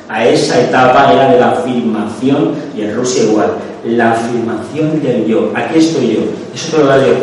a 0.09 0.25
esa 0.25 0.61
etapa 0.61 1.11
era 1.13 1.31
de 1.31 1.39
la 1.39 1.51
afirmación 1.51 2.51
y 2.75 2.81
en 2.81 2.95
Rusia 2.95 3.23
igual, 3.23 3.53
la 3.85 4.13
afirmación 4.13 5.01
del 5.01 5.25
yo, 5.25 5.51
aquí 5.55 5.79
estoy 5.79 6.15
yo, 6.15 6.21
eso 6.53 6.75
te 6.75 6.83
lo 6.83 6.87
da 6.87 6.97
yo, 6.97 7.13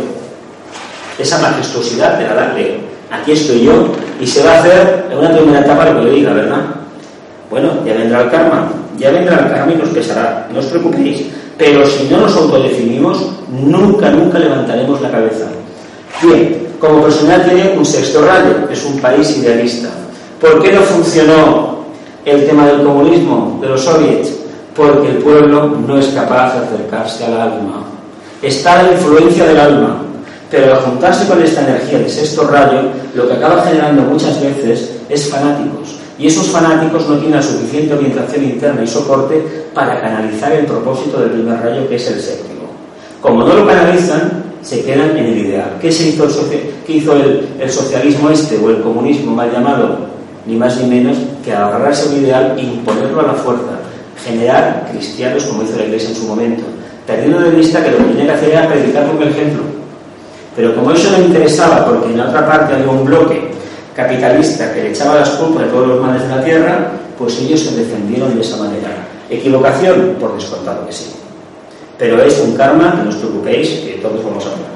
esa 1.19 1.39
majestuosidad 1.39 2.19
te 2.19 2.25
la 2.25 2.35
da 2.35 2.55
Leo, 2.55 2.77
aquí 3.11 3.33
estoy 3.33 3.65
yo 3.65 3.89
y 4.21 4.27
se 4.27 4.43
va 4.43 4.53
a 4.53 4.59
hacer 4.61 5.07
en 5.11 5.19
una 5.19 5.31
primera 5.31 5.61
etapa 5.61 5.91
lo 5.91 6.01
que 6.01 6.07
le 6.07 6.17
diga, 6.17 6.33
¿verdad? 6.33 6.65
Bueno, 7.51 7.71
ya 7.85 7.95
vendrá 7.95 8.23
el 8.23 8.31
karma, 8.31 8.73
ya 8.99 9.11
vendrá 9.11 9.39
el 9.39 9.53
karma 9.53 9.73
y 9.73 9.77
nos 9.77 9.89
pesará, 9.89 10.49
no 10.53 10.61
os 10.61 10.67
preocupéis, 10.67 11.27
pero 11.59 11.85
si 11.87 12.09
no 12.09 12.21
nos 12.21 12.37
autodefinimos, 12.37 13.27
nunca, 13.49 14.11
nunca 14.11 14.39
levantaremos 14.39 15.01
la 15.01 15.11
cabeza. 15.11 15.47
Bien, 16.23 16.69
como 16.79 17.03
personal 17.03 17.45
tiene 17.45 17.75
un 17.77 17.85
sexto 17.85 18.23
rayo, 18.23 18.69
es 18.71 18.85
un 18.85 18.99
país 19.01 19.37
idealista. 19.37 19.89
¿Por 20.41 20.63
qué 20.63 20.73
no 20.73 20.81
funcionó 20.81 21.80
el 22.25 22.47
tema 22.47 22.67
del 22.67 22.83
comunismo, 22.83 23.59
de 23.61 23.69
los 23.69 23.83
soviets? 23.83 24.37
Porque 24.75 25.09
el 25.09 25.19
pueblo 25.19 25.77
no 25.87 25.99
es 25.99 26.07
capaz 26.09 26.55
de 26.55 26.67
acercarse 26.67 27.25
al 27.25 27.41
alma. 27.41 27.85
Está 28.43 28.83
la 28.83 28.93
influencia 28.93 29.47
del 29.47 29.59
alma, 29.59 30.03
pero 30.51 30.75
al 30.75 30.81
juntarse 30.81 31.27
con 31.29 31.43
esta 31.43 31.63
energía 31.63 31.99
de 31.99 32.09
sexto 32.09 32.47
rayo, 32.49 32.83
lo 33.15 33.29
que 33.29 33.35
acaba 33.35 33.63
generando 33.63 34.03
muchas 34.03 34.41
veces 34.41 34.99
es 35.09 35.29
fanáticos 35.29 36.01
y 36.21 36.27
esos 36.27 36.49
fanáticos 36.49 37.09
no 37.09 37.17
tienen 37.17 37.37
la 37.37 37.43
suficiente 37.43 37.95
orientación 37.95 38.45
interna 38.45 38.85
y 38.85 38.87
soporte 38.87 39.43
para 39.73 40.01
canalizar 40.03 40.53
el 40.53 40.67
propósito 40.67 41.19
del 41.21 41.31
primer 41.31 41.59
rayo, 41.61 41.89
que 41.89 41.97
es 41.97 42.07
el 42.09 42.21
séptimo. 42.21 42.61
Como 43.23 43.43
no 43.43 43.55
lo 43.55 43.67
canalizan, 43.67 44.45
se 44.61 44.85
quedan 44.85 45.17
en 45.17 45.25
el 45.25 45.39
ideal. 45.39 45.79
¿Qué, 45.81 45.89
hizo, 45.89 47.17
el, 47.17 47.49
el, 47.59 47.71
socialismo 47.71 48.29
este 48.29 48.59
o 48.59 48.69
el 48.69 48.83
comunismo 48.83 49.35
mal 49.35 49.51
llamado? 49.51 49.97
Ni 50.47 50.57
más 50.57 50.77
ni 50.79 50.89
menos 50.89 51.17
que 51.45 51.53
agarrarse 51.53 52.09
un 52.09 52.25
ideal 52.25 52.55
e 52.59 52.63
imponerlo 52.63 53.21
a 53.21 53.27
la 53.29 53.35
fuerza, 53.35 53.79
generar 54.25 54.89
cristianos 54.91 55.45
como 55.45 55.63
hizo 55.63 55.77
la 55.77 55.85
Iglesia 55.85 56.11
en 56.11 56.17
su 56.17 56.27
momento, 56.27 56.63
perdiendo 57.07 57.41
de 57.41 57.51
vista 57.51 57.83
que 57.85 57.91
lo 57.91 57.99
que 57.99 58.05
tenía 58.05 58.27
que 58.27 58.33
hacer 58.33 58.51
era 58.51 58.69
predicar 58.69 59.07
con 59.07 59.23
el 59.23 59.29
ejemplo. 59.29 59.63
Pero 60.57 60.75
como 60.75 60.93
eso 60.93 61.11
no 61.11 61.25
interesaba, 61.25 61.87
porque 61.87 62.07
en 62.07 62.19
la 62.19 62.29
otra 62.29 62.47
parte 62.47 62.75
había 62.75 62.89
un 62.89 63.05
bloque 63.05 63.51
capitalista 63.95 64.73
que 64.73 64.83
le 64.83 64.91
echaba 64.91 65.17
las 65.17 65.31
culpas 65.31 65.65
de 65.65 65.71
todos 65.71 65.89
los 65.89 66.01
males 66.01 66.23
de 66.23 66.29
la 66.29 66.43
tierra, 66.43 66.91
pues 67.19 67.39
ellos 67.39 67.61
se 67.61 67.77
defendieron 67.77 68.35
de 68.35 68.41
esa 68.41 68.57
manera. 68.57 68.89
¿Equivocación? 69.29 70.17
Por 70.19 70.35
descontado 70.35 70.87
que 70.87 70.93
sí. 70.93 71.13
Pero 71.99 72.21
es 72.23 72.41
un 72.41 72.57
karma, 72.57 73.01
no 73.05 73.11
os 73.11 73.17
preocupéis, 73.17 73.69
que 73.69 74.01
todos 74.03 74.25
vamos 74.25 74.45
a 74.47 74.49
hablar. 74.49 74.71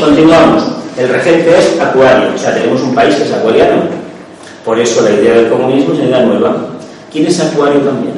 Continuamos. 0.00 0.62
El 0.96 1.08
regente 1.08 1.58
es 1.58 1.80
acuario, 1.80 2.30
o 2.34 2.38
sea, 2.38 2.54
tenemos 2.54 2.80
un 2.82 2.94
país 2.94 3.14
que 3.16 3.24
es 3.24 3.32
acuariano. 3.32 3.82
Por 4.68 4.78
eso 4.78 5.00
la 5.00 5.12
idea 5.12 5.32
del 5.32 5.48
comunismo 5.48 5.94
es 5.94 6.00
una 6.00 6.08
idea 6.08 6.24
nueva. 6.26 6.56
¿Quién 7.10 7.26
es 7.26 7.40
acuario 7.40 7.80
también? 7.80 8.16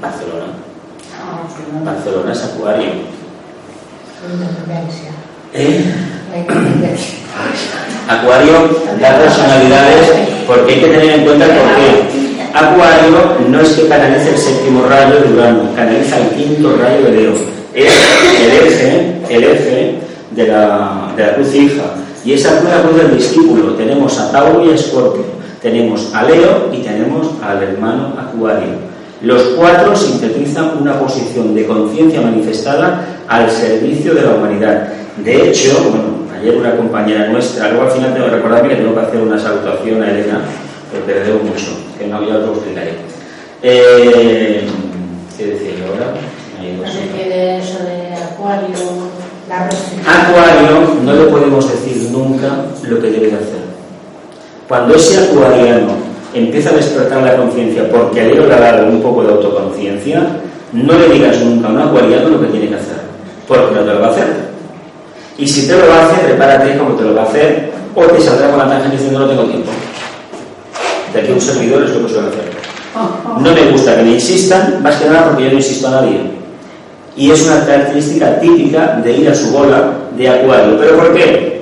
Barcelona. 0.00 0.46
Barcelona 1.84 2.32
es 2.32 2.44
acuario. 2.44 2.88
¿Eh? 5.52 5.84
Acuario 8.08 8.52
da 9.02 9.18
personalidades 9.18 10.12
porque 10.46 10.72
hay 10.72 10.80
que 10.80 10.86
tener 10.86 11.10
en 11.18 11.24
cuenta 11.26 11.46
por 11.48 11.74
qué. 11.76 12.48
Acuario 12.54 13.36
no 13.50 13.60
es 13.60 13.68
que 13.68 13.86
canalice 13.86 14.30
el 14.30 14.38
séptimo 14.38 14.86
rayo 14.86 15.20
de 15.20 15.34
Urano, 15.34 15.74
canaliza 15.76 16.16
el 16.16 16.30
quinto 16.30 16.74
rayo 16.78 17.04
de 17.04 17.10
Leo. 17.10 17.34
Es 17.74 17.92
el 18.34 18.66
eje, 18.66 19.20
el 19.28 19.44
eje 19.44 19.94
de 20.30 20.46
la, 20.46 21.12
de 21.14 21.22
la 21.22 21.34
cruz 21.34 21.54
hija. 21.54 21.82
Y 22.28 22.34
esa 22.34 22.58
es 22.58 22.64
la 22.64 22.82
cruz 22.82 22.98
del 22.98 23.16
discípulo. 23.16 23.72
Tenemos 23.72 24.18
a 24.18 24.30
Tauro 24.30 24.62
y 24.62 24.68
a 24.68 24.74
Escorpio. 24.74 25.24
Tenemos 25.62 26.14
a 26.14 26.24
Leo 26.24 26.68
y 26.70 26.82
tenemos 26.82 27.26
al 27.42 27.62
hermano 27.62 28.12
Acuario. 28.20 28.74
Los 29.22 29.42
cuatro 29.56 29.96
sintetizan 29.96 30.76
una 30.78 31.00
posición 31.00 31.54
de 31.54 31.66
conciencia 31.66 32.20
manifestada 32.20 33.24
al 33.26 33.50
servicio 33.50 34.12
de 34.12 34.20
la 34.24 34.34
humanidad. 34.34 34.88
De 35.24 35.48
hecho, 35.48 35.72
bueno, 35.88 36.18
Ayer 36.38 36.54
una 36.54 36.76
compañera 36.76 37.26
nuestra, 37.28 37.70
luego 37.70 37.86
al 37.86 37.90
final 37.92 38.12
tengo 38.12 38.26
que 38.26 38.36
recordarme 38.36 38.68
que 38.68 38.76
tengo 38.76 38.94
que 38.94 39.00
hacer 39.00 39.20
una 39.20 39.38
salutación 39.38 40.02
a 40.02 40.10
Elena, 40.10 40.40
porque 40.92 41.14
le 41.14 41.24
debo 41.24 41.38
mucho, 41.42 41.66
que 41.98 42.06
no 42.06 42.18
había 42.18 42.36
otro 42.36 42.52
explicaré. 42.52 42.92
Eh, 43.62 44.68
¿Qué 45.36 45.46
decía 45.46 45.70
yo 45.80 45.92
ahora? 45.94 46.14
de 46.60 47.58
eso 47.58 47.78
de 47.82 48.14
Acuario, 48.14 48.76
la 49.48 49.64
Acuario 49.66 50.94
no 51.02 51.12
le 51.14 51.24
podemos 51.24 51.70
decir 51.70 51.97
nunca 52.18 52.66
lo 52.88 53.00
que 53.00 53.10
debe 53.10 53.28
hacer. 53.28 53.68
Cuando 54.68 54.94
ese 54.94 55.18
acuariano 55.18 55.92
empieza 56.34 56.70
a 56.70 56.74
despertar 56.74 57.22
la 57.22 57.36
conciencia 57.36 57.88
porque 57.90 58.22
le 58.22 58.52
ha 58.52 58.60
dado 58.60 58.86
un 58.88 59.00
poco 59.00 59.22
de 59.22 59.32
autoconciencia, 59.32 60.26
no 60.72 60.92
le 60.92 61.08
digas 61.08 61.40
nunca 61.40 61.68
a 61.68 61.70
un 61.70 61.80
acuariano 61.80 62.28
lo 62.28 62.40
que 62.40 62.48
tiene 62.48 62.68
que 62.68 62.74
hacer, 62.74 62.98
porque 63.46 63.74
no 63.74 63.80
te 63.80 63.94
lo 63.94 64.00
va 64.00 64.08
a 64.08 64.10
hacer. 64.10 64.26
Y 65.38 65.46
si 65.46 65.66
te 65.66 65.78
lo 65.78 65.88
va 65.88 66.00
a 66.00 66.06
hacer, 66.06 66.26
prepárate 66.26 66.76
como 66.76 66.94
te 66.96 67.04
lo 67.04 67.14
va 67.14 67.22
a 67.22 67.26
hacer, 67.26 67.70
o 67.94 68.02
te 68.02 68.20
saldrá 68.20 68.50
con 68.50 68.58
la 68.58 68.68
tangente 68.68 68.96
diciendo 68.96 69.20
no 69.20 69.28
tengo 69.28 69.44
tiempo. 69.44 69.70
De 71.14 71.20
aquí 71.20 71.32
un 71.32 71.40
servidor 71.40 71.84
es 71.84 71.90
lo 71.90 72.06
que 72.06 72.12
suele 72.12 72.28
hacer. 72.28 72.58
No 73.40 73.54
me 73.54 73.70
gusta 73.70 73.96
que 73.96 74.02
me 74.02 74.12
insistan, 74.12 74.82
más 74.82 74.96
que 74.96 75.08
nada 75.08 75.26
porque 75.26 75.44
yo 75.44 75.50
no 75.50 75.56
insisto 75.56 75.88
a 75.88 75.92
nadie. 75.92 76.20
Y 77.16 77.30
es 77.30 77.42
una 77.46 77.64
característica 77.64 78.38
típica 78.38 79.00
de 79.02 79.12
ir 79.12 79.28
a 79.28 79.34
su 79.34 79.50
bola 79.50 79.92
de 80.16 80.28
acuario. 80.28 80.78
¿Pero 80.78 80.96
por 80.96 81.14
qué? 81.14 81.57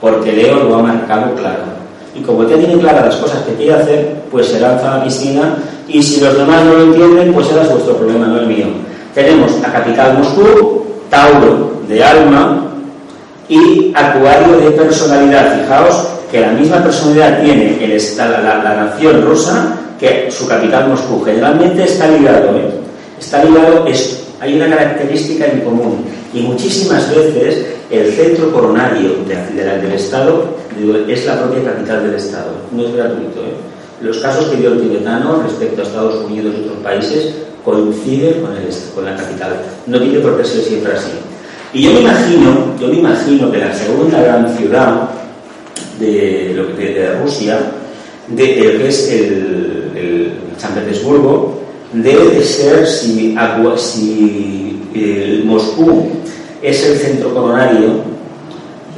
Porque 0.00 0.32
Leo 0.32 0.64
lo 0.64 0.76
ha 0.76 0.82
marcado 0.82 1.34
claro. 1.34 1.78
Y 2.14 2.20
como 2.20 2.48
ya 2.48 2.56
tiene 2.56 2.78
claras 2.78 3.06
las 3.06 3.16
cosas 3.16 3.42
que 3.42 3.54
quiere 3.54 3.74
hacer, 3.74 4.22
pues 4.30 4.46
se 4.46 4.60
lanza 4.60 4.94
a 4.94 4.98
la 4.98 5.04
piscina 5.04 5.56
y 5.86 6.02
si 6.02 6.20
los 6.20 6.36
demás 6.36 6.64
no 6.64 6.74
lo 6.74 6.84
entienden, 6.84 7.32
pues 7.32 7.46
será 7.46 7.62
vuestro 7.64 7.96
problema, 7.96 8.26
no 8.26 8.40
el 8.40 8.46
mío. 8.46 8.66
Tenemos 9.14 9.52
a 9.64 9.72
Capital 9.72 10.18
Moscú, 10.18 10.84
Tauro 11.10 11.82
de 11.88 12.02
alma 12.02 12.66
y 13.48 13.92
Acuario 13.94 14.58
de 14.58 14.70
personalidad. 14.72 15.60
Fijaos 15.62 16.08
que 16.30 16.40
la 16.40 16.52
misma 16.52 16.82
personalidad 16.82 17.42
tiene 17.42 17.82
el, 17.82 18.00
la, 18.16 18.62
la, 18.62 18.74
nación 18.84 19.22
rusa 19.22 19.76
que 19.98 20.30
su 20.30 20.46
capital 20.46 20.88
Moscú. 20.88 21.22
Generalmente 21.24 21.84
está 21.84 22.06
ligado, 22.08 22.56
¿eh? 22.56 22.70
está 23.18 23.42
ligado 23.42 23.86
esto. 23.86 24.26
Hay 24.40 24.54
una 24.54 24.68
característica 24.68 25.46
en 25.46 25.60
común 25.62 26.04
y 26.32 26.42
muchísimas 26.42 27.12
veces 27.14 27.77
el 27.90 28.12
centro 28.12 28.52
coronario 28.52 29.16
del 29.26 29.92
Estado 29.92 30.44
es 31.08 31.26
la 31.26 31.42
propia 31.42 31.64
capital 31.64 32.04
del 32.04 32.14
Estado, 32.14 32.50
no 32.72 32.84
es 32.84 32.94
gratuito. 32.94 33.40
¿eh? 33.40 33.54
Los 34.00 34.18
casos 34.18 34.46
que 34.46 34.56
dio 34.56 34.72
el 34.72 34.80
tibetano 34.80 35.42
respecto 35.42 35.80
a 35.80 35.84
Estados 35.84 36.24
Unidos 36.24 36.54
y 36.56 36.60
otros 36.62 36.78
países 36.82 37.34
coinciden 37.64 38.42
con, 38.42 38.52
el, 38.52 38.68
con 38.94 39.04
la 39.04 39.16
capital. 39.16 39.56
No 39.86 40.00
tiene 40.00 40.20
por 40.20 40.36
qué 40.36 40.44
ser 40.44 40.60
siempre 40.60 40.92
así. 40.92 41.10
Y 41.72 41.82
yo 41.82 41.92
me 41.92 42.00
imagino, 42.00 42.74
yo 42.80 42.88
me 42.88 42.98
imagino 42.98 43.50
que 43.50 43.58
la 43.58 43.74
segunda 43.74 44.22
gran 44.22 44.56
ciudad 44.56 45.10
de, 45.98 46.54
de 46.76 47.18
Rusia, 47.22 47.58
de, 48.28 48.54
que 48.54 48.88
es 48.88 49.10
el, 49.10 50.32
San 50.56 50.74
Petersburgo, 50.74 51.60
debe 51.92 52.30
de 52.30 52.44
ser 52.44 52.86
si, 52.86 53.36
si 53.76 54.80
el 54.94 55.44
Moscú 55.44 56.17
es 56.62 56.84
el 56.84 56.98
centro 56.98 57.34
coronario, 57.34 58.02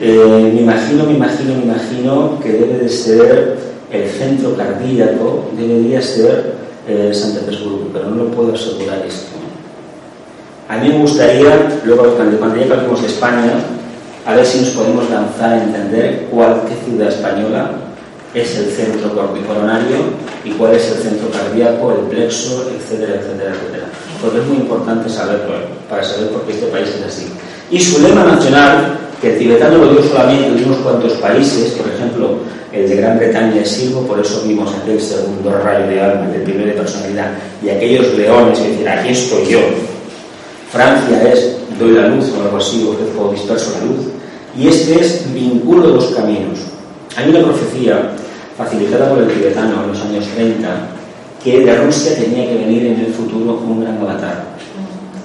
eh, 0.00 0.50
me 0.54 0.60
imagino, 0.62 1.04
me 1.04 1.14
imagino, 1.14 1.54
me 1.54 1.64
imagino 1.64 2.40
que 2.40 2.52
debe 2.52 2.78
de 2.78 2.88
ser 2.88 3.58
el 3.92 4.08
centro 4.08 4.56
cardíaco, 4.56 5.50
debería 5.58 6.00
ser 6.00 6.54
eh, 6.88 7.10
San 7.12 7.32
Petersburgo, 7.32 7.88
pero 7.92 8.10
no 8.10 8.24
lo 8.24 8.30
puedo 8.30 8.54
asegurar 8.54 9.04
esto. 9.06 9.30
A 10.68 10.78
mí 10.78 10.88
me 10.88 10.98
gustaría, 10.98 11.80
luego 11.84 12.14
cuando, 12.14 12.38
ya 12.56 12.74
hablemos 12.74 13.02
de 13.02 13.08
España, 13.08 13.54
a 14.24 14.34
ver 14.34 14.46
si 14.46 14.60
nos 14.60 14.70
podemos 14.70 15.10
lanzar 15.10 15.54
a 15.54 15.64
entender 15.64 16.28
cuál, 16.30 16.62
qué 16.68 16.74
ciudad 16.88 17.08
española 17.08 17.72
es 18.32 18.56
el 18.56 18.66
centro 18.66 19.10
coronario 19.12 19.96
y 20.44 20.50
cuál 20.52 20.74
es 20.76 20.88
el 20.92 20.98
centro 20.98 21.28
cardíaco, 21.30 21.92
el 21.92 22.06
plexo, 22.06 22.70
etcétera, 22.70 23.20
etcétera, 23.20 23.52
etcétera. 23.52 23.79
Porque 24.20 24.38
es 24.38 24.46
muy 24.46 24.58
importante 24.58 25.08
saberlo, 25.08 25.54
¿eh? 25.54 25.66
para 25.88 26.04
saber 26.04 26.28
por 26.30 26.42
qué 26.42 26.52
este 26.52 26.66
país 26.66 26.88
es 26.88 27.06
así. 27.06 27.26
Y 27.70 27.80
su 27.80 28.02
lema 28.02 28.24
nacional, 28.24 28.98
que 29.20 29.32
el 29.32 29.38
tibetano 29.38 29.78
lo 29.78 29.92
dio 29.92 30.02
solamente 30.02 30.46
en 30.46 30.64
unos 30.64 30.78
cuantos 30.78 31.12
países, 31.14 31.72
por 31.72 31.86
ejemplo, 31.92 32.38
el 32.72 32.88
de 32.88 32.96
Gran 32.96 33.18
Bretaña 33.18 33.62
es 33.62 33.70
Sirvo, 33.70 34.06
por 34.06 34.20
eso 34.20 34.42
vimos 34.46 34.72
aquel 34.74 35.00
segundo 35.00 35.50
rayo 35.64 35.86
de 35.88 36.00
alma, 36.00 36.28
el 36.34 36.42
primero 36.42 36.66
de 36.66 36.72
personalidad, 36.72 37.32
y 37.62 37.68
aquellos 37.68 38.14
leones 38.14 38.58
que 38.58 38.68
dicen, 38.68 38.88
aquí 38.88 39.08
estoy 39.10 39.46
yo. 39.46 39.60
Francia 40.70 41.22
es 41.32 41.56
doy 41.78 41.92
la 41.92 42.08
luz 42.08 42.26
o 42.36 42.42
algo 42.42 42.58
así, 42.58 42.86
o 42.86 43.30
disperso 43.32 43.72
la 43.78 43.86
luz. 43.86 44.06
Y 44.56 44.68
este 44.68 45.00
es 45.00 45.32
vinculo 45.32 45.88
dos 45.88 46.06
caminos. 46.14 46.58
Hay 47.16 47.30
una 47.30 47.42
profecía 47.42 48.10
facilitada 48.56 49.08
por 49.08 49.22
el 49.22 49.28
tibetano 49.28 49.84
en 49.84 49.88
los 49.88 50.00
años 50.02 50.26
30 50.34 50.68
que 51.42 51.64
de 51.64 51.76
Rusia 51.76 52.16
tenía 52.16 52.46
que 52.46 52.56
venir 52.56 52.86
en 52.86 53.00
el 53.00 53.12
futuro 53.12 53.60
un 53.66 53.80
gran 53.80 53.98
avatar 53.98 54.44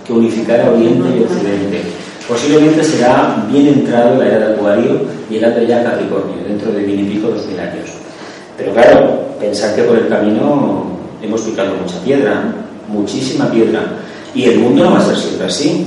que 0.06 0.14
unificara 0.14 0.72
Oriente 0.72 1.10
y 1.18 1.24
Occidente. 1.24 1.82
Posiblemente 2.28 2.84
será 2.84 3.46
bien 3.52 3.68
entrado 3.68 4.14
en 4.14 4.20
la 4.20 4.28
era 4.28 4.48
de 4.48 4.54
Acuario, 4.56 5.02
llegando 5.30 5.62
ya 5.64 5.84
Capricornio, 5.84 6.44
dentro 6.48 6.72
de 6.72 6.82
mil 6.82 7.00
y 7.02 7.16
pico, 7.16 7.30
dos 7.30 7.46
mil 7.48 7.60
años. 7.60 7.90
Pero 8.58 8.74
claro, 8.74 9.20
pensar 9.40 9.76
que 9.76 9.84
por 9.84 9.98
el 9.98 10.08
camino 10.08 10.86
hemos 11.22 11.42
picado 11.42 11.74
mucha 11.76 12.00
piedra, 12.04 12.54
muchísima 12.88 13.50
piedra, 13.52 13.82
y 14.34 14.46
el 14.46 14.60
mundo 14.60 14.86
no 14.86 14.92
va 14.92 15.00
a 15.00 15.06
ser 15.06 15.18
siempre 15.18 15.48
así. 15.48 15.86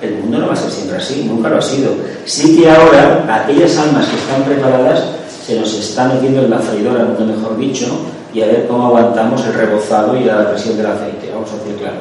El 0.00 0.14
mundo 0.16 0.38
no 0.38 0.46
va 0.48 0.52
a 0.52 0.56
ser 0.56 0.70
siempre 0.70 0.96
así, 0.96 1.24
nunca 1.28 1.48
lo 1.48 1.58
ha 1.58 1.62
sido. 1.62 1.90
Sí 2.24 2.56
que 2.56 2.68
ahora 2.68 3.24
aquellas 3.28 3.76
almas 3.78 4.06
que 4.06 4.16
están 4.16 4.42
preparadas 4.44 5.04
se 5.46 5.58
nos 5.58 5.72
están 5.74 6.14
metiendo 6.14 6.42
en 6.42 6.50
la 6.50 6.58
freidora, 6.58 7.04
mejor 7.04 7.56
dicho, 7.58 7.86
y 8.34 8.40
a 8.40 8.46
ver 8.46 8.66
cómo 8.66 8.86
aguantamos 8.86 9.44
el 9.46 9.54
rebozado 9.54 10.16
y 10.16 10.24
la 10.24 10.50
presión 10.50 10.76
del 10.76 10.86
aceite, 10.86 11.30
vamos 11.32 11.50
a 11.50 11.56
decir 11.56 11.76
claro. 11.76 11.96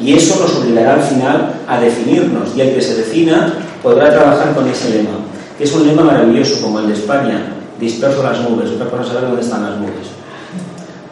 Y 0.00 0.14
eso 0.14 0.40
nos 0.40 0.54
obligará 0.56 0.94
al 0.94 1.02
final 1.02 1.54
a 1.66 1.80
definirnos, 1.80 2.56
y 2.56 2.60
el 2.60 2.74
que 2.74 2.80
se 2.82 2.96
defina 2.96 3.54
podrá 3.82 4.10
trabajar 4.10 4.54
con 4.54 4.68
ese 4.68 4.90
lema, 4.90 5.16
que 5.56 5.64
es 5.64 5.72
un 5.74 5.86
lema 5.86 6.02
maravilloso 6.02 6.60
como 6.62 6.80
el 6.80 6.88
de 6.88 6.94
España, 6.94 7.52
disperso 7.80 8.22
las 8.22 8.40
nubes, 8.40 8.70
otra 8.70 8.90
cosa 8.90 9.04
saber 9.04 9.22
dónde 9.22 9.42
están 9.42 9.62
las 9.62 9.78
nubes. 9.78 10.08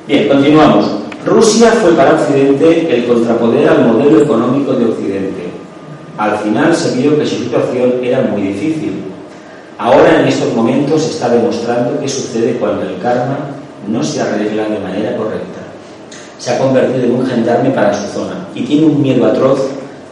Bien, 0.07 0.29
continuamos. 0.29 0.87
Rusia 1.25 1.73
fue 1.73 1.93
para 1.93 2.15
Occidente 2.15 2.95
el 2.95 3.07
contrapoder 3.07 3.69
al 3.69 3.87
modelo 3.87 4.23
económico 4.23 4.75
de 4.75 4.85
Occidente. 4.85 5.49
Al 6.19 6.39
final 6.39 6.75
se 6.77 6.97
vio 6.97 7.19
que 7.19 7.27
su 7.27 7.37
situación 7.37 7.95
era 8.03 8.21
muy 8.21 8.43
difícil. 8.43 9.03
Ahora 9.79 10.21
en 10.21 10.29
estos 10.29 10.53
momentos 10.55 11.03
se 11.03 11.11
está 11.13 11.31
demostrando 11.31 11.99
qué 12.01 12.09
sucede 12.09 12.59
cuando 12.59 12.83
el 12.83 12.99
karma 12.99 13.54
no 13.89 14.03
se 14.03 14.21
arregla 14.21 14.65
de 14.69 14.79
manera 14.79 15.17
correcta. 15.17 15.61
Se 16.39 16.53
ha 16.53 16.59
convertido 16.59 17.05
en 17.05 17.13
un 17.13 17.27
gendarme 17.27 17.71
para 17.71 17.95
su 17.95 18.07
zona 18.13 18.49
y 18.55 18.63
tiene 18.63 18.87
un 18.87 19.01
miedo 19.01 19.25
atroz 19.27 19.61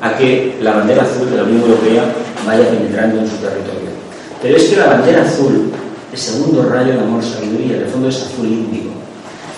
a 0.00 0.16
que 0.16 0.56
la 0.60 0.72
bandera 0.74 1.02
azul 1.02 1.30
de 1.30 1.36
la 1.36 1.44
Unión 1.44 1.62
Europea 1.62 2.04
vaya 2.46 2.68
penetrando 2.68 3.20
en 3.20 3.28
su 3.28 3.36
territorio. 3.36 3.90
Pero 4.42 4.56
es 4.56 4.64
que 4.64 4.76
la 4.76 4.86
bandera 4.86 5.22
azul, 5.22 5.70
el 6.12 6.18
segundo 6.18 6.64
rayo 6.64 6.94
de 6.94 7.00
amor 7.00 7.22
sabiduría, 7.22 7.76
en 7.76 7.82
el 7.82 7.88
fondo 7.88 8.08
es 8.08 8.22
azul 8.22 8.46
índigo. 8.46 8.90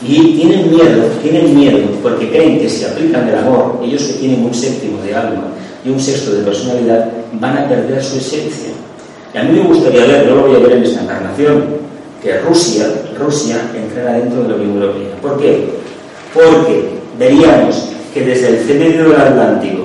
Y 0.07 0.37
tienen 0.37 0.71
miedo, 0.71 1.07
tienen 1.23 1.57
miedo, 1.57 1.89
porque 2.03 2.29
creen 2.29 2.59
que 2.59 2.69
si 2.69 2.85
aplican 2.85 3.27
el 3.27 3.37
amor, 3.37 3.81
ellos 3.83 4.03
que 4.03 4.13
tienen 4.15 4.45
un 4.45 4.53
séptimo 4.53 5.03
de 5.03 5.15
alma 5.15 5.45
y 5.83 5.89
un 5.89 5.99
sexto 5.99 6.33
de 6.33 6.43
personalidad, 6.43 7.09
van 7.41 7.57
a 7.57 7.69
perder 7.69 8.05
su 8.05 8.19
esencia. 8.19 8.73
Y 9.33 9.39
a 9.39 9.43
mí 9.45 9.59
me 9.59 9.67
gustaría 9.67 10.05
ver, 10.05 10.27
no 10.27 10.37
lo 10.37 10.43
voy 10.49 10.57
a 10.57 10.59
ver 10.59 10.73
en 10.73 10.85
esta 10.85 11.03
encarnación, 11.03 11.65
que 12.25 12.41
Rusia, 12.41 12.87
Rusia 13.19 13.71
entrara 13.75 14.15
dentro 14.15 14.43
de 14.43 14.49
la 14.49 14.55
Unión 14.55 14.83
Europea. 14.83 15.11
¿Por 15.21 15.39
qué? 15.39 15.69
Porque 16.33 16.99
veríamos 17.19 17.91
que 18.15 18.25
desde 18.25 18.61
el 18.73 18.79
medio 18.79 19.11
del 19.11 19.21
Atlántico 19.21 19.83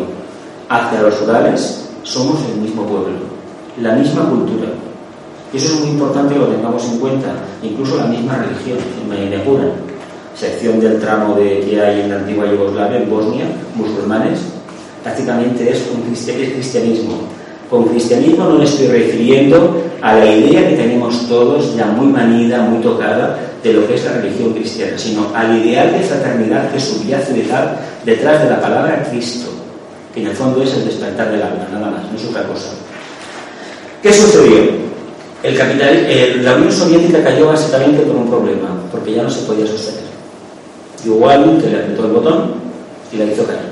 hacia 0.70 1.02
los 1.02 1.22
Urales 1.22 1.90
somos 2.04 2.40
el 2.50 2.62
mismo 2.62 2.84
pueblo, 2.86 3.18
la 3.82 3.94
misma 3.94 4.30
cultura. 4.30 4.70
Y 5.52 5.58
eso 5.58 5.74
es 5.74 5.80
muy 5.82 5.90
importante 5.90 6.34
que 6.34 6.40
lo 6.40 6.48
tengamos 6.48 6.86
en 6.86 7.00
cuenta, 7.00 7.28
incluso 7.62 7.98
la 7.98 8.06
misma 8.06 8.38
religión, 8.38 8.78
en 9.02 9.10
Mayapura, 9.10 9.66
sección 10.34 10.80
del 10.80 11.02
tramo 11.02 11.36
de, 11.36 11.60
que 11.60 11.82
hay 11.82 12.02
en 12.02 12.10
la 12.10 12.16
antigua 12.20 12.50
Yugoslavia, 12.50 13.00
en 13.00 13.10
Bosnia, 13.10 13.46
musulmanes, 13.76 14.40
prácticamente 15.04 15.70
es 15.70 15.84
un 15.94 16.04
cristianismo. 16.04 17.18
Con 17.70 17.86
cristianismo 17.86 18.46
no 18.46 18.56
me 18.56 18.66
estoy 18.66 18.88
refiriendo 18.88 19.82
a 20.02 20.16
la 20.16 20.26
idea 20.26 20.68
que 20.68 20.76
tenemos 20.76 21.28
todos, 21.28 21.76
ya 21.76 21.86
muy 21.86 22.08
manida, 22.08 22.62
muy 22.62 22.82
tocada, 22.82 23.38
de 23.64 23.74
lo 23.74 23.88
que 23.88 23.96
es 23.96 24.06
la 24.06 24.14
religión 24.14 24.54
cristiana, 24.54 24.98
sino 24.98 25.28
al 25.36 25.58
ideal 25.58 25.92
de 25.92 26.00
fraternidad 26.00 26.72
que 26.72 26.80
subyace 26.80 27.34
detrás 28.06 28.44
de 28.44 28.50
la 28.50 28.62
palabra 28.62 29.06
Cristo, 29.10 29.50
que 30.14 30.22
en 30.22 30.28
el 30.28 30.36
fondo 30.36 30.64
es 30.64 30.74
el 30.74 30.86
despertar 30.86 31.30
del 31.32 31.42
alma, 31.42 31.68
nada 31.72 31.92
más, 31.92 32.12
no 32.12 32.18
es 32.18 32.26
otra 32.26 32.44
cosa. 32.44 32.70
¿Qué 34.02 34.14
sucedió? 34.14 34.90
El 35.44 35.58
capital, 35.58 36.08
la 36.42 36.56
Unión 36.56 36.72
Soviética 36.72 37.24
cayó 37.24 37.48
básicamente 37.48 38.02
por 38.02 38.16
un 38.16 38.30
problema, 38.30 38.82
porque 38.92 39.14
ya 39.14 39.24
no 39.24 39.30
se 39.30 39.42
podía 39.42 39.68
sostener. 39.68 40.10
Igual 41.06 41.60
que 41.62 41.70
le 41.70 41.80
apretó 41.80 42.06
el 42.06 42.12
botón 42.12 42.54
y 43.12 43.18
la 43.18 43.26
hizo 43.26 43.46
caer, 43.46 43.70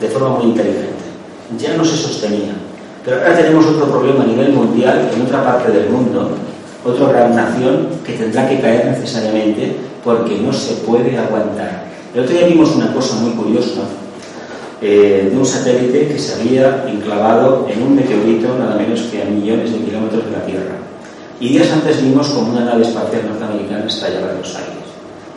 de 0.00 0.08
forma 0.08 0.38
muy 0.38 0.46
inteligente. 0.46 0.88
Ya 1.58 1.76
no 1.76 1.84
se 1.84 1.96
sostenía. 1.96 2.54
Pero 3.04 3.16
ahora 3.18 3.36
tenemos 3.36 3.66
otro 3.66 3.86
problema 3.90 4.24
a 4.24 4.26
nivel 4.26 4.52
mundial, 4.52 5.10
en 5.14 5.22
otra 5.22 5.44
parte 5.44 5.72
del 5.72 5.90
mundo, 5.90 6.30
otra 6.84 7.08
gran 7.08 7.34
nación 7.34 7.88
que 8.04 8.12
tendrá 8.12 8.48
que 8.48 8.60
caer 8.60 8.86
necesariamente 8.86 9.76
porque 10.04 10.38
no 10.38 10.52
se 10.52 10.74
puede 10.86 11.16
aguantar. 11.18 11.84
El 12.14 12.22
otro 12.22 12.34
día 12.34 12.46
vimos 12.46 12.74
una 12.76 12.92
cosa 12.92 13.16
muy 13.16 13.32
curiosa 13.32 13.82
eh, 14.80 15.28
de 15.30 15.38
un 15.38 15.46
satélite 15.46 16.08
que 16.08 16.18
se 16.18 16.34
había 16.34 16.84
enclavado 16.88 17.66
en 17.70 17.82
un 17.82 17.94
meteorito 17.94 18.58
nada 18.58 18.76
menos 18.76 19.00
que 19.02 19.22
a 19.22 19.26
millones 19.26 19.72
de 19.72 19.78
kilómetros 19.78 20.24
de 20.24 20.30
la 20.32 20.44
Tierra. 20.44 20.74
Y 21.38 21.50
días 21.50 21.70
antes 21.70 22.02
vimos 22.02 22.28
como 22.28 22.52
una 22.52 22.64
nave 22.64 22.82
espacial 22.82 23.22
norteamericana 23.28 23.86
estallaba 23.86 24.32
en 24.32 24.38
los 24.38 24.54
aires. 24.56 24.82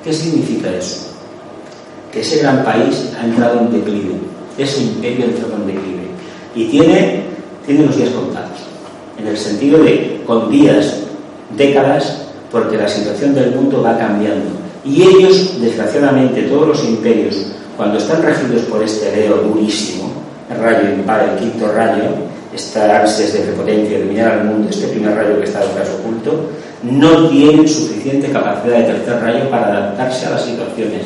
¿Qué 0.03 0.13
significa 0.13 0.69
eso? 0.71 1.07
Que 2.11 2.21
ese 2.21 2.39
gran 2.39 2.63
país 2.63 3.11
ha 3.19 3.25
entrado 3.25 3.59
en 3.59 3.71
declive, 3.71 4.15
ese 4.57 4.83
imperio 4.83 5.25
ha 5.25 5.29
entrado 5.29 5.55
en 5.55 5.67
declive. 5.67 6.07
Y 6.55 6.65
tiene, 6.65 7.23
tiene 7.65 7.85
los 7.85 7.97
días 7.97 8.09
contados, 8.09 8.59
en 9.17 9.27
el 9.27 9.37
sentido 9.37 9.83
de 9.83 10.21
con 10.25 10.49
días, 10.49 11.01
décadas, 11.55 12.25
porque 12.51 12.77
la 12.77 12.87
situación 12.87 13.33
del 13.33 13.51
mundo 13.55 13.81
va 13.81 13.97
cambiando. 13.97 14.49
Y 14.83 15.01
ellos, 15.01 15.59
desgraciadamente, 15.59 16.43
todos 16.43 16.67
los 16.67 16.83
imperios, 16.83 17.47
cuando 17.75 17.97
están 17.97 18.21
regidos 18.21 18.61
por 18.63 18.83
este 18.83 19.15
leo 19.15 19.37
durísimo, 19.37 20.11
el 20.49 20.59
rayo 20.59 20.89
impar, 20.95 21.29
el 21.29 21.39
quinto 21.39 21.71
rayo, 21.71 22.03
esta 22.53 23.01
ansias 23.01 23.33
de 23.33 23.39
prepotencia, 23.39 23.99
de 23.99 24.05
mirar 24.05 24.39
al 24.39 24.45
mundo, 24.45 24.69
este 24.69 24.87
primer 24.87 25.15
rayo 25.15 25.39
que 25.39 25.45
está 25.45 25.59
detrás 25.59 25.89
oculto, 25.99 26.49
no 26.83 27.29
tienen 27.29 27.67
suficiente 27.67 28.31
capacidad 28.31 28.77
de 28.77 28.93
tercer 28.93 29.21
rayo 29.21 29.49
para 29.49 29.67
adaptarse 29.67 30.27
a 30.27 30.31
las 30.31 30.45
situaciones. 30.45 31.01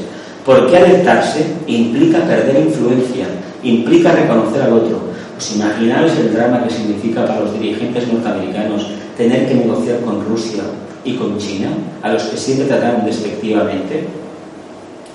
Porque 0.46 0.78
adaptarse 0.78 1.46
implica 1.68 2.20
perder 2.20 2.66
influencia, 2.68 3.26
implica 3.64 4.12
reconocer 4.12 4.62
al 4.62 4.74
otro. 4.74 5.09
¿Os 5.40 5.56
imagináis 5.56 6.12
el 6.20 6.34
drama 6.34 6.64
que 6.64 6.70
significa 6.70 7.26
para 7.26 7.40
los 7.40 7.54
dirigentes 7.54 8.12
norteamericanos 8.12 8.88
tener 9.16 9.48
que 9.48 9.56
negociar 9.56 10.02
con 10.02 10.26
Rusia 10.26 10.64
y 11.06 11.16
con 11.16 11.38
China, 11.38 11.70
a 12.04 12.12
los 12.12 12.24
que 12.24 12.36
siempre 12.36 12.68
trataron 12.68 13.06
despectivamente? 13.06 14.04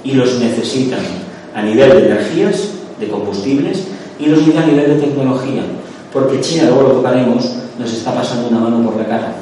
Y 0.03 0.13
los 0.13 0.41
necesitan 0.41 1.05
a 1.55 1.63
nivel 1.63 1.91
de 1.91 2.07
energías, 2.07 2.71
de 2.99 3.09
combustibles, 3.09 3.85
y 4.19 4.27
los 4.27 4.39
necesitan 4.39 4.65
a 4.65 4.67
nivel 4.73 4.89
de 4.89 5.07
tecnología 5.07 5.63
porque 6.15 6.41
China, 6.41 6.67
luego 6.69 6.83
lo 6.83 6.95
tocaremos, 6.95 7.57
nos 7.77 7.93
está 7.93 8.15
pasando 8.15 8.49
una 8.49 8.61
mano 8.61 8.89
por 8.89 8.97
la 8.97 9.05
cara. 9.05 9.35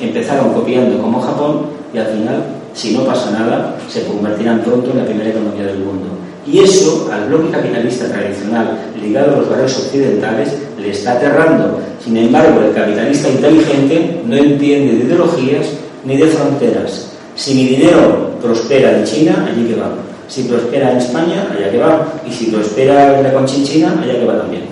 Empezaron 0.00 0.54
copiando 0.54 1.00
como 1.00 1.20
Japón 1.20 1.66
y 1.92 1.98
al 1.98 2.06
final, 2.06 2.42
si 2.72 2.96
no 2.96 3.04
pasa 3.04 3.30
nada, 3.32 3.76
se 3.86 4.06
convertirán 4.06 4.62
pronto 4.62 4.90
en 4.90 4.98
la 4.98 5.04
primera 5.04 5.28
economía 5.28 5.66
del 5.66 5.80
mundo. 5.80 6.15
Y 6.46 6.60
eso 6.60 7.08
al 7.12 7.28
bloque 7.28 7.50
capitalista 7.50 8.06
tradicional 8.06 8.78
ligado 9.00 9.34
a 9.34 9.38
los 9.38 9.50
valores 9.50 9.76
occidentales 9.78 10.50
le 10.80 10.90
está 10.90 11.12
aterrando. 11.12 11.80
Sin 12.02 12.16
embargo, 12.16 12.60
el 12.60 12.72
capitalista 12.72 13.28
inteligente 13.28 14.20
no 14.24 14.36
entiende 14.36 14.94
de 14.94 15.04
ideologías 15.04 15.66
ni 16.04 16.16
de 16.16 16.26
fronteras. 16.26 17.12
Si 17.34 17.54
mi 17.54 17.66
dinero 17.66 18.30
prospera 18.40 18.98
en 18.98 19.04
China, 19.04 19.48
allí 19.50 19.66
que 19.66 19.74
va. 19.74 19.90
Si 20.28 20.44
prospera 20.44 20.92
en 20.92 20.98
España, 20.98 21.48
allá 21.50 21.70
que 21.70 21.78
va. 21.78 22.12
Y 22.26 22.32
si 22.32 22.46
prospera 22.46 23.18
en 23.18 23.24
la 23.24 23.32
Conchinchina, 23.32 24.00
allá 24.00 24.18
que 24.18 24.24
va 24.24 24.38
también. 24.38 24.62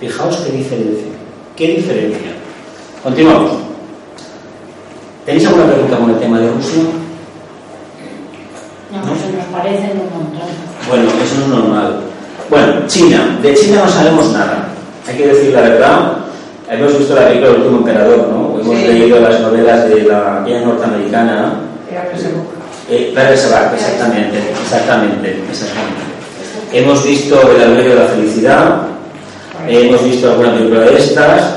Fijaos 0.00 0.36
qué 0.38 0.52
diferencia. 0.52 1.06
¿Qué 1.56 1.66
diferencia? 1.76 2.32
Continuamos. 3.02 3.52
¿Tenéis 5.26 5.46
alguna 5.46 5.66
pregunta 5.66 5.98
con 5.98 6.10
el 6.10 6.18
tema 6.18 6.40
de 6.40 6.50
Rusia? 6.50 6.82
No, 9.40 9.56
¿No? 9.56 9.60
nos 9.60 9.62
parece 9.62 9.92
un 9.92 10.10
montón. 10.10 10.48
Bueno, 10.88 11.04
eso 11.22 11.34
no 11.36 11.42
es 11.42 11.48
normal. 11.48 12.00
Bueno, 12.48 12.72
China. 12.86 13.38
De 13.42 13.54
China 13.54 13.82
no 13.84 13.90
sabemos 13.90 14.32
nada. 14.32 14.68
Hay 15.08 15.16
que 15.16 15.26
decir 15.26 15.52
la 15.52 15.62
verdad. 15.62 16.12
Hemos 16.70 16.98
visto 16.98 17.14
la 17.14 17.26
película 17.28 17.50
del 17.50 17.60
último 17.62 17.78
emperador, 17.78 18.28
¿no? 18.28 18.60
Hemos 18.60 18.76
sí. 18.78 18.86
leído 18.86 19.20
las 19.20 19.40
novelas 19.40 19.88
de 19.88 20.02
la 20.02 20.42
guía 20.46 20.60
norteamericana. 20.60 21.54
Eh, 22.88 23.12
exactamente, 23.14 24.38
exactamente, 24.62 25.42
exactamente. 25.50 26.00
Hemos 26.72 27.04
visto 27.04 27.40
el 27.50 27.62
albergue 27.62 27.90
de 27.90 27.94
la 27.96 28.06
felicidad, 28.06 28.82
hemos 29.68 30.04
visto 30.04 30.30
alguna 30.30 30.54
película 30.54 30.80
de 30.80 30.98
estas 30.98 31.56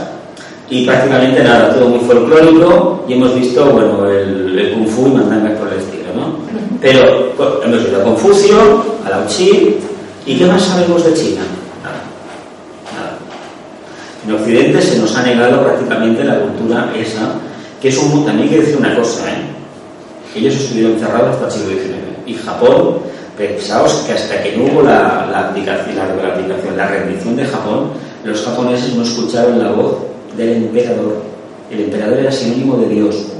y 0.70 0.86
prácticamente 0.86 1.44
nada, 1.44 1.74
todo 1.74 1.90
muy 1.90 2.00
folclórico 2.00 3.06
y 3.08 3.14
hemos 3.14 3.36
visto, 3.36 3.66
bueno, 3.66 4.10
el, 4.10 4.58
el 4.58 4.74
Kung 4.74 4.88
Fu 4.88 5.08
y 5.08 5.12
mandangas 5.12 5.58
por 5.60 5.68
el 5.72 5.80
estilo. 5.80 6.03
Pero 6.84 7.34
hemos 7.64 7.80
visto 7.80 7.98
a 7.98 8.04
Confucio, 8.04 8.58
a 9.06 9.10
Lao 9.10 9.26
Chi 9.26 9.78
y 10.26 10.38
¿qué 10.38 10.46
más 10.46 10.62
sabemos 10.62 11.06
de 11.06 11.14
China? 11.14 11.42
Nada, 11.82 12.04
nada. 12.94 13.18
En 14.28 14.34
Occidente 14.34 14.82
se 14.82 15.00
nos 15.00 15.16
ha 15.16 15.24
negado 15.24 15.64
prácticamente 15.64 16.26
la 16.26 16.42
cultura 16.42 16.94
esa, 16.96 17.36
que 17.82 17.88
es 17.88 17.98
un 17.98 18.10
mundo, 18.10 18.26
también 18.26 18.50
hay 18.50 18.56
que 18.56 18.62
decir 18.62 18.78
una 18.78 18.96
cosa, 18.98 19.32
¿eh? 19.32 19.46
Ellos 20.36 20.56
estuvieron 20.56 21.00
cerrados 21.00 21.36
hasta 21.36 21.46
el 21.46 21.52
siglo 21.52 21.70
XIX 21.72 22.28
y 22.28 22.34
Japón 22.34 23.14
Pensaos 23.38 24.04
que 24.06 24.14
hasta 24.14 24.44
que 24.44 24.56
no 24.56 24.66
hubo 24.66 24.82
la, 24.84 25.28
la, 25.32 25.50
aplicación, 25.50 25.96
la, 25.96 26.06
la, 26.06 26.76
la 26.76 26.88
rendición 26.88 27.36
de 27.36 27.46
Japón, 27.46 27.90
los 28.24 28.44
japoneses 28.44 28.94
no 28.94 29.02
escucharon 29.02 29.58
la 29.58 29.72
voz 29.72 29.98
del 30.38 30.58
emperador. 30.58 31.24
El 31.72 31.82
emperador 31.82 32.20
era 32.20 32.32
sinónimo 32.32 32.78
de 32.78 32.90
Dios. 32.90 33.33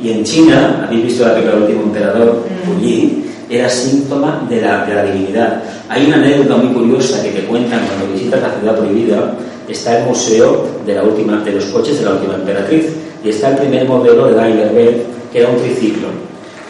Y 0.00 0.10
en 0.10 0.24
China, 0.24 0.84
habéis 0.86 1.04
visto 1.04 1.24
la 1.24 1.34
película 1.34 1.54
del 1.54 1.62
último 1.64 1.82
emperador, 1.84 2.44
Puyi, 2.64 3.24
era 3.50 3.68
síntoma 3.68 4.46
de 4.48 4.60
la, 4.60 4.84
de 4.84 4.94
la 4.94 5.04
divinidad. 5.04 5.62
Hay 5.88 6.06
una 6.06 6.16
anécdota 6.16 6.56
muy 6.56 6.72
curiosa 6.74 7.22
que 7.22 7.30
te 7.30 7.44
cuentan 7.44 7.80
cuando 7.86 8.14
visitas 8.14 8.42
la 8.42 8.50
ciudad 8.58 8.76
prohibida. 8.76 9.34
Está 9.68 9.98
el 9.98 10.06
museo 10.06 10.66
de, 10.86 10.94
la 10.94 11.02
última, 11.02 11.42
de 11.42 11.52
los 11.52 11.64
coches 11.66 11.98
de 11.98 12.04
la 12.04 12.12
última 12.12 12.34
emperatriz 12.34 12.86
y 13.24 13.30
está 13.30 13.50
el 13.50 13.56
primer 13.56 13.86
modelo 13.86 14.26
de 14.26 14.34
Daimler 14.34 15.04
que 15.32 15.40
era 15.40 15.48
un 15.48 15.56
triciclo. 15.56 16.08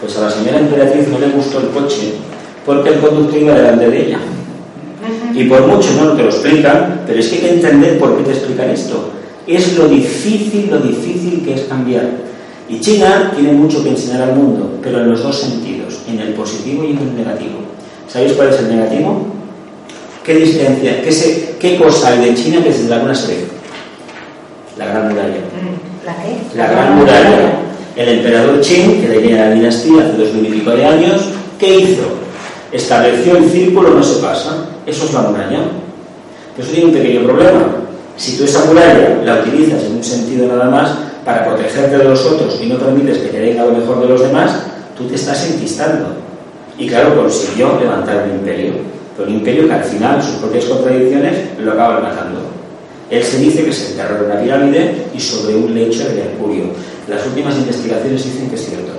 Pues 0.01 0.17
a 0.17 0.23
la 0.23 0.31
señora 0.31 0.59
emperatriz 0.59 1.09
no 1.09 1.19
le 1.19 1.29
gustó 1.29 1.61
el 1.61 1.69
coche 1.69 2.13
porque 2.65 2.91
el 2.91 3.01
conductor 3.01 3.39
iba 3.39 3.55
delante 3.55 3.91
de 3.91 4.07
ella. 4.07 4.19
Y 5.35 5.45
por 5.45 5.67
mucho 5.67 5.91
no 5.93 6.13
te 6.13 6.23
lo 6.23 6.29
explican, 6.29 7.03
pero 7.07 7.21
es 7.21 7.29
que 7.29 7.37
hay 7.37 7.41
que 7.43 7.51
entender 7.55 7.99
por 7.99 8.17
qué 8.17 8.25
te 8.25 8.31
explican 8.31 8.71
esto. 8.71 9.11
Es 9.47 9.77
lo 9.77 9.89
difícil, 9.89 10.69
lo 10.71 10.79
difícil 10.79 11.43
que 11.45 11.55
es 11.55 11.63
cambiar. 11.63 12.09
Y 12.69 12.81
China 12.81 13.33
tiene 13.35 13.53
mucho 13.53 13.83
que 13.83 13.91
enseñar 13.91 14.23
al 14.23 14.37
mundo, 14.37 14.79
pero 14.83 15.01
en 15.01 15.11
los 15.11 15.23
dos 15.23 15.39
sentidos, 15.39 16.01
en 16.07 16.21
el 16.21 16.35
positivo 16.35 16.85
y 16.85 16.91
en 16.91 16.99
el 16.99 17.17
negativo. 17.17 17.59
¿Sabéis 18.09 18.33
cuál 18.33 18.51
es 18.51 18.59
el 18.59 18.77
negativo? 18.77 19.27
¿Qué 20.25 20.35
diferencia? 20.35 21.03
¿Qué, 21.03 21.13
se, 21.13 21.57
qué 21.59 21.79
cosa 21.79 22.09
hay 22.09 22.31
de 22.31 22.35
China 22.35 22.63
que 22.63 22.71
desde 22.71 22.89
la 22.89 22.99
luna 22.99 23.15
se 23.15 23.29
ve? 23.29 23.45
La 24.77 24.87
gran 24.87 25.09
muralla. 25.09 25.41
¿La 26.05 26.17
qué? 26.23 26.57
La 26.57 26.67
gran 26.67 26.97
muralla. 26.97 27.53
El 27.97 28.09
emperador 28.09 28.61
Qin, 28.61 29.01
que 29.01 29.09
venía 29.09 29.37
de 29.37 29.49
la 29.49 29.55
dinastía 29.55 30.05
hace 30.05 30.19
dos 30.19 30.33
mil 30.35 30.47
y 30.47 30.59
pico 30.59 30.71
de 30.71 30.85
años, 30.85 31.23
¿qué 31.59 31.81
hizo? 31.81 32.19
estableció 32.73 33.37
el 33.37 33.51
círculo, 33.51 33.91
no 33.91 34.03
se 34.03 34.21
pasa. 34.21 34.69
Eso 34.87 35.07
es 35.07 35.15
la 35.15 35.23
muralla. 35.23 35.61
Pero 36.55 36.67
eso 36.67 36.73
tiene 36.73 36.87
un 36.87 36.93
pequeño 36.93 37.25
problema. 37.25 37.67
Si 38.17 38.37
tú 38.37 38.45
esa 38.45 38.65
muralla 38.65 39.21
la 39.25 39.41
utilizas 39.41 39.85
en 39.85 39.97
un 39.97 40.05
sentido 40.05 40.49
nada 40.49 40.69
más 40.71 40.91
para 41.29 41.45
protegerte 41.45 41.99
de 41.99 42.05
los 42.05 42.25
otros 42.25 42.59
y 42.59 42.69
no 42.69 42.79
permites 42.79 43.19
que 43.19 43.29
te 43.29 43.39
venga 43.39 43.67
lo 43.67 43.73
mejor 43.73 44.01
de 44.01 44.09
los 44.09 44.23
demás, 44.23 44.63
tú 44.97 45.05
te 45.05 45.17
estás 45.17 45.47
enquistando. 45.51 46.07
Y 46.79 46.87
claro, 46.87 47.21
consiguió 47.21 47.79
levantar 47.79 48.25
un 48.25 48.39
imperio. 48.39 48.73
Pero 49.15 49.29
un 49.29 49.35
imperio 49.35 49.67
que 49.67 49.75
al 49.75 49.85
final, 49.85 50.23
sus 50.23 50.37
propias 50.37 50.65
contradicciones, 50.65 51.35
lo 51.59 51.73
acaban 51.73 52.03
matando. 52.03 52.41
Él 53.11 53.23
se 53.23 53.41
dice 53.41 53.63
que 53.63 53.73
se 53.75 53.91
enterró 53.91 54.17
en 54.17 54.25
una 54.25 54.41
pirámide 54.41 55.05
y 55.15 55.21
sobre 55.21 55.55
un 55.55 55.75
lecho 55.75 56.03
de 56.09 56.15
mercurio. 56.15 56.65
Las 57.07 57.27
últimas 57.27 57.55
investigaciones 57.57 58.25
dicen 58.25 58.49
que 58.49 58.55
es 58.55 58.65
cierto. 58.65 58.93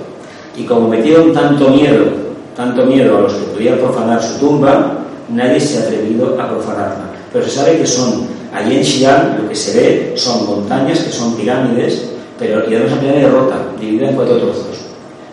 Y 0.56 0.62
como 0.62 0.86
metieron 0.86 1.32
tanto 1.32 1.68
miedo 1.70 2.30
tanto 2.54 2.84
miedo 2.84 3.18
a 3.18 3.20
los 3.22 3.32
que 3.32 3.46
podían 3.46 3.78
profanar 3.78 4.22
su 4.22 4.38
tumba, 4.38 4.98
nadie 5.30 5.58
se 5.58 5.78
ha 5.78 5.82
atrevido 5.82 6.40
a 6.40 6.48
profanarla. 6.48 7.10
Pero 7.32 7.44
se 7.44 7.50
sabe 7.50 7.78
que 7.78 7.86
son, 7.86 8.26
allí 8.52 8.76
en 8.76 8.84
Xi'an 8.84 9.38
lo 9.42 9.48
que 9.48 9.54
se 9.56 9.80
ve 9.80 10.12
son 10.16 10.46
montañas 10.46 11.00
que 11.00 11.10
son 11.10 11.34
pirámides, 11.36 12.10
pero 12.40 12.62
y 12.68 12.74
además 12.74 12.92
una 12.92 13.00
pirámide 13.02 13.28
rota, 13.28 13.56
dividida 13.78 14.08
en 14.08 14.16
cuatro 14.16 14.38
trozos. 14.38 14.78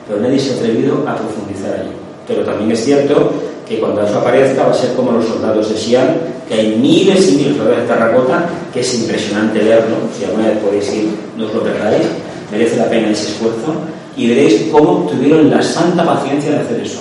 Pero 0.08 0.20
nadie 0.20 0.38
se 0.38 0.54
ha 0.54 0.58
atrevido 0.58 1.06
a 1.08 1.16
profundizar 1.16 1.74
allí. 1.74 1.92
Pero 2.28 2.44
también 2.44 2.72
es 2.74 2.84
cierto 2.84 3.32
que 3.68 3.80
cuando 3.80 4.06
eso 4.06 4.20
aparezca 4.20 4.64
va 4.64 4.72
a 4.72 4.74
ser 4.74 4.94
como 4.94 5.14
los 5.14 5.26
soldados 5.26 5.70
de 5.70 5.78
Xi'an, 5.78 6.08
que 6.48 6.54
hay 6.54 6.76
miles 6.76 7.32
y 7.32 7.38
miles 7.38 7.58
de 7.58 7.88
terracota, 7.88 8.50
que 8.74 8.82
es 8.82 8.94
impresionante 8.94 9.60
verlo, 9.60 9.96
si 10.18 10.26
alguna 10.26 10.50
vez 10.50 10.58
podéis 10.60 10.94
ir, 10.94 11.10
no 11.38 11.46
os 11.46 11.54
lo 11.54 11.64
perdáis, 11.64 12.06
merece 12.52 12.76
la 12.76 12.90
pena 12.90 13.10
ese 13.10 13.32
esfuerzo, 13.32 13.74
y 14.18 14.28
veréis 14.28 14.68
cómo 14.72 15.10
tuvieron 15.10 15.50
la 15.50 15.62
santa 15.62 16.06
paciencia 16.06 16.52
de 16.52 16.58
hacer 16.58 16.82
eso. 16.82 17.00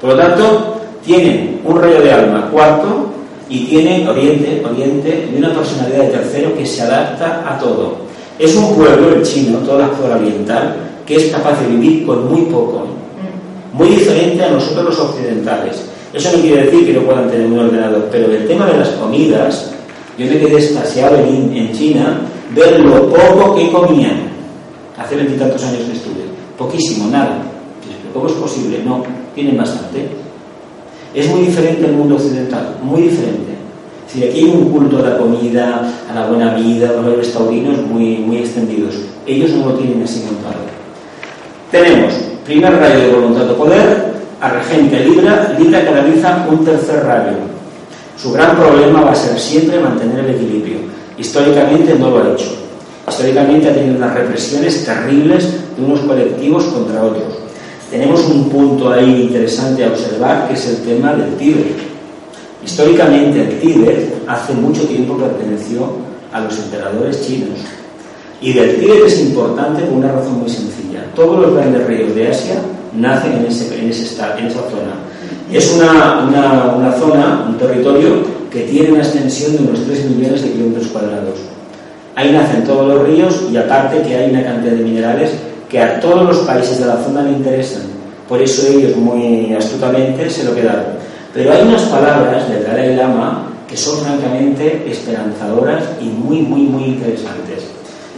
Por 0.00 0.10
lo 0.10 0.16
tanto, 0.16 0.80
tienen 1.04 1.60
un 1.64 1.80
rayo 1.80 2.00
de 2.00 2.12
alma 2.12 2.48
cuarto 2.52 3.06
y 3.48 3.66
tienen 3.66 4.06
Oriente, 4.06 4.62
Oriente, 4.64 5.28
y 5.32 5.38
una 5.38 5.52
personalidad 5.52 6.04
de 6.04 6.08
tercero 6.10 6.54
que 6.56 6.66
se 6.66 6.82
adapta 6.82 7.42
a 7.46 7.58
todo. 7.58 8.07
Es 8.38 8.54
un 8.54 8.74
pueblo, 8.76 9.14
el 9.14 9.22
chino, 9.22 9.58
toda 9.58 9.88
la 9.88 9.96
zona 9.96 10.16
oriental, 10.16 10.76
que 11.04 11.16
es 11.16 11.32
capaz 11.32 11.60
de 11.60 11.68
vivir 11.68 12.06
con 12.06 12.28
muy 12.30 12.42
poco, 12.42 12.86
muy 13.72 13.88
diferente 13.88 14.44
a 14.44 14.50
nosotros 14.50 14.84
los 14.84 14.98
occidentales. 14.98 15.82
Eso 16.12 16.30
no 16.36 16.42
quiere 16.42 16.64
decir 16.64 16.86
que 16.86 16.92
no 16.94 17.02
puedan 17.02 17.30
tener 17.30 17.46
un 17.46 17.58
ordenador, 17.58 18.08
pero 18.10 18.30
el 18.32 18.46
tema 18.46 18.66
de 18.66 18.78
las 18.78 18.88
comidas, 18.90 19.72
Yo 20.18 20.26
me 20.26 20.40
quedé 20.40 20.56
estasiado 20.58 21.16
en, 21.18 21.56
en 21.56 21.72
China 21.72 22.18
ver 22.52 22.80
lo 22.80 23.08
poco 23.08 23.54
que 23.54 23.70
comían. 23.70 24.28
Hace 24.98 25.14
veintitantos 25.14 25.62
años 25.62 25.82
que 25.84 25.92
estuve. 25.92 26.24
Poquísimo, 26.58 27.08
nada. 27.08 27.40
¿Cómo 28.12 28.26
es 28.26 28.32
posible? 28.32 28.82
No, 28.84 29.04
tienen 29.32 29.56
bastante. 29.56 30.08
Es 31.14 31.28
muy 31.28 31.42
diferente 31.42 31.86
el 31.86 31.92
mundo 31.92 32.16
occidental, 32.16 32.78
muy 32.82 33.02
diferente. 33.02 33.47
Si 34.12 34.24
aquí 34.24 34.38
hay 34.38 34.44
un 34.44 34.70
culto 34.70 34.98
a 34.98 35.10
la 35.10 35.18
comida, 35.18 35.82
a 36.10 36.14
la 36.14 36.26
buena 36.26 36.54
vida, 36.54 36.90
a 36.90 37.02
los 37.02 37.32
taurinos 37.32 37.78
muy, 37.82 38.16
muy 38.18 38.38
extendidos. 38.38 38.94
Ellos 39.26 39.50
no 39.50 39.70
lo 39.70 39.74
tienen 39.74 40.02
así 40.02 40.24
montado. 40.24 40.64
Tenemos 41.70 42.14
primer 42.44 42.72
rayo 42.74 42.98
de 42.98 43.12
voluntad 43.12 43.44
de 43.44 43.54
poder, 43.54 44.18
a 44.40 44.48
regente 44.50 45.04
Libra, 45.04 45.54
Libra 45.58 45.84
canaliza 45.84 46.46
un 46.50 46.64
tercer 46.64 47.04
rayo. 47.04 47.36
Su 48.16 48.32
gran 48.32 48.56
problema 48.56 49.02
va 49.02 49.12
a 49.12 49.14
ser 49.14 49.38
siempre 49.38 49.78
mantener 49.78 50.24
el 50.24 50.34
equilibrio. 50.36 50.78
Históricamente 51.18 51.94
no 51.98 52.10
lo 52.10 52.22
ha 52.22 52.32
hecho. 52.32 52.56
Históricamente 53.08 53.68
ha 53.68 53.74
tenido 53.74 53.96
unas 53.96 54.14
represiones 54.14 54.84
terribles 54.84 55.48
de 55.76 55.84
unos 55.84 56.00
colectivos 56.00 56.64
contra 56.64 57.02
otros. 57.02 57.38
Tenemos 57.90 58.24
un 58.26 58.48
punto 58.48 58.90
ahí 58.92 59.22
interesante 59.22 59.84
a 59.84 59.88
observar 59.88 60.48
que 60.48 60.54
es 60.54 60.66
el 60.66 60.76
tema 60.78 61.14
del 61.14 61.34
Tíbet. 61.36 61.87
Históricamente 62.68 63.40
el 63.40 63.60
Tíbet 63.60 64.24
hace 64.26 64.52
mucho 64.52 64.82
tiempo 64.82 65.16
perteneció 65.16 65.88
a 66.30 66.40
los 66.40 66.58
emperadores 66.58 67.26
chinos. 67.26 67.60
Y 68.42 68.52
del 68.52 68.78
Tíbet 68.78 69.06
es 69.06 69.20
importante 69.20 69.84
por 69.84 69.94
una 69.94 70.12
razón 70.12 70.40
muy 70.40 70.50
sencilla. 70.50 71.02
Todos 71.16 71.40
los 71.40 71.54
grandes 71.54 71.86
ríos 71.86 72.14
de 72.14 72.28
Asia 72.28 72.56
nacen 72.94 73.32
en, 73.38 73.46
ese, 73.46 73.74
en, 73.80 73.88
esa 73.88 74.26
zona. 74.28 75.00
Es 75.50 75.72
una, 75.72 76.28
una, 76.28 76.74
una, 76.76 76.92
zona, 76.92 77.46
un 77.48 77.56
territorio 77.56 78.22
que 78.52 78.64
tiene 78.64 78.92
una 78.92 79.02
extensión 79.02 79.56
de 79.56 79.62
unos 79.62 79.86
3 79.86 80.04
millones 80.10 80.42
de 80.42 80.50
kilómetros 80.50 80.88
cuadrados. 80.88 81.38
Ahí 82.16 82.32
nacen 82.32 82.64
todos 82.64 82.86
los 82.86 83.08
ríos 83.08 83.46
y 83.50 83.56
aparte 83.56 84.02
que 84.02 84.14
hay 84.14 84.30
una 84.30 84.44
cantidad 84.44 84.72
de 84.72 84.84
minerales 84.84 85.30
que 85.70 85.80
a 85.80 86.00
todos 86.00 86.22
los 86.22 86.38
países 86.40 86.78
de 86.78 86.84
la 86.84 87.02
zona 87.02 87.22
le 87.22 87.30
interesan. 87.30 87.84
Por 88.28 88.42
eso 88.42 88.68
ellos 88.68 88.94
muy 88.94 89.54
astutamente 89.54 90.28
se 90.28 90.44
lo 90.44 90.54
quedaron. 90.54 90.97
Pero 91.34 91.52
hay 91.52 91.62
unas 91.62 91.82
palabras 91.82 92.48
del 92.48 92.64
Dalai 92.64 92.96
Lama 92.96 93.48
que 93.68 93.76
son 93.76 93.98
francamente 93.98 94.90
esperanzadoras 94.90 95.84
y 96.00 96.06
muy, 96.06 96.40
muy, 96.40 96.62
muy 96.62 96.84
interesantes. 96.84 97.64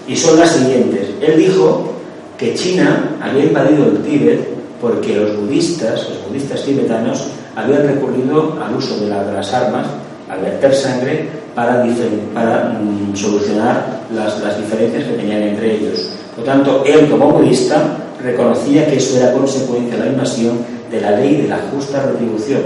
Y 0.07 0.17
son 0.17 0.39
las 0.39 0.53
siguientes. 0.53 1.09
Él 1.21 1.37
dijo 1.37 1.93
que 2.39 2.55
China 2.55 3.17
había 3.21 3.45
invadido 3.45 3.87
el 3.87 3.99
Tíbet 4.03 4.49
porque 4.81 5.17
los 5.17 5.37
budistas, 5.37 6.09
los 6.09 6.29
budistas 6.29 6.63
tibetanos, 6.65 7.27
habían 7.55 7.83
recurrido 7.83 8.57
al 8.65 8.75
uso 8.75 8.99
de, 8.99 9.09
las 9.09 9.53
armas, 9.53 9.87
al 10.31 10.41
verter 10.41 10.75
sangre, 10.75 11.29
para, 11.55 11.85
para 12.33 12.79
mm, 12.81 13.15
solucionar 13.15 14.05
las, 14.15 14.41
las 14.41 14.57
diferencias 14.57 15.05
que 15.05 15.15
tenían 15.15 15.43
entre 15.43 15.77
ellos. 15.77 16.11
Por 16.35 16.45
tanto, 16.45 16.85
él 16.87 17.11
como 17.11 17.33
budista 17.33 17.99
reconocía 18.23 18.87
que 18.87 18.97
eso 18.97 19.19
era 19.19 19.33
consecuencia 19.33 19.97
de 19.97 20.05
la 20.05 20.13
invasión 20.13 20.59
de 20.91 21.01
la 21.01 21.13
ley 21.13 21.43
de 21.43 21.49
la 21.49 21.59
justa 21.73 22.03
retribución, 22.03 22.63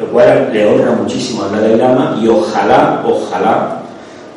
lo 0.00 0.06
cual 0.06 0.48
le 0.50 0.66
honra 0.66 0.92
muchísimo 0.92 1.44
al 1.44 1.52
Dalai 1.52 1.76
Lama 1.76 2.18
y 2.22 2.26
ojalá, 2.26 3.04
ojalá 3.06 3.82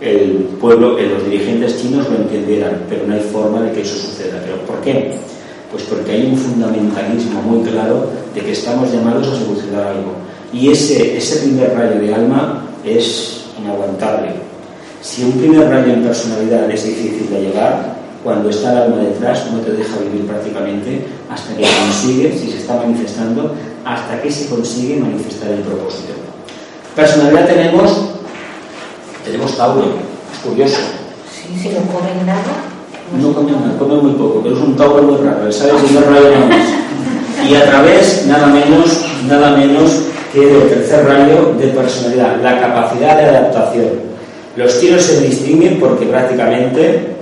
el 0.02 0.50
pueblo, 0.60 1.00
eh, 1.00 1.08
los 1.08 1.24
dirigentes 1.24 1.82
chinos 1.82 2.10
lo 2.10 2.18
entendieran, 2.18 2.82
pero 2.90 3.08
no 3.08 3.14
hay 3.14 3.22
forma 3.22 3.62
de 3.62 3.72
que 3.72 3.82
eso 3.82 3.96
suceda. 3.96 4.42
¿Pero 4.44 4.58
por 4.68 4.82
qué? 4.82 5.16
Pues 5.72 5.84
porque 5.84 6.12
hay 6.12 6.26
un 6.26 6.38
fundamentalismo 6.38 7.42
muy 7.44 7.64
claro 7.70 8.10
de 8.36 8.42
que 8.42 8.52
estamos 8.52 8.92
llamados 8.92 9.26
a 9.26 9.40
solucionar 9.40 9.88
algo. 9.88 10.12
Y 10.52 10.70
ese, 10.70 11.18
ese 11.18 11.38
primer 11.48 11.74
rayo 11.74 11.98
de 11.98 12.14
alma 12.14 12.66
es 12.84 13.46
inaguantable. 13.58 14.32
Si 15.02 15.24
un 15.24 15.32
primer 15.32 15.70
rayo 15.70 15.94
en 15.94 16.04
personalidad 16.04 16.70
es 16.70 16.86
difícil 16.86 17.30
de 17.30 17.42
llegar, 17.42 17.96
cuando 18.22 18.50
está 18.50 18.74
el 18.74 18.78
alma 18.80 18.98
detrás 18.98 19.50
no 19.52 19.60
te 19.60 19.72
deja 19.72 19.98
vivir 20.00 20.28
prácticamente 20.28 21.06
hasta 21.30 21.56
que 21.56 21.64
consigue, 21.64 22.38
si 22.38 22.52
se 22.52 22.58
está 22.58 22.76
manifestando, 22.76 23.54
hasta 23.86 24.22
que 24.22 24.32
se 24.32 24.50
consigue 24.50 25.00
manifestar 25.00 25.52
el 25.52 25.62
propósito. 25.62 26.14
Personalidad 26.96 27.48
tenemos, 27.48 28.10
tenemos 29.26 29.58
Tauro, 29.58 29.96
es 30.32 30.40
curioso. 30.48 30.78
Sí, 31.32 31.60
si 31.60 31.70
no 31.70 31.82
comen 31.92 32.26
nada. 32.26 32.42
No 33.20 33.34
comen 33.34 33.56
nada, 33.60 33.78
comen 33.78 34.04
muy 34.04 34.14
poco, 34.14 34.42
pero 34.44 34.56
es 34.56 34.62
un 34.62 34.76
Tauro 34.76 35.04
muy 35.04 35.18
raro, 35.18 35.52
sale 35.52 35.72
el 35.72 35.78
primer 35.78 36.06
rayo 36.06 36.30
Y 37.50 37.56
a 37.56 37.66
través, 37.66 38.26
nada 38.28 38.48
menos, 38.48 39.06
nada 39.28 39.58
menos 39.58 39.92
que 40.32 40.40
del 40.40 40.70
tercer 40.70 41.06
rayo 41.06 41.54
de 41.60 41.68
personalidad, 41.68 42.42
la 42.42 42.60
capacidad 42.60 43.18
de 43.18 43.26
adaptación. 43.26 44.14
Los 44.56 44.80
tiros 44.80 45.04
se 45.04 45.22
distinguen 45.22 45.80
porque 45.80 46.06
prácticamente 46.06 47.14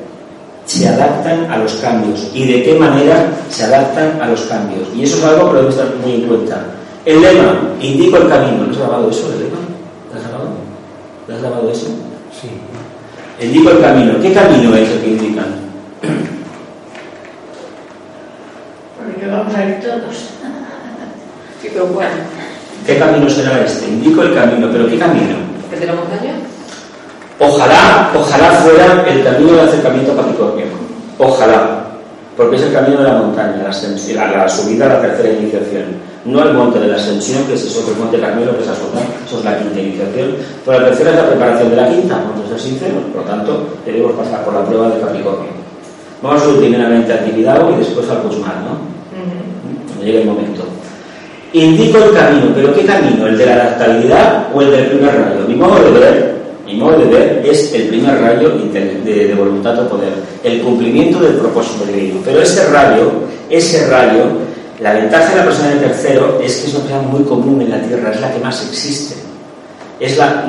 se 0.66 0.88
adaptan 0.88 1.52
a 1.52 1.58
los 1.58 1.74
cambios 1.76 2.30
y 2.34 2.46
de 2.46 2.64
qué 2.64 2.76
manera 2.76 3.30
se 3.50 3.66
adaptan 3.66 4.22
a 4.22 4.28
los 4.28 4.42
cambios. 4.42 4.88
Y 4.96 5.04
eso 5.04 5.18
es 5.18 5.24
algo 5.24 5.50
que 5.50 5.56
debemos 5.56 5.76
estar 5.76 5.96
muy 5.96 6.16
en 6.16 6.28
cuenta. 6.28 6.66
El 7.06 7.22
lema, 7.22 7.60
indico 7.82 8.18
el 8.18 8.30
camino. 8.30 8.66
¿No 8.66 8.72
has 8.72 8.78
grabado 8.78 9.10
eso, 9.10 9.32
el 9.34 9.40
lema? 9.44 9.58
¿Lo 10.14 10.20
has 10.20 10.28
grabado? 10.28 10.52
¿Lo 11.28 11.36
has 11.36 11.42
grabado 11.42 11.72
eso? 11.72 11.88
Sí. 12.40 12.50
Indico 13.46 13.72
el 13.72 13.82
camino. 13.82 14.14
¿Qué 14.22 14.34
camino 14.34 14.76
es 14.76 14.90
el 14.90 15.02
que 15.02 15.08
indican? 15.08 15.46
Porque 18.98 19.28
vamos 19.28 19.56
a 19.56 19.66
ir 19.66 19.80
todos. 19.82 20.16
Sí, 21.62 21.70
pero 21.74 21.88
bueno. 21.88 22.12
¿Qué 22.86 22.98
camino 22.98 23.30
será 23.30 23.62
este? 23.66 23.88
Indico 23.88 24.22
el 24.24 24.34
camino, 24.34 24.70
pero 24.72 24.88
¿qué 24.88 24.98
camino? 24.98 25.38
¿El 25.72 25.80
de 25.80 25.86
la 25.86 25.94
montaña? 25.94 26.34
Ojalá, 27.42 28.12
ojalá 28.14 28.52
fuera 28.62 29.04
el 29.10 29.24
camino 29.24 29.54
del 29.54 29.68
acercamiento 29.68 30.12
a 30.12 30.18
Capricornio. 30.18 30.66
Ojalá. 31.18 31.88
Porque 32.38 32.56
es 32.56 32.62
el 32.62 32.74
camino 32.74 33.02
de 33.02 33.08
la 33.08 33.18
montaña, 33.18 33.58
la, 33.58 34.28
la, 34.28 34.48
subida 34.50 34.86
a 34.86 34.90
la 34.90 35.02
tercera 35.02 35.34
iniciación. 35.34 35.86
No 36.24 36.44
el 36.44 36.54
monte 36.54 36.80
de 36.80 36.88
la 36.90 36.98
ascensión, 36.98 37.44
que 37.46 37.56
es 37.56 37.66
eso, 37.66 37.84
el 37.92 37.98
monte 37.98 38.20
Carmelo, 38.20 38.56
que 38.56 38.62
es 38.62 38.68
la 38.68 38.74
eso 38.74 39.40
es 39.40 39.44
la 39.44 39.58
quinta 39.58 39.80
iniciación. 39.80 40.36
Pero 40.64 40.80
la 40.80 40.86
tercera 40.86 41.10
es 41.10 41.16
la 41.16 41.28
preparación 41.30 41.70
de 41.72 41.76
la 41.78 41.90
quinta, 41.90 42.16
vamos 42.16 42.46
a 42.46 42.50
ser 42.50 42.60
sinceros. 42.60 43.04
Por 43.12 43.24
lo 43.24 43.28
tanto, 43.28 43.68
debemos 43.88 44.12
pasar 44.14 44.46
por 44.46 44.54
la 44.54 44.64
prueba 44.64 44.90
de 44.90 45.02
Capricornio. 45.02 45.50
Vamos 46.22 46.42
a 46.42 46.46
subir 46.46 46.60
primeramente 46.60 47.12
al 47.12 47.26
Tibidabo 47.26 47.72
y 47.72 47.80
después 47.80 48.08
al 48.08 48.22
Guzmán, 48.22 48.66
¿no? 48.66 48.78
Cuando 49.88 50.06
llegue 50.06 50.22
el 50.22 50.28
momento. 50.28 50.62
Indico 51.54 51.98
el 51.98 52.14
camino, 52.14 52.52
pero 52.54 52.74
¿qué 52.76 52.86
camino? 52.86 53.26
¿El 53.26 53.38
de 53.38 53.46
la 53.48 53.54
adaptabilidad 53.54 54.48
o 54.54 54.62
el 54.62 54.72
del 54.72 54.86
primer 54.86 55.10
rayo? 55.10 55.48
Mi 55.48 55.56
modo 55.56 55.84
de 55.84 56.00
ver 56.00 56.41
mi 56.72 56.80
modo 56.80 57.00
de 57.00 57.06
ver 57.06 57.42
es 57.46 57.74
el 57.74 57.88
primer 57.88 58.22
rayo 58.22 58.50
de, 58.50 59.36
voluntad 59.38 59.78
o 59.80 59.90
poder, 59.90 60.14
el 60.44 60.62
cumplimiento 60.62 61.20
del 61.20 61.34
propósito 61.34 61.86
divino. 61.86 62.22
Pero 62.24 62.42
ese 62.42 62.66
rayo, 62.68 63.12
ese 63.50 63.88
rayo, 63.88 64.24
la 64.80 64.94
ventaja 64.94 65.32
de 65.32 65.36
la 65.38 65.44
persona 65.46 65.70
de 65.72 65.88
tercero 65.88 66.40
es 66.42 66.58
que 66.58 66.68
es 66.68 66.74
una 66.74 66.84
persona 66.86 67.08
muy 67.10 67.24
común 67.24 67.62
en 67.62 67.72
la 67.72 67.82
Tierra, 67.82 68.12
es 68.12 68.22
la 68.22 68.34
que 68.34 68.40
más 68.40 68.66
existe. 68.70 69.16
Es 70.00 70.18
una, 70.18 70.46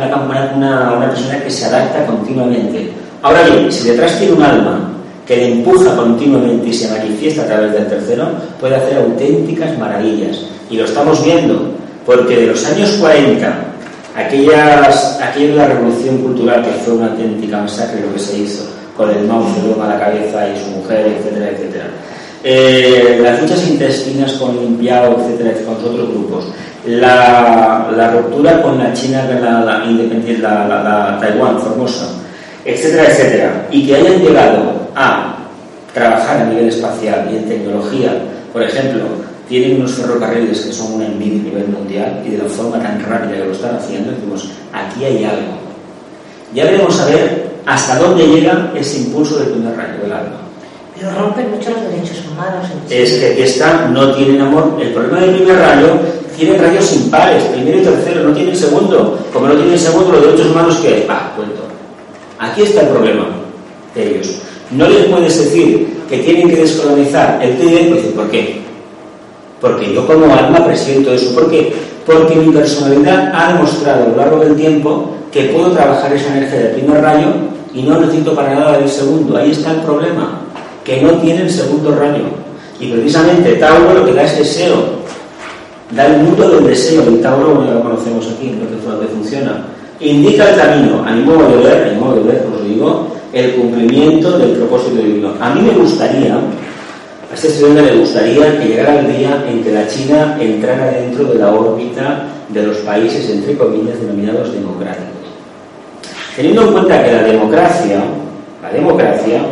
una, 0.56 0.92
una 0.96 1.10
persona 1.10 1.42
que 1.42 1.50
se 1.50 1.64
adapta 1.66 2.06
continuamente. 2.06 2.90
Ahora 3.20 3.42
bien, 3.42 3.70
si 3.70 3.88
detrás 3.88 4.18
tiene 4.18 4.34
un 4.34 4.42
alma 4.42 4.92
que 5.26 5.36
le 5.36 5.52
empuja 5.52 5.96
continuamente 5.96 6.68
y 6.68 6.72
se 6.72 6.88
manifiesta 6.88 7.42
a 7.42 7.46
través 7.46 7.72
del 7.72 7.86
tercero, 7.86 8.28
puede 8.60 8.76
hacer 8.76 8.98
auténticas 8.98 9.76
maravillas. 9.76 10.38
Y 10.70 10.76
lo 10.76 10.84
estamos 10.84 11.22
viendo, 11.24 11.72
porque 12.06 12.36
de 12.36 12.46
los 12.46 12.64
años 12.64 12.90
40 13.00 13.71
Aquellas, 14.16 15.20
aquella 15.22 15.54
la 15.54 15.66
revolución 15.68 16.18
cultural 16.18 16.62
que 16.62 16.70
fue 16.84 16.94
una 16.94 17.06
auténtica 17.06 17.58
masacre 17.58 18.02
lo 18.02 18.12
que 18.12 18.18
se 18.18 18.38
hizo 18.38 18.64
con 18.96 19.10
el 19.10 19.26
mausoleo 19.26 19.82
a 19.82 19.88
la 19.88 19.98
cabeza 19.98 20.48
y 20.48 20.58
su 20.58 20.70
mujer, 20.70 21.06
etcétera, 21.18 21.50
etcétera. 21.50 21.84
Eh, 22.44 23.20
las 23.22 23.40
luchas 23.40 23.66
intestinas 23.68 24.32
con 24.32 24.56
Limpiao, 24.56 25.16
etcétera, 25.18 25.52
con 25.64 25.76
otros 25.76 26.10
grupos. 26.10 26.44
La, 26.86 27.90
la 27.96 28.10
ruptura 28.10 28.60
con 28.60 28.76
la 28.78 28.92
China, 28.92 29.24
la, 29.40 29.60
la 29.60 29.84
independiente, 29.84 30.42
la, 30.42 30.66
la, 30.66 31.18
Taiwán, 31.20 31.60
Formosa, 31.60 32.08
etcétera, 32.64 33.04
etcétera. 33.04 33.66
Y 33.70 33.86
que 33.86 33.96
hayan 33.96 34.18
llegado 34.18 34.88
a 34.94 35.36
trabajar 35.94 36.42
a 36.42 36.44
nivel 36.46 36.68
espacial 36.68 37.28
y 37.32 37.36
en 37.36 37.48
tecnología, 37.48 38.10
por 38.52 38.62
ejemplo, 38.62 39.04
tienen 39.52 39.76
unos 39.76 39.92
ferrocarriles 39.92 40.60
que 40.62 40.72
son 40.72 40.94
una 40.94 41.04
envidia 41.04 41.42
a 41.42 41.44
nivel 41.44 41.68
mundial 41.68 42.22
y 42.26 42.30
de 42.30 42.38
la 42.38 42.48
forma 42.48 42.82
tan 42.82 42.98
rápida 43.04 43.36
que 43.36 43.44
lo 43.44 43.52
están 43.52 43.76
haciendo, 43.76 44.10
decimos, 44.10 44.48
aquí 44.72 45.04
hay 45.04 45.24
algo. 45.26 45.52
Ya 46.54 46.64
veremos 46.64 46.98
a 46.98 47.04
ver 47.04 47.50
hasta 47.66 47.98
dónde 47.98 48.26
llega 48.28 48.72
ese 48.74 49.00
impulso 49.00 49.40
del 49.40 49.48
primer 49.48 49.76
rayo 49.76 50.00
del 50.04 50.12
alma. 50.12 50.40
Pero 50.96 51.10
rompen 51.10 51.50
mucho 51.50 51.68
los 51.68 51.82
derechos 51.82 52.24
humanos. 52.32 52.66
Es 52.88 53.12
que 53.12 53.26
aquí 53.26 53.42
está, 53.42 53.88
no 53.88 54.14
tienen 54.14 54.40
amor. 54.40 54.78
El 54.80 54.94
problema 54.94 55.20
del 55.20 55.36
primer 55.36 55.58
rayo 55.58 55.98
tiene 56.34 56.56
rayos 56.56 56.90
impares, 56.94 57.42
primero 57.44 57.78
y 57.78 57.82
tercero, 57.82 58.22
no 58.22 58.34
tienen 58.34 58.56
segundo. 58.56 59.18
Como 59.34 59.48
no 59.48 59.54
tienen 59.54 59.78
segundo, 59.78 60.12
los 60.12 60.22
derechos 60.28 60.46
humanos, 60.46 60.78
¿qué? 60.80 61.06
Ah, 61.10 61.30
cuento. 61.36 61.60
Aquí 62.38 62.62
está 62.62 62.80
el 62.80 62.88
problema 62.88 63.26
de 63.94 64.12
ellos. 64.12 64.38
No 64.70 64.88
les 64.88 65.04
puedes 65.08 65.38
decir 65.38 65.94
que 66.08 66.18
tienen 66.20 66.48
que 66.48 66.56
descolonizar 66.56 67.38
el 67.42 67.58
TIDE, 67.58 67.90
pues, 67.90 68.02
¿por 68.14 68.30
qué? 68.30 68.61
Porque 69.62 69.94
yo 69.94 70.04
como 70.06 70.24
alma 70.34 70.66
presiento 70.66 71.12
eso. 71.12 71.34
¿Por 71.34 71.48
qué? 71.48 71.72
Porque 72.04 72.34
mi 72.34 72.52
personalidad 72.52 73.32
ha 73.32 73.52
demostrado 73.52 74.04
a 74.04 74.08
lo 74.08 74.16
largo 74.16 74.38
del 74.40 74.56
tiempo 74.56 75.12
que 75.30 75.44
puedo 75.44 75.70
trabajar 75.70 76.12
esa 76.12 76.36
energía 76.36 76.58
del 76.58 76.72
primer 76.72 77.00
rayo 77.00 77.28
y 77.72 77.82
no 77.82 78.00
necesito 78.00 78.34
para 78.34 78.54
nada 78.54 78.76
del 78.76 78.88
segundo. 78.88 79.36
Ahí 79.36 79.52
está 79.52 79.70
el 79.70 79.80
problema, 79.80 80.40
que 80.84 81.00
no 81.00 81.12
tiene 81.12 81.42
el 81.42 81.50
segundo 81.50 81.94
rayo. 81.94 82.24
Y 82.80 82.88
precisamente 82.88 83.54
Tauro 83.54 83.94
lo 83.94 84.04
que 84.04 84.12
da 84.12 84.24
es 84.24 84.36
deseo, 84.36 84.74
da 85.92 86.06
el 86.06 86.22
mundo 86.22 86.50
del 86.50 86.66
deseo, 86.66 87.04
y 87.10 87.22
Tauro, 87.22 87.64
ya 87.64 87.74
lo 87.74 87.82
conocemos 87.82 88.26
aquí, 88.34 88.50
lo 88.60 88.68
que, 88.68 88.90
lo 88.90 89.00
que 89.00 89.06
funciona. 89.06 89.64
Indica 90.00 90.50
el 90.50 90.56
camino, 90.56 91.04
a 91.06 91.12
mi 91.12 91.22
modo 91.22 91.48
de 91.48 91.62
ver, 91.62 91.88
a 91.88 91.92
mi 91.92 92.00
modo 92.00 92.16
de 92.16 92.32
ver, 92.32 92.46
os 92.52 92.64
digo, 92.66 93.06
el 93.32 93.54
cumplimiento 93.54 94.36
del 94.36 94.50
propósito 94.50 94.96
divino. 94.96 95.32
A 95.40 95.54
mí 95.54 95.60
me 95.62 95.70
gustaría, 95.78 96.36
a 97.32 97.34
este 97.34 97.48
estudiante 97.48 97.82
le 97.82 97.98
gustaría 97.98 98.60
que 98.60 98.68
llegara 98.68 99.00
el 99.00 99.16
día 99.16 99.42
en 99.48 99.64
que 99.64 99.72
la 99.72 99.88
China 99.88 100.36
entrara 100.38 100.90
dentro 100.90 101.24
de 101.24 101.38
la 101.38 101.50
órbita 101.50 102.26
de 102.50 102.62
los 102.62 102.76
países, 102.78 103.30
entre 103.30 103.56
comillas, 103.56 103.98
denominados 103.98 104.52
democráticos. 104.52 105.08
Teniendo 106.36 106.64
en 106.64 106.72
cuenta 106.72 107.02
que 107.02 107.10
la 107.10 107.22
democracia, 107.22 108.02
la 108.62 108.70
democracia, 108.70 109.46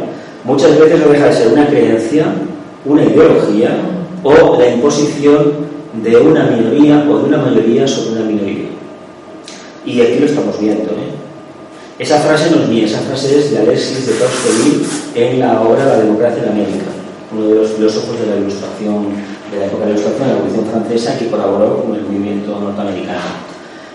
muchas 0.44 0.78
veces 0.78 1.00
no 1.00 1.10
deja 1.10 1.24
de 1.24 1.32
ser 1.32 1.48
una 1.48 1.66
creencia, 1.68 2.26
una 2.84 3.02
ideología 3.02 3.70
o 4.24 4.58
la 4.58 4.68
imposición 4.68 5.52
de 6.02 6.16
una 6.18 6.44
minoría 6.44 7.06
o 7.08 7.18
de 7.18 7.24
una 7.24 7.38
mayoría 7.38 7.88
sobre 7.88 8.20
una 8.20 8.30
minoría. 8.30 8.68
Y 9.86 10.02
aquí 10.02 10.18
lo 10.18 10.26
estamos 10.26 10.60
viendo. 10.60 10.90
¿eh? 10.90 11.14
Esa 11.98 12.18
frase 12.18 12.50
no 12.50 12.62
es 12.62 12.68
mía, 12.68 12.84
esa 12.84 13.00
frase 13.00 13.38
es 13.38 13.52
de 13.52 13.58
Alexis 13.58 14.06
de 14.06 14.12
Tocqueville 14.12 14.86
en 15.14 15.40
la 15.40 15.62
obra 15.62 15.86
La 15.86 15.96
democracia 15.96 16.42
en 16.42 16.50
América, 16.50 16.99
uno 17.32 17.46
de 17.46 17.54
los 17.54 17.70
filósofos 17.70 18.18
de 18.20 18.26
la 18.26 18.36
ilustración, 18.36 19.06
de 19.50 19.58
la 19.58 19.66
época 19.66 19.86
de 19.86 19.92
la 19.92 19.98
ilustración, 19.98 20.28
de 20.28 20.34
la 20.34 20.40
Revolución 20.40 20.66
Francesa, 20.66 21.18
que 21.18 21.28
colaboró 21.28 21.82
con 21.82 21.94
el 21.94 22.02
movimiento 22.02 22.58
norteamericano. 22.58 23.50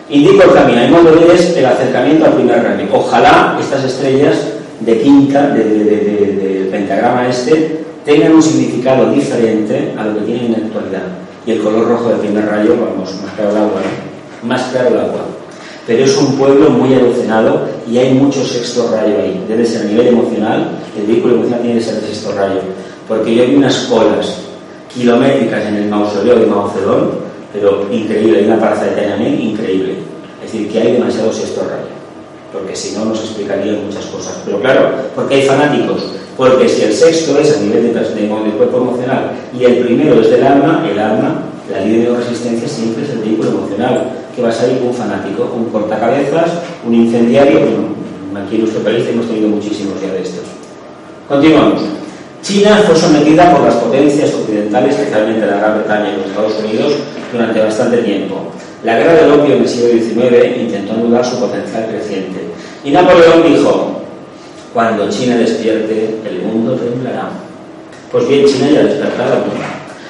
Indico 0.09 0.43
el 0.43 0.53
camino, 0.53 0.81
el 0.81 0.91
modo 0.91 1.31
es 1.33 1.57
el 1.57 1.65
acercamiento 1.65 2.25
al 2.25 2.33
primer 2.33 2.63
rayo. 2.63 2.87
Ojalá 2.93 3.57
estas 3.59 3.83
estrellas 3.83 4.37
de 4.79 5.01
quinta, 5.01 5.49
del 5.49 6.69
pentagrama 6.71 7.27
este, 7.27 7.81
tengan 8.05 8.33
un 8.33 8.43
significado 8.43 9.11
diferente 9.11 9.93
a 9.97 10.05
lo 10.05 10.19
que 10.19 10.25
tienen 10.25 10.45
en 10.45 10.51
la 10.51 10.57
actualidad. 10.59 11.03
Y 11.45 11.51
el 11.51 11.61
color 11.61 11.87
rojo 11.87 12.09
del 12.09 12.19
primer 12.19 12.45
rayo, 12.45 12.75
vamos, 12.79 13.15
más 13.21 13.33
claro 13.33 13.51
el 13.51 13.57
agua, 13.57 13.81
¿no? 13.81 14.47
Más 14.47 14.61
claro 14.63 14.89
el 14.89 14.99
agua. 14.99 15.25
Pero 15.87 16.03
es 16.03 16.17
un 16.17 16.35
pueblo 16.35 16.69
muy 16.69 16.93
alucinado 16.93 17.67
y 17.89 17.97
hay 17.97 18.13
mucho 18.13 18.43
sexto 18.43 18.89
rayo 18.91 19.19
ahí. 19.21 19.43
Debe 19.47 19.65
ser 19.65 19.81
a 19.81 19.85
nivel 19.85 20.07
emocional, 20.07 20.79
el 20.97 21.05
vehículo 21.05 21.35
emocional 21.35 21.61
tiene 21.61 21.79
que 21.79 21.85
ser 21.85 21.95
de 21.95 22.07
sexto 22.07 22.31
rayo. 22.35 22.61
Porque 23.07 23.35
yo 23.35 23.45
vi 23.45 23.55
unas 23.55 23.77
colas 23.85 24.39
kilométricas 24.93 25.65
en 25.65 25.75
el 25.75 25.89
mausoleo 25.89 26.39
de 26.39 26.45
Mao 26.45 26.69
Zedong 26.69 27.25
pero 27.55 27.87
increíble, 27.89 28.39
hay 28.39 28.45
una 28.45 28.59
plaza 28.59 28.83
de 28.85 28.91
Tiananmen 28.91 29.39
increíble. 29.39 29.95
Es 30.43 30.51
decir, 30.51 30.69
que 30.69 30.79
hay 30.79 30.91
demasiado 30.93 31.31
sexto 31.31 31.61
rayo, 31.61 31.87
porque 32.51 32.75
si 32.75 32.95
no 32.95 33.05
nos 33.05 33.19
explicaría 33.19 33.79
muchas 33.79 34.05
cosas. 34.07 34.41
Pero 34.45 34.59
claro, 34.59 34.89
porque 35.15 35.35
hay 35.35 35.41
fanáticos, 35.43 36.03
porque 36.35 36.67
si 36.67 36.83
el 36.83 36.93
sexto 36.93 37.39
es 37.39 37.57
a 37.57 37.61
nivel 37.61 37.93
de, 37.93 37.99
de, 37.99 38.27
cuerpo 38.27 38.77
emocional 38.77 39.31
y 39.57 39.63
el 39.63 39.77
primero 39.77 40.19
es 40.19 40.29
del 40.29 40.43
alma, 40.43 40.85
el 40.89 40.99
alma, 40.99 41.43
la 41.71 41.79
línea 41.79 42.11
de 42.11 42.17
resistencia 42.17 42.67
siempre 42.67 43.05
es 43.05 43.09
el 43.11 43.19
vehículo 43.19 43.49
emocional, 43.51 44.11
que 44.35 44.41
va 44.41 44.49
a 44.49 44.51
salir 44.51 44.81
un 44.83 44.93
fanático, 44.93 45.49
un 45.55 45.69
cortacabezas, 45.69 46.51
un 46.85 46.93
incendiario, 46.93 47.61
bueno, 47.61 48.45
aquí 48.45 48.55
en 48.55 48.61
nuestro 48.61 48.83
país 48.83 49.07
hemos 49.07 49.27
tenido 49.27 49.47
muchísimos 49.47 49.99
ya 50.01 50.11
de 50.11 50.21
estos. 50.21 50.43
Continuamos. 51.29 51.81
China 52.45 52.79
fue 52.85 52.95
sometida 52.95 53.51
por 53.51 53.65
las 53.65 53.73
potencias 53.73 54.31
occidentales, 54.31 54.93
especialmente 54.93 55.47
la 55.47 55.57
Gran 55.57 55.79
Bretaña 55.79 56.09
y 56.11 56.17
los 56.17 56.27
Estados 56.27 56.53
Unidos, 56.63 56.93
durante 57.31 57.59
bastante 57.59 57.97
tiempo. 57.97 58.35
La 58.83 58.99
guerra 58.99 59.13
del 59.13 59.31
opio 59.31 59.55
en 59.55 59.63
el 59.63 59.67
siglo 59.67 59.87
XIX 59.89 60.61
intentó 60.61 60.93
anular 60.93 61.25
su 61.25 61.39
potencial 61.39 61.87
creciente. 61.87 62.41
Y 62.83 62.91
Napoleón 62.91 63.51
dijo, 63.51 63.99
cuando 64.75 65.09
China 65.09 65.37
despierte, 65.37 66.19
el 66.23 66.43
mundo 66.43 66.75
temblará. 66.75 67.29
Pues 68.11 68.27
bien, 68.27 68.45
China 68.45 68.69
ya 68.71 68.81
ha 68.81 68.83
despertado. 68.83 69.37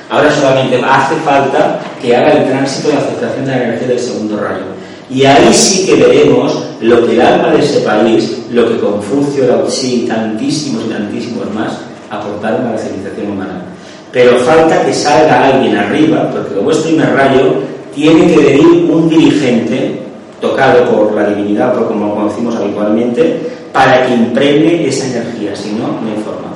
Ahora 0.10 0.30
solamente 0.30 0.82
hace 0.84 1.16
falta 1.24 1.80
que 2.02 2.18
haga 2.18 2.32
el 2.34 2.50
tránsito 2.50 2.90
de 2.90 2.98
aceptación 2.98 3.46
de 3.46 3.52
la 3.52 3.64
energía 3.64 3.88
del 3.88 4.00
segundo 4.00 4.38
rayo. 4.42 4.66
Y 5.10 5.24
ahí 5.24 5.54
sí 5.54 5.86
que 5.86 5.96
veremos 5.96 6.66
lo 6.82 7.08
que 7.08 7.14
el 7.14 7.22
alma 7.22 7.52
de 7.52 7.64
ese 7.64 7.80
país, 7.80 8.40
lo 8.52 8.68
que 8.68 8.78
Confucio, 8.78 9.48
Lao 9.48 9.64
Tzu 9.64 9.88
y 9.88 10.00
tantísimos 10.06 10.84
y 10.86 10.90
tantísimos 10.90 11.50
más 11.54 11.95
aportaron 12.10 12.68
a 12.68 12.72
la 12.72 12.78
civilización 12.78 13.32
humana. 13.32 13.66
Pero 14.12 14.38
falta 14.40 14.86
que 14.86 14.94
salga 14.94 15.46
alguien 15.46 15.76
arriba, 15.76 16.30
porque 16.32 16.56
como 16.56 16.72
es 16.72 16.78
primer 16.78 17.14
rayo, 17.14 17.56
tiene 17.94 18.34
que 18.34 18.38
venir 18.38 18.90
un 18.90 19.10
dirigente 19.10 20.02
tocado 20.40 20.86
por 20.90 21.14
la 21.14 21.28
divinidad, 21.30 21.74
por 21.74 21.88
como 21.88 22.16
conocimos 22.16 22.56
habitualmente, 22.56 23.40
para 23.74 24.06
que 24.06 24.14
impregne 24.14 24.88
esa 24.88 25.08
energía, 25.08 25.56
si 25.56 25.72
no, 25.72 25.88
no 25.88 26.08
hay 26.08 26.24
forma. 26.24 26.54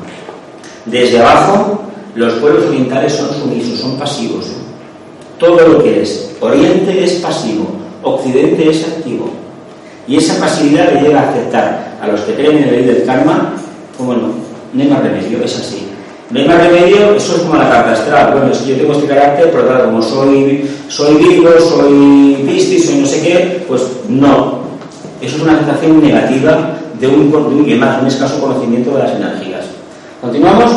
Desde 0.85 1.19
abajo, 1.19 1.81
los 2.15 2.33
pueblos 2.35 2.65
orientales 2.67 3.13
son 3.13 3.33
sumisos, 3.33 3.79
son 3.79 3.97
pasivos. 3.97 4.45
Todo 5.37 5.67
lo 5.67 5.83
que 5.83 6.01
es 6.01 6.29
Oriente 6.41 7.03
es 7.03 7.13
pasivo, 7.15 7.67
Occidente 8.03 8.69
es 8.69 8.83
activo. 8.83 9.29
Y 10.07 10.17
esa 10.17 10.39
pasividad 10.39 10.93
le 10.93 11.01
llega 11.01 11.19
a 11.19 11.29
aceptar 11.29 11.97
a 12.01 12.07
los 12.07 12.21
que 12.21 12.33
creen 12.33 12.57
en 12.57 12.63
el 12.63 12.71
ley 12.71 12.85
del 12.85 13.05
karma, 13.05 13.53
como 13.97 14.13
no, 14.13 14.29
no 14.73 14.83
hay 14.83 14.89
más 14.89 15.01
remedio, 15.01 15.43
es 15.43 15.57
así. 15.57 15.87
No 16.29 16.39
hay 16.39 16.47
más 16.47 16.57
remedio, 16.57 17.15
eso 17.15 17.35
es 17.35 17.41
como 17.41 17.55
la 17.55 17.69
carta 17.69 17.93
astral. 17.93 18.33
Bueno, 18.33 18.51
que 18.51 18.71
yo 18.71 18.75
tengo 18.75 18.93
este 18.93 19.07
carácter, 19.07 19.49
pero 19.51 19.67
claro, 19.67 19.85
como 19.85 20.01
soy, 20.01 20.69
soy 20.87 21.15
Virgo, 21.15 21.49
soy 21.59 22.43
Piscis, 22.47 22.85
soy 22.85 22.95
no 22.97 23.07
sé 23.07 23.21
qué, 23.21 23.65
pues 23.67 23.81
no. 24.07 24.59
Eso 25.21 25.37
es 25.37 25.41
una 25.41 25.53
aceptación 25.53 26.01
negativa 26.01 26.77
de 26.99 27.07
un, 27.07 27.31
de 27.31 27.37
un, 27.37 27.79
más, 27.79 28.01
un 28.01 28.07
escaso 28.07 28.39
conocimiento 28.39 28.91
de 28.91 29.03
las 29.03 29.15
energías. 29.15 29.65
Continuamos. 30.21 30.71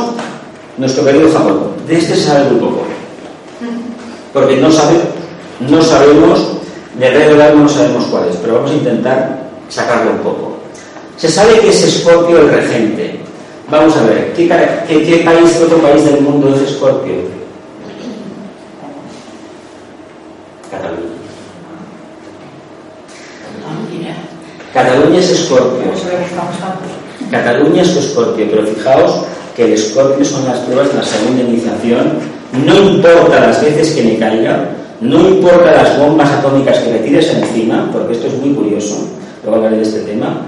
Nuestro 0.79 1.05
querido 1.05 1.31
Japón. 1.31 1.73
De 1.87 1.99
este 1.99 2.15
se 2.15 2.25
sabe 2.25 2.51
muy 2.51 2.61
poco. 2.61 2.83
Porque 4.33 4.57
no, 4.57 4.71
sabe, 4.71 4.97
no 5.69 5.83
sabemos, 5.83 6.53
de 6.99 7.11
rey 7.11 7.37
no 7.55 7.69
sabemos 7.69 8.05
cuál 8.07 8.29
es, 8.31 8.37
pero 8.37 8.55
vamos 8.55 8.71
a 8.71 8.75
intentar 8.75 9.51
sacarlo 9.69 10.13
un 10.13 10.19
poco. 10.19 10.57
Se 11.19 11.29
sabe 11.29 11.61
que 11.61 11.69
es 11.69 11.83
Escorpio 11.83 12.39
el 12.39 12.49
regente, 12.49 13.21
Vamos 13.73 13.97
a 13.97 14.05
ver, 14.05 14.35
¿qué, 14.35 14.47
qué, 14.87 15.23
país, 15.25 15.59
otro 15.65 15.79
país 15.79 16.05
del 16.05 16.21
mundo 16.21 16.55
es 16.55 16.61
Escorpio? 16.61 17.15
Cataluña. 20.71 21.01
Cataluña 24.75 25.19
es 25.19 25.31
Escorpio. 25.31 25.91
Cataluña 27.31 27.81
es 27.81 27.97
Escorpio, 27.97 28.47
pero 28.51 28.67
fijaos 28.67 29.25
que 29.57 29.65
el 29.65 29.73
Escorpio 29.73 30.23
son 30.23 30.45
las 30.45 30.59
pruebas 30.59 30.91
de 30.91 30.99
la 30.99 31.05
segunda 31.05 31.43
iniciación. 31.43 32.19
No 32.67 32.77
importa 32.77 33.41
las 33.41 33.65
veces 33.65 33.93
que 33.93 34.03
me 34.03 34.19
caiga, 34.19 34.69
no 35.01 35.19
importa 35.31 35.73
las 35.73 35.99
bombas 35.99 36.31
atómicas 36.31 36.79
que 36.81 36.91
me 36.91 36.99
tires 36.99 37.31
encima, 37.31 37.89
porque 37.91 38.13
esto 38.13 38.27
es 38.27 38.35
muy 38.35 38.53
curioso, 38.53 39.09
luego 39.43 39.57
hablaré 39.57 39.79
de 39.79 39.83
este 39.85 40.01
tema, 40.01 40.43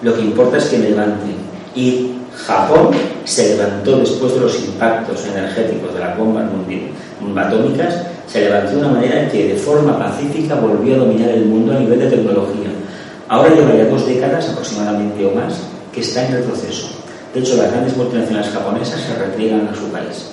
lo 0.00 0.14
que 0.14 0.20
importa 0.20 0.58
es 0.58 0.66
que 0.66 0.78
me 0.78 0.90
levante. 0.90 1.32
Y 1.74 2.21
Japón 2.36 2.90
se 3.24 3.56
levantó 3.56 3.98
después 3.98 4.34
de 4.34 4.40
los 4.40 4.64
impactos 4.64 5.26
energéticos 5.26 5.94
de 5.94 6.00
las 6.00 6.16
bombas 6.16 6.44
atómicas, 7.36 8.02
se 8.26 8.40
levantó 8.42 8.72
de 8.72 8.78
una 8.78 8.88
manera 8.88 9.28
que 9.28 9.48
de 9.48 9.54
forma 9.54 9.98
pacífica 9.98 10.54
volvió 10.56 10.94
a 10.94 10.98
dominar 10.98 11.30
el 11.30 11.46
mundo 11.46 11.72
a 11.72 11.80
nivel 11.80 11.98
de 11.98 12.06
tecnología. 12.06 12.70
Ahora 13.28 13.54
lleva 13.54 13.74
ya 13.74 13.84
dos 13.84 14.06
décadas 14.06 14.48
aproximadamente 14.48 15.24
o 15.24 15.34
más 15.34 15.54
que 15.92 16.00
está 16.00 16.26
en 16.26 16.34
el 16.34 16.42
proceso. 16.42 16.88
De 17.32 17.40
hecho, 17.40 17.56
las 17.56 17.70
grandes 17.70 17.96
multinacionales 17.96 18.50
japonesas 18.50 19.00
se 19.00 19.14
repliegan 19.14 19.68
a 19.68 19.74
su 19.74 19.86
país. 19.88 20.30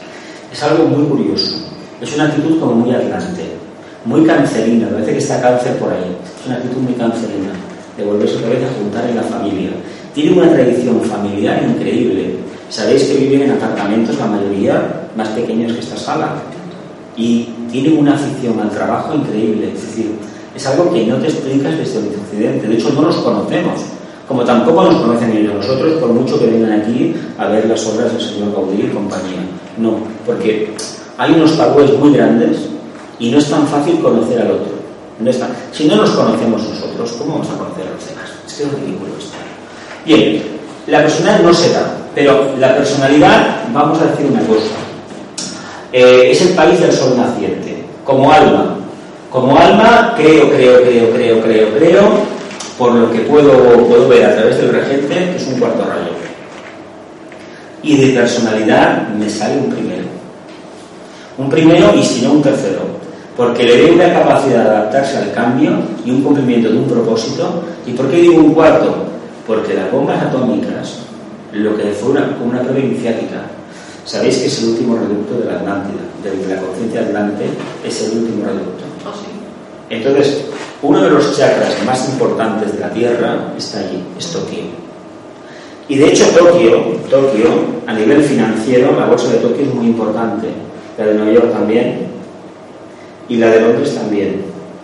Es 0.52 0.64
algo 0.64 0.86
muy 0.86 1.06
curioso. 1.08 1.56
Es 2.02 2.14
una 2.16 2.26
actitud 2.26 2.60
como 2.60 2.76
muy 2.76 2.94
atlante, 2.94 3.44
muy 4.06 4.26
cancerina. 4.26 4.90
Parece 4.90 5.12
que 5.12 5.18
está 5.18 5.42
cáncer 5.42 5.78
por 5.78 5.92
ahí. 5.94 6.18
Es 6.40 6.48
una 6.48 6.56
actitud 6.56 6.82
muy 6.82 6.94
cancerina 6.94 7.52
de 7.98 8.04
volverse 8.06 8.38
otra 8.38 8.50
vez 8.50 8.64
a 8.64 8.74
juntar 8.80 9.10
en 9.10 9.16
la 9.16 9.24
familia 9.24 9.70
tiene 10.14 10.42
una 10.42 10.52
tradición 10.52 11.02
familiar 11.02 11.64
increíble. 11.64 12.36
Sabéis 12.70 13.04
que 13.04 13.18
viven 13.18 13.44
en 13.44 13.52
apartamentos, 13.52 14.18
la 14.18 14.28
mayoría 14.28 15.10
más 15.16 15.30
pequeños 15.30 15.74
que 15.74 15.80
esta 15.80 15.98
sala. 15.98 16.36
Y 17.16 17.50
tienen 17.72 17.98
una 17.98 18.16
afición 18.16 18.60
al 18.60 18.70
trabajo 18.70 19.14
increíble. 19.14 19.74
Es 19.74 19.82
decir, 19.82 20.12
es 20.56 20.68
algo 20.68 20.92
que 20.94 21.06
no 21.06 21.18
te 21.18 21.28
explicas 21.28 21.78
desde 21.78 22.00
el 22.00 22.08
occidente. 22.08 22.68
De 22.68 22.76
hecho, 22.76 22.92
no 22.92 23.02
nos 23.02 23.18
conocemos. 23.18 23.82
Como 24.28 24.44
tampoco 24.44 24.84
nos 24.84 25.02
conocen 25.02 25.32
ellos 25.32 25.56
nosotros, 25.56 25.94
por 25.96 26.14
mucho 26.14 26.40
que 26.40 26.46
vengan 26.46 26.82
aquí 26.82 27.16
a 27.38 27.48
ver 27.48 27.68
las 27.68 27.84
obras 27.88 28.14
del 28.14 28.22
señor 28.22 28.52
Gaudí 28.54 28.84
y 28.84 28.90
compañía. 28.90 29.42
No, 29.78 29.96
porque 30.24 30.72
hay 31.18 31.34
unos 31.34 31.58
tabúes 31.58 31.98
muy 31.98 32.14
grandes 32.14 32.70
y 33.18 33.32
no 33.32 33.40
es 33.40 33.50
tan 33.50 33.66
fácil 33.68 34.00
conocer 34.00 34.42
al 34.42 34.52
otro. 34.52 34.80
No 35.20 35.32
Si 35.72 35.88
no 35.88 35.96
nos 35.96 36.12
conocemos 36.12 36.64
nosotros, 36.64 37.12
¿cómo 37.14 37.34
vamos 37.34 37.50
a 37.50 37.58
conocer 37.58 37.88
a 37.88 37.92
los 37.92 38.08
demás? 38.08 38.30
Es 38.46 38.54
que 38.54 38.64
es 38.64 38.72
ridículo 38.72 39.12
esto. 39.18 39.49
Bien, 40.06 40.42
la 40.88 41.02
personalidad 41.02 41.44
no 41.44 41.54
se 41.54 41.74
da, 41.74 41.98
pero 42.16 42.56
la 42.58 42.76
personalidad, 42.76 43.64
vamos 43.74 44.02
a 44.02 44.06
decir 44.06 44.26
una 44.26 44.42
cosa, 44.42 44.76
eh, 45.92 46.30
es 46.32 46.42
el 46.42 46.50
país 46.50 46.80
del 46.80 46.92
sol 46.92 47.18
naciente, 47.18 47.84
como 48.04 48.32
alma. 48.32 48.76
Como 49.32 49.56
alma, 49.58 50.16
creo, 50.18 50.50
creo, 50.50 50.82
creo, 50.82 51.14
creo, 51.14 51.42
creo, 51.42 51.74
creo, 51.76 52.04
por 52.80 52.94
lo 52.94 53.12
que 53.12 53.20
puedo, 53.20 53.52
puedo 53.88 54.08
ver 54.08 54.26
a 54.26 54.36
través 54.36 54.58
del 54.58 54.72
regente, 54.72 55.14
que 55.14 55.36
es 55.36 55.48
un 55.48 55.60
cuarto 55.60 55.84
rayo. 55.84 56.12
Y 57.84 57.98
de 57.98 58.20
personalidad 58.20 59.10
me 59.10 59.30
sale 59.30 59.58
un 59.58 59.70
primero. 59.70 60.06
Un 61.38 61.50
primero 61.50 61.94
y 61.96 62.04
si 62.04 62.22
no 62.22 62.34
un 62.34 62.42
tercero. 62.42 62.82
Porque 63.38 63.64
le 63.64 63.82
doy 63.82 63.92
una 63.92 64.12
capacidad 64.12 64.64
de 64.64 64.70
adaptarse 64.70 65.18
al 65.18 65.32
cambio 65.32 65.72
y 66.04 66.12
un 66.12 66.24
cumplimiento 66.24 66.70
de 66.70 66.78
un 66.78 66.88
propósito. 66.88 67.64
¿Y 67.86 67.92
por 67.92 68.10
qué 68.10 68.18
digo 68.18 68.40
un 68.40 68.54
cuarto? 68.54 68.96
Porque 69.50 69.74
las 69.74 69.92
bombas 69.92 70.22
atómicas, 70.22 71.00
lo 71.54 71.76
que 71.76 71.86
fue 71.86 72.12
una, 72.12 72.38
como 72.38 72.52
una 72.52 72.62
prueba 72.62 72.78
iniciática, 72.78 73.50
sabéis 74.06 74.38
que 74.38 74.46
es 74.46 74.62
el 74.62 74.70
último 74.70 74.96
reducto 74.96 75.40
de 75.40 75.46
la 75.46 75.58
Atlántida, 75.58 76.02
de 76.24 76.56
la 76.56 76.62
conciencia 76.62 77.02
atlante, 77.02 77.46
es 77.84 78.04
el 78.04 78.20
último 78.20 78.46
reducto. 78.46 78.84
Oh, 79.08 79.12
sí. 79.12 79.26
Entonces, 79.90 80.46
uno 80.84 81.02
de 81.02 81.10
los 81.10 81.36
chakras 81.36 81.84
más 81.84 82.10
importantes 82.10 82.74
de 82.74 82.80
la 82.80 82.92
Tierra 82.92 83.52
está 83.58 83.80
allí, 83.80 84.04
es 84.20 84.28
Tokio. 84.28 84.66
Y 85.88 85.98
de 85.98 86.10
hecho 86.10 86.26
Tokio, 86.28 86.78
Tokio, 87.10 87.50
a 87.88 87.94
nivel 87.94 88.22
financiero, 88.22 88.96
la 89.00 89.08
bolsa 89.08 89.32
de 89.32 89.38
Tokio 89.40 89.66
es 89.66 89.74
muy 89.74 89.88
importante, 89.88 90.50
la 90.96 91.06
de 91.08 91.16
Nueva 91.16 91.32
York 91.32 91.52
también, 91.52 92.08
y 93.28 93.38
la 93.38 93.48
de 93.48 93.62
Londres 93.62 93.96
también. 93.96 94.44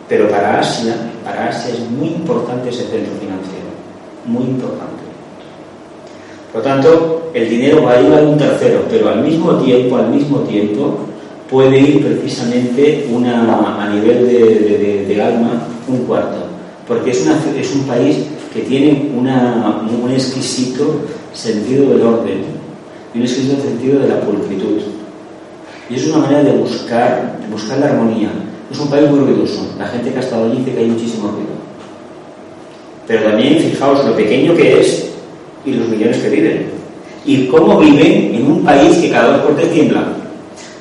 Pero 0.10 0.28
para 0.28 0.60
Asia, 0.60 0.96
para 1.24 1.50
Asia 1.50 1.72
es 1.72 1.82
muy 1.92 2.08
importante 2.08 2.70
ese 2.70 2.88
centro 2.88 3.14
financiero, 3.20 3.35
muy 4.26 4.44
importante. 4.44 5.04
Por 6.52 6.64
lo 6.64 6.70
tanto, 6.70 7.32
el 7.34 7.50
dinero 7.50 7.84
va 7.84 7.94
a 7.94 8.02
ir 8.02 8.14
a 8.14 8.22
un 8.22 8.38
tercero, 8.38 8.84
pero 8.90 9.10
al 9.10 9.22
mismo 9.22 9.58
tiempo, 9.58 9.98
al 9.98 10.10
mismo 10.10 10.40
tiempo, 10.40 11.00
puede 11.50 11.80
ir 11.80 12.06
precisamente 12.06 13.08
una, 13.12 13.84
a 13.84 13.90
nivel 13.90 14.28
de, 14.28 15.06
de 15.06 15.22
alma 15.22 15.68
un 15.88 16.06
cuarto, 16.06 16.38
porque 16.88 17.12
es, 17.12 17.26
una, 17.26 17.38
es 17.60 17.76
un 17.76 17.84
país 17.84 18.18
que 18.54 18.62
tiene 18.62 19.12
un 19.14 20.12
exquisito 20.12 21.02
sentido 21.34 21.90
del 21.90 22.02
orden 22.02 22.44
y 23.14 23.18
un 23.18 23.24
exquisito 23.24 23.62
sentido 23.62 24.00
de 24.00 24.08
la 24.08 24.22
pulcritud. 24.22 24.82
Y 25.90 25.96
es 25.96 26.08
una 26.08 26.20
manera 26.20 26.44
de 26.44 26.52
buscar, 26.54 27.38
de 27.42 27.48
buscar 27.52 27.80
la 27.80 27.88
armonía. 27.88 28.30
Es 28.72 28.80
un 28.80 28.90
país 28.90 29.10
muy 29.10 29.20
ruidoso. 29.20 29.68
La 29.78 29.88
gente 29.88 30.12
que 30.12 30.18
ha 30.18 30.22
estado 30.22 30.46
allí 30.46 30.60
dice 30.60 30.74
que 30.74 30.80
hay 30.80 30.88
muchísimo 30.88 31.30
ruido. 31.30 31.55
Pero 33.08 33.24
también 33.24 33.60
fijaos 33.60 34.06
lo 34.06 34.16
pequeño 34.16 34.56
que 34.56 34.82
es 34.82 35.10
y 35.66 35.74
los 35.74 35.88
millones 35.88 36.18
que 36.18 36.30
viven. 36.30 36.70
Y 37.26 37.48
cómo 37.48 37.80
viven 37.80 38.36
en 38.36 38.52
un 38.52 38.64
país 38.64 38.98
que 38.98 39.10
cada 39.10 39.38
dos 39.38 39.46
por 39.46 39.56
tres 39.56 39.72
tiembla. 39.72 40.04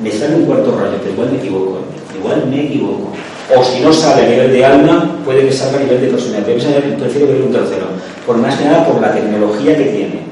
Me 0.01 0.11
sale 0.11 0.37
un 0.37 0.45
cuarto 0.45 0.77
rayo, 0.79 0.97
pero 1.01 1.13
igual 1.13 1.31
me 1.31 1.39
equivoco. 1.39 1.79
Igual 2.19 2.47
me 2.51 2.67
equivoco 2.67 3.13
o 3.53 3.63
si 3.63 3.81
no 3.81 3.93
sale 3.93 4.25
a 4.25 4.29
nivel 4.29 4.53
de 4.53 4.65
alma, 4.65 5.17
puede 5.25 5.47
que 5.47 5.53
salga 5.53 5.79
a 5.79 5.83
nivel 5.83 6.01
de 6.01 6.09
personalidad. 6.09 6.47
Pero 6.47 6.97
prefiero 6.99 7.27
ver 7.29 7.43
un 7.43 7.53
tercero, 7.53 7.87
por 8.27 8.37
más 8.39 8.57
que 8.57 8.65
nada 8.65 8.87
por 8.87 9.01
la 9.01 9.13
tecnología 9.13 9.77
que 9.77 9.85
tiene. 9.85 10.23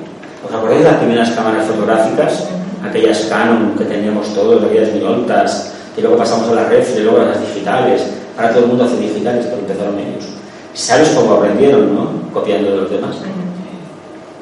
¿Os 0.46 0.54
acordáis 0.54 0.82
de 0.82 0.90
las 0.90 0.98
primeras 0.98 1.30
cámaras 1.30 1.66
fotográficas? 1.66 2.48
Aquellas 2.82 3.26
Canon 3.26 3.74
que 3.76 3.84
teníamos 3.84 4.34
todos, 4.34 4.64
aquellas 4.64 4.92
minoltas, 4.92 5.72
que 5.94 6.02
luego 6.02 6.16
pasamos 6.16 6.48
a 6.50 6.54
la 6.54 6.68
red 6.68 6.84
y 6.96 7.00
luego 7.00 7.20
a 7.20 7.26
las 7.26 7.40
digitales. 7.40 8.02
Ahora 8.36 8.50
todo 8.50 8.64
el 8.64 8.68
mundo 8.68 8.84
hace 8.84 8.96
digitales, 8.96 9.46
pero 9.46 9.60
empezaron 9.60 9.98
ellos. 9.98 10.31
¿Sabes 10.74 11.10
cómo 11.10 11.34
aprendieron, 11.34 11.94
no? 11.94 12.08
Copiando 12.32 12.70
de 12.70 12.76
los 12.78 12.90
demás. 12.90 13.16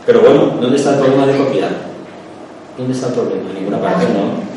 Pero 0.06 0.20
bueno, 0.20 0.52
¿dónde 0.60 0.76
está 0.76 0.94
el 0.94 1.00
problema 1.00 1.26
de 1.26 1.36
copiar? 1.36 1.70
¿Dónde 2.78 2.92
está 2.94 3.08
el 3.08 3.14
problema? 3.14 3.50
En 3.50 3.54
ninguna 3.56 3.80
parte, 3.80 4.04
¿no? 4.04 4.50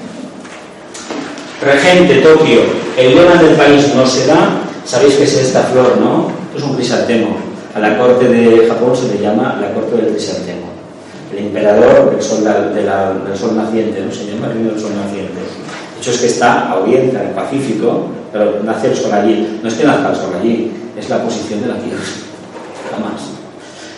Regente, 1.64 2.22
Tokio, 2.22 2.62
el 2.98 3.16
lema 3.16 3.42
del 3.42 3.56
país 3.56 3.94
no 3.96 4.06
se 4.06 4.28
da, 4.28 4.62
sabéis 4.86 5.16
que 5.16 5.24
es 5.24 5.34
esta 5.34 5.62
flor, 5.64 5.98
¿no? 6.00 6.28
Es 6.56 6.62
un 6.64 6.76
crisantemo. 6.76 7.36
A 7.74 7.80
la 7.80 7.98
corte 7.98 8.28
de 8.28 8.68
Japón 8.68 8.96
se 8.96 9.08
le 9.08 9.22
llama 9.22 9.58
la 9.60 9.74
corte 9.74 9.96
del 9.96 10.14
crisantemo. 10.14 10.68
El 11.32 11.48
emperador 11.48 12.12
del 12.12 12.22
sol, 12.22 12.44
del 12.44 13.38
sol 13.38 13.56
naciente, 13.56 14.02
¿no? 14.02 14.12
Se 14.12 14.28
llama 14.28 14.48
el 14.48 14.54
reino 14.54 14.72
del 14.72 14.80
sol 14.80 14.92
naciente. 14.96 15.34
De 15.34 16.00
hecho 16.00 16.12
es 16.12 16.18
que 16.20 16.28
está 16.28 16.70
a 16.70 16.76
Oriente, 16.76 17.18
en 17.18 17.28
el 17.28 17.34
Pacífico, 17.34 18.08
pero 18.32 18.60
nace 18.64 18.92
el 18.92 19.14
allí. 19.14 19.60
No 19.64 19.70
es 19.70 19.76
que 19.76 19.86
nazca 19.86 20.10
el 20.12 20.16
sol 20.16 20.32
allí, 20.40 20.72
es 20.98 21.10
la 21.10 21.24
posición 21.24 21.62
de 21.62 21.68
la 21.68 21.76
Tierra. 21.76 22.04
Nada 22.92 23.12
más. 23.12 23.22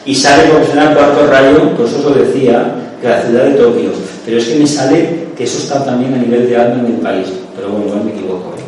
Y 0.06 0.14
sale 0.16 0.44
el 0.44 0.96
cuarto 0.96 1.28
rayo, 1.28 1.76
por 1.76 1.86
eso 1.88 2.10
lo 2.10 2.16
decía, 2.16 2.76
que 3.02 3.08
la 3.08 3.22
ciudad 3.22 3.46
de 3.46 3.52
Tokio. 3.54 3.92
Pero 4.26 4.38
es 4.38 4.46
que 4.46 4.56
me 4.56 4.68
sale 4.68 5.26
que 5.36 5.44
eso 5.44 5.58
está 5.58 5.84
también 5.84 6.14
a 6.14 6.18
nivel 6.18 6.48
de 6.48 6.58
alma 6.58 6.80
en 6.80 6.96
el 6.96 7.02
país 7.02 7.28
pero 7.56 7.70
bueno, 7.70 7.86
igual 7.86 8.04
me 8.04 8.12
equivoco. 8.12 8.54
¿eh? 8.58 8.64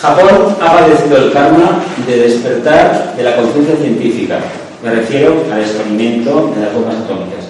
Japón 0.00 0.56
ha 0.60 0.76
padecido 0.76 1.16
el 1.16 1.32
karma 1.32 1.82
de 2.06 2.16
despertar 2.16 3.14
de 3.16 3.22
la 3.22 3.36
conciencia 3.36 3.76
científica. 3.76 4.38
Me 4.82 4.90
refiero 4.90 5.42
al 5.52 5.60
experimento 5.60 6.52
de 6.54 6.62
las 6.62 6.74
bombas 6.74 6.96
atómicas. 6.96 7.46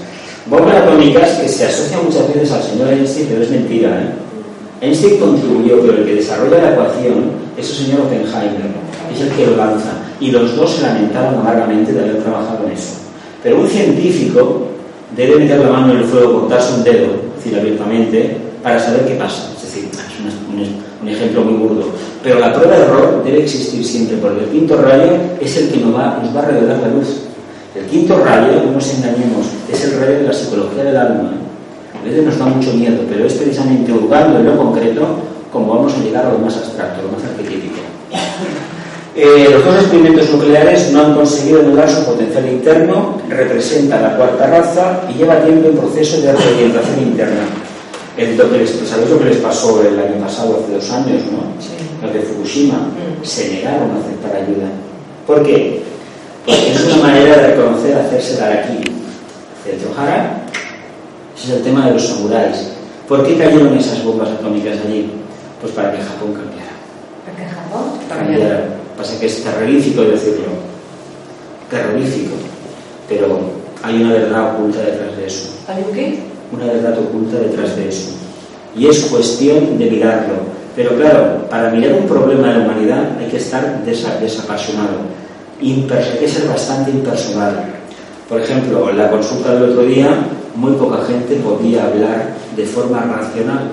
Bombas 0.46 0.76
atómicas 0.76 1.30
que 1.40 1.48
se 1.48 1.66
asocian 1.66 2.04
muchas 2.04 2.32
veces 2.32 2.52
al 2.52 2.62
señor 2.62 2.92
Einstein, 2.92 3.26
pero 3.28 3.42
es 3.42 3.50
mentira. 3.50 3.88
¿eh? 3.88 4.86
Einstein 4.86 5.18
contribuyó, 5.18 5.80
pero 5.80 5.98
el 5.98 6.04
que 6.04 6.14
desarrolla 6.14 6.62
la 6.62 6.72
ecuación 6.72 7.32
es 7.56 7.68
el 7.70 7.76
señor 7.76 8.02
Oppenheimer, 8.02 8.70
es 9.16 9.22
el 9.22 9.36
que 9.36 9.46
lo 9.46 9.56
lanza. 9.56 9.90
Y 10.20 10.30
los 10.30 10.56
dos 10.56 10.70
se 10.76 10.82
lamentaron 10.82 11.40
amargamente 11.40 11.92
de 11.92 12.00
haber 12.00 12.22
trabajado 12.22 12.66
en 12.66 12.72
eso. 12.72 12.94
Pero 13.42 13.60
un 13.60 13.68
científico 13.68 14.68
debe 15.16 15.36
meter 15.36 15.60
la 15.60 15.70
mano 15.70 15.92
en 15.92 15.98
el 15.98 16.04
fuego, 16.04 16.40
cortarse 16.40 16.74
un 16.74 16.84
dedo, 16.84 17.08
decir 17.36 17.58
abiertamente, 17.58 18.36
para 18.62 18.78
saber 18.78 19.06
qué 19.06 19.14
pasa 19.14 19.56
un, 21.02 21.08
ejemplo 21.08 21.42
muy 21.42 21.54
burdo. 21.54 21.84
Pero 22.22 22.40
la 22.40 22.52
prueba 22.52 22.76
de 22.76 22.82
error 22.82 23.22
debe 23.24 23.42
existir 23.42 23.84
siempre, 23.84 24.16
porque 24.16 24.44
el 24.44 24.50
quinto 24.50 24.76
rayo 24.80 25.12
es 25.40 25.56
el 25.56 25.68
que 25.68 25.78
nos 25.78 25.94
va, 25.94 26.18
nos 26.22 26.34
va 26.34 26.40
a 26.40 26.46
revelar 26.46 26.78
la 26.80 26.88
luz. 26.88 27.22
El 27.74 27.84
quinto 27.86 28.18
rayo, 28.18 28.62
no 28.64 28.72
nos 28.72 28.94
engañemos, 28.94 29.46
es 29.70 29.84
el 29.84 30.00
rayo 30.00 30.18
de 30.18 30.22
la 30.24 30.32
psicología 30.32 30.84
del 30.84 30.96
alma. 30.96 31.32
A 32.00 32.04
veces 32.04 32.24
nos 32.24 32.38
da 32.38 32.46
mucho 32.46 32.72
miedo, 32.72 32.98
pero 33.08 33.26
es 33.26 33.34
precisamente 33.34 33.92
hurgando 33.92 34.38
en 34.38 34.46
lo 34.46 34.56
concreto 34.56 35.02
como 35.52 35.74
vamos 35.74 35.94
a 35.94 36.02
llegar 36.02 36.26
a 36.26 36.32
lo 36.32 36.38
más 36.38 36.56
abstracto, 36.56 37.02
lo 37.02 37.12
más 37.12 37.24
arquetípico. 37.24 37.80
Eh, 39.18 39.48
los 39.50 39.64
dos 39.64 39.76
experimentos 39.76 40.28
nucleares 40.28 40.92
no 40.92 41.00
han 41.00 41.14
conseguido 41.14 41.60
anular 41.60 41.88
su 41.88 42.04
potencial 42.04 42.46
interno, 42.48 43.18
representa 43.30 43.98
la 43.98 44.14
cuarta 44.14 44.46
raza 44.46 45.00
y 45.08 45.14
lleva 45.14 45.42
tiempo 45.42 45.70
en 45.70 45.78
proceso 45.78 46.20
de 46.20 46.34
reorientación 46.34 47.00
interna. 47.00 47.40
¿Sabéis 48.14 49.10
lo 49.10 49.18
que 49.18 49.24
les 49.24 49.38
pasó 49.38 49.80
el 49.80 49.98
año 49.98 50.22
pasado, 50.22 50.60
hace 50.62 50.74
dos 50.74 50.90
años, 50.90 51.22
no? 51.32 52.06
Los 52.06 52.12
de 52.12 52.20
Fukushima 52.20 52.74
mm. 52.74 53.24
se 53.24 53.54
negaron 53.54 53.90
a 53.92 54.00
aceptar 54.00 54.36
ayuda. 54.36 54.68
¿Por 55.26 55.42
qué? 55.42 55.82
Porque 56.44 56.72
es 56.72 56.84
una 56.84 57.04
manera 57.04 57.36
de 57.36 57.46
reconocer 57.54 57.96
hacerse 57.96 58.36
dar 58.36 58.52
aquí. 58.52 58.84
El 59.64 59.80
Johara, 59.82 60.42
ese 61.34 61.46
es 61.46 61.56
el 61.56 61.62
tema 61.62 61.86
de 61.86 61.94
los 61.94 62.06
samuráis. 62.06 62.70
¿Por 63.08 63.26
qué 63.26 63.38
cayeron 63.38 63.78
esas 63.78 64.04
bombas 64.04 64.28
atómicas 64.28 64.76
allí? 64.86 65.10
Pues 65.62 65.72
para 65.72 65.90
que 65.92 66.02
Japón 66.02 66.34
cambiara. 66.34 66.72
¿Para 67.24 67.36
que 67.38 67.54
Japón 67.54 67.98
cambiara? 68.08 68.85
Pasa 68.96 69.18
que 69.20 69.26
es 69.26 69.42
terrorífico 69.42 70.02
decirlo. 70.02 70.48
Terrorífico. 71.70 72.34
Pero 73.08 73.38
hay 73.82 74.02
una 74.02 74.12
verdad 74.12 74.54
oculta 74.54 74.80
detrás 74.80 75.16
de 75.16 75.26
eso. 75.26 75.48
¿Hay 75.68 75.84
un 75.86 75.94
qué? 75.94 76.36
una 76.52 76.66
verdad 76.66 76.98
oculta 76.98 77.38
detrás 77.38 77.76
de 77.76 77.88
eso. 77.88 78.10
Y 78.76 78.86
es 78.86 79.06
cuestión 79.06 79.78
de 79.78 79.90
mirarlo. 79.90 80.34
Pero 80.74 80.96
claro, 80.96 81.48
para 81.48 81.70
mirar 81.70 81.94
un 81.94 82.06
problema 82.06 82.48
de 82.48 82.58
la 82.58 82.64
humanidad 82.64 83.18
hay 83.18 83.26
que 83.28 83.38
estar 83.38 83.82
desapasionado. 83.84 84.98
hay 85.60 86.18
que 86.18 86.28
ser 86.28 86.48
bastante 86.48 86.90
impersonal. 86.90 87.64
Por 88.28 88.40
ejemplo, 88.40 88.90
en 88.90 88.98
la 88.98 89.10
consulta 89.10 89.54
del 89.54 89.70
otro 89.70 89.84
día, 89.84 90.08
muy 90.54 90.72
poca 90.72 91.04
gente 91.04 91.36
podía 91.36 91.86
hablar 91.86 92.34
de 92.54 92.64
forma 92.64 93.00
racional. 93.00 93.70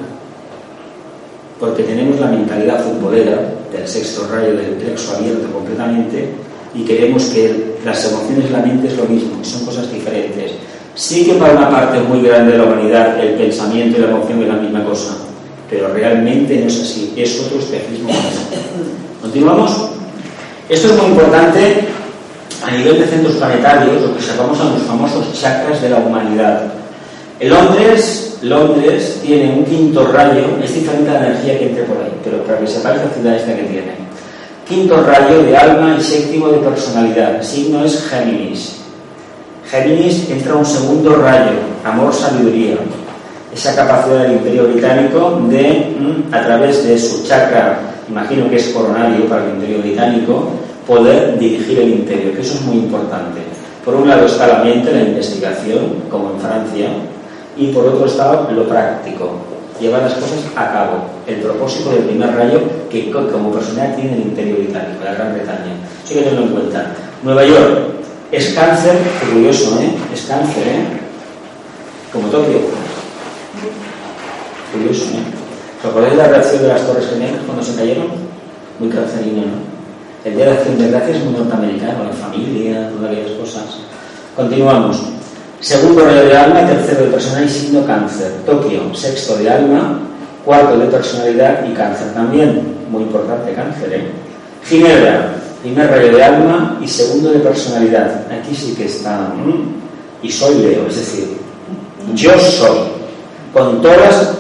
Porque 1.60 1.84
tenemos 1.84 2.20
la 2.20 2.28
mentalidad 2.28 2.84
futbolera 2.84 3.40
del 3.74 3.88
sexto 3.88 4.28
rayo 4.32 4.56
del 4.56 4.76
plexo 4.76 5.16
abierto 5.16 5.52
completamente 5.52 6.30
y 6.76 6.84
queremos 6.84 7.26
que 7.26 7.76
las 7.84 8.06
emociones 8.06 8.50
y 8.50 8.54
la 8.54 8.60
mente 8.60 8.88
es 8.88 8.98
lo 8.98 9.06
mismo, 9.06 9.44
son 9.44 9.66
cosas 9.66 9.92
diferentes. 9.92 10.52
Sí 10.96 11.26
que 11.26 11.34
para 11.34 11.54
una 11.54 11.70
parte 11.70 12.00
muy 12.02 12.22
grande 12.22 12.54
de 12.54 12.58
la 12.60 12.66
humanidad 12.66 13.20
el 13.20 13.34
pensamiento 13.34 13.98
y 13.98 14.02
la 14.02 14.10
emoción 14.10 14.42
es 14.44 14.48
la 14.48 14.56
misma 14.56 14.86
cosa, 14.86 15.18
pero 15.70 15.92
realmente 15.94 16.60
no 16.60 16.68
es 16.68 16.80
así, 16.80 17.14
es 17.18 17.40
otro 17.40 17.60
espejismo. 17.60 18.10
¿Continuamos? 19.22 19.90
Esto 20.70 20.88
es 20.88 21.02
muy 21.02 21.08
importante 21.08 21.88
a 22.66 22.72
nivel 22.72 23.00
de 23.00 23.08
centros 23.08 23.36
planetarios, 23.36 24.02
lo 24.02 24.16
que 24.16 24.22
llamamos 24.22 24.60
a 24.60 24.66
los 24.66 24.84
famosos 24.84 25.40
chakras 25.40 25.82
de 25.82 25.90
la 25.90 25.98
humanidad. 25.98 26.74
El 27.40 27.50
Londres, 27.50 28.33
Londres 28.44 29.22
tiene 29.24 29.54
un 29.54 29.64
quinto 29.64 30.06
rayo, 30.12 30.58
es 30.62 30.76
diferente 30.76 31.10
a 31.10 31.14
la 31.14 31.28
energía 31.28 31.60
que 31.60 31.70
entre 31.70 31.84
por 31.84 31.98
ahí, 31.98 32.12
pero 32.24 32.44
para 32.44 32.60
que 32.60 32.68
sepáis 32.68 33.02
la 33.02 33.10
ciudad 33.10 33.36
esta 33.36 33.56
que 33.56 33.64
tiene. 33.64 33.96
Quinto 34.68 35.02
rayo 35.02 35.44
de 35.44 35.56
alma 35.56 35.96
y 35.98 36.04
séptimo 36.04 36.50
de 36.50 36.58
personalidad. 36.58 37.38
El 37.38 37.44
signo 37.44 37.86
es 37.86 38.04
Géminis. 38.10 38.80
Géminis 39.70 40.30
entra 40.30 40.56
un 40.56 40.66
segundo 40.66 41.16
rayo, 41.16 41.52
amor-sabiduría. 41.86 42.76
Esa 43.54 43.76
capacidad 43.76 44.24
del 44.24 44.34
imperio 44.34 44.68
británico 44.68 45.42
de, 45.50 45.96
mm, 45.98 46.34
a 46.34 46.42
través 46.42 46.86
de 46.86 47.00
su 47.00 47.26
chakra, 47.26 47.80
imagino 48.10 48.50
que 48.50 48.58
es 48.58 48.70
coronario 48.70 49.26
para 49.26 49.46
el 49.46 49.52
imperio 49.52 49.80
británico, 49.80 50.50
poder 50.86 51.40
dirigir 51.40 51.80
el 51.80 51.90
interior, 51.90 52.34
que 52.34 52.42
eso 52.42 52.56
es 52.56 52.62
muy 52.64 52.76
importante. 52.76 53.40
Por 53.86 53.96
un 53.96 54.10
lado 54.10 54.26
está 54.26 54.48
la 54.48 54.64
mente, 54.64 54.92
la 54.92 55.04
investigación, 55.04 56.04
como 56.10 56.32
en 56.32 56.40
Francia, 56.40 56.88
y 57.58 57.68
por 57.68 57.86
otro 57.86 58.06
lado 58.18 58.52
lo 58.52 58.68
práctico, 58.68 59.32
llevar 59.80 60.04
las 60.04 60.14
cosas 60.14 60.40
a 60.56 60.72
cabo. 60.72 60.98
El 61.28 61.38
propósito 61.38 61.92
del 61.92 62.04
primer 62.04 62.36
rayo 62.36 62.60
que 62.90 63.12
como 63.12 63.52
personalidad 63.52 63.96
tiene 63.96 64.14
el 64.14 64.22
interior 64.22 64.60
itálico, 64.60 65.04
la 65.04 65.14
Gran 65.14 65.34
Bretaña. 65.34 65.74
Eso 66.04 66.14
hay 66.14 66.16
que 66.16 66.24
tenerlo 66.24 66.48
en 66.48 66.54
cuenta. 66.54 66.92
Nueva 67.24 67.46
York 67.46 67.80
es 68.32 68.54
cáncer, 68.54 68.98
curioso, 69.30 69.80
¿eh? 69.82 69.94
Es 70.14 70.24
cáncer, 70.24 70.68
¿eh? 70.68 70.86
Como 72.12 72.28
Tokio. 72.28 72.60
Curioso, 74.74 75.06
¿eh? 75.06 75.24
¿Os 75.80 75.90
acordáis 75.90 76.14
de 76.14 76.18
la 76.18 76.28
reacción 76.28 76.62
de 76.62 76.68
las 76.70 76.88
Torres 76.88 77.08
Gemelas 77.10 77.42
cuando 77.46 77.64
se 77.64 77.76
cayeron? 77.76 78.08
Muy 78.80 78.90
cancerino, 78.90 79.42
¿no? 79.42 79.74
El 80.26 80.36
Día 80.36 80.46
de 80.46 80.52
Acción 80.54 80.78
de 80.78 80.90
Gracias 80.90 81.18
es 81.18 81.26
muy 81.26 81.34
norteamericano, 81.34 82.06
la 82.06 82.14
familia, 82.14 82.90
todas 82.90 83.12
aquellas 83.12 83.32
cosas. 83.32 83.64
Continuamos. 84.38 85.23
Segundo 85.64 86.04
rayo 86.04 86.26
de 86.26 86.36
alma, 86.36 86.68
tercero 86.68 87.06
de 87.06 87.12
personalidad 87.12 87.50
y 87.50 87.54
signo 87.54 87.86
cáncer. 87.86 88.34
Tokio, 88.46 88.94
sexto 88.94 89.38
de 89.38 89.50
alma, 89.50 89.98
cuarto 90.44 90.78
de 90.78 90.88
personalidad 90.88 91.64
y 91.66 91.72
cáncer 91.72 92.14
también. 92.14 92.76
Muy 92.92 93.04
importante 93.04 93.54
cáncer, 93.54 93.94
¿eh? 93.94 94.12
Ginebra, 94.66 95.36
primer 95.62 95.90
rayo 95.90 96.18
de 96.18 96.22
alma 96.22 96.78
y 96.84 96.88
segundo 96.90 97.32
de 97.32 97.40
personalidad. 97.40 98.26
Aquí 98.30 98.54
sí 98.54 98.76
que 98.76 98.88
está. 98.88 99.32
Y 100.22 100.30
soy 100.30 100.56
Leo, 100.56 100.86
es 100.88 100.98
decir, 100.98 101.30
yo 102.14 102.38
soy. 102.38 102.80
Con 103.54 103.82
todas 103.82 104.34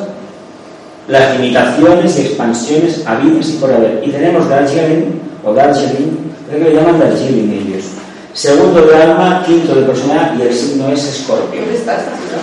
las 1.08 1.40
limitaciones 1.40 2.20
y 2.20 2.22
expansiones 2.24 3.02
habidas 3.08 3.48
y 3.48 3.54
por 3.54 3.72
haber. 3.72 4.04
Y 4.06 4.12
tenemos 4.12 4.50
Darjeeling, 4.50 5.22
o 5.46 5.54
Darjeeling, 5.54 6.18
creo 6.50 6.66
que 6.66 6.70
le 6.70 6.76
llaman 6.76 7.00
Darjeeling. 7.00 7.73
Segundo 8.34 8.82
de 8.82 8.96
alma, 8.96 9.44
quinto 9.46 9.76
de 9.76 9.84
personalidad 9.84 10.36
y 10.40 10.42
el 10.42 10.54
signo 10.54 10.90
es 10.90 11.04
escorpio. 11.04 11.62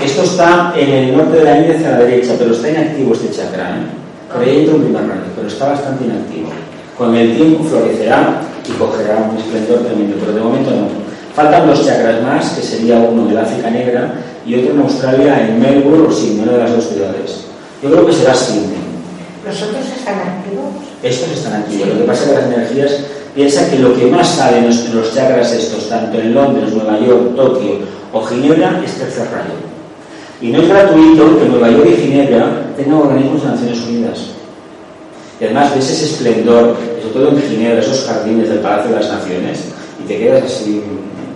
Esto 0.05 0.23
está 0.23 0.73
en 0.77 0.89
el 0.89 1.17
norte 1.17 1.39
de 1.39 1.45
la 1.45 1.59
India 1.59 1.75
hacia 1.75 1.91
la 1.91 1.99
derecha, 1.99 2.35
pero 2.39 2.53
está 2.53 2.71
inactivo 2.71 3.13
este 3.13 3.31
chakra. 3.31 3.71
¿eh? 3.71 4.33
Por 4.33 4.43
ahí 4.43 4.61
entra 4.61 4.77
un 4.77 4.83
primer 4.83 5.03
rayo, 5.03 5.23
pero 5.35 5.49
está 5.49 5.71
bastante 5.71 6.05
inactivo. 6.05 6.51
Con 6.97 7.17
el 7.17 7.35
tiempo 7.35 7.65
florecerá 7.65 8.41
y 8.69 8.73
cogerá 8.79 9.31
un 9.31 9.37
esplendor 9.37 9.81
tremendo, 9.81 10.17
pero 10.21 10.33
de 10.33 10.41
momento 10.41 10.71
no. 10.71 10.87
Faltan 11.35 11.67
dos 11.67 11.85
chakras 11.85 12.23
más, 12.23 12.51
que 12.51 12.63
sería 12.63 12.99
uno 12.99 13.27
de 13.27 13.35
la 13.35 13.43
África 13.43 13.69
Negra 13.71 14.15
y 14.47 14.55
otro 14.55 14.75
en 14.75 14.81
Australia, 14.83 15.49
en 15.49 15.61
Melbourne 15.61 16.07
o 16.07 16.13
Sydney, 16.13 16.43
una 16.45 16.53
de 16.53 16.59
las 16.59 16.73
dos 16.73 16.89
ciudades. 16.89 17.47
Yo 17.83 17.91
creo 17.91 18.07
que 18.07 18.13
será 18.13 18.35
Sydney. 18.35 18.79
¿Los 19.45 19.63
otros 19.63 19.85
están 19.97 20.15
activos? 20.21 20.67
Estos 21.03 21.31
están 21.33 21.55
activos. 21.63 21.89
Lo 21.89 21.99
que 21.99 22.05
pasa 22.05 22.23
es 22.23 22.29
que 22.29 22.35
las 22.37 22.45
energías, 22.47 22.93
piensa 23.35 23.71
que 23.71 23.79
lo 23.79 23.95
que 23.95 24.07
más 24.07 24.29
sale 24.29 24.59
en 24.59 24.67
los, 24.67 25.15
chakras 25.15 25.53
estos, 25.53 25.89
tanto 25.89 26.19
en 26.19 26.35
Londres, 26.35 26.73
Nueva 26.75 26.99
York, 26.99 27.37
Tokio 27.37 27.79
o 28.13 28.23
Ginebra, 28.23 28.83
es 28.85 28.95
tercer 28.95 29.27
rayo. 29.27 29.55
Y 30.41 30.49
no 30.51 30.63
es 30.63 30.69
gratuito 30.69 31.39
que 31.39 31.49
Nueva 31.49 31.71
York 31.71 31.89
y 31.93 32.03
Ginebra 32.03 32.73
tengan 32.77 32.95
organismos 32.95 33.43
de 33.43 33.49
Naciones 33.49 33.81
Unidas. 33.87 34.19
Y 35.41 35.45
además 35.45 35.75
ves 35.75 35.91
ese 35.91 36.07
esplendor, 36.07 36.77
sobre 37.01 37.15
todo 37.15 37.29
en 37.31 37.43
Ginebra, 37.43 37.81
esos 37.81 38.05
jardines 38.05 38.49
del 38.49 38.59
Palacio 38.59 38.91
de 38.91 39.01
las 39.01 39.11
Naciones, 39.11 39.61
y 40.03 40.09
te 40.09 40.19
quedas 40.19 40.45
así, 40.45 40.83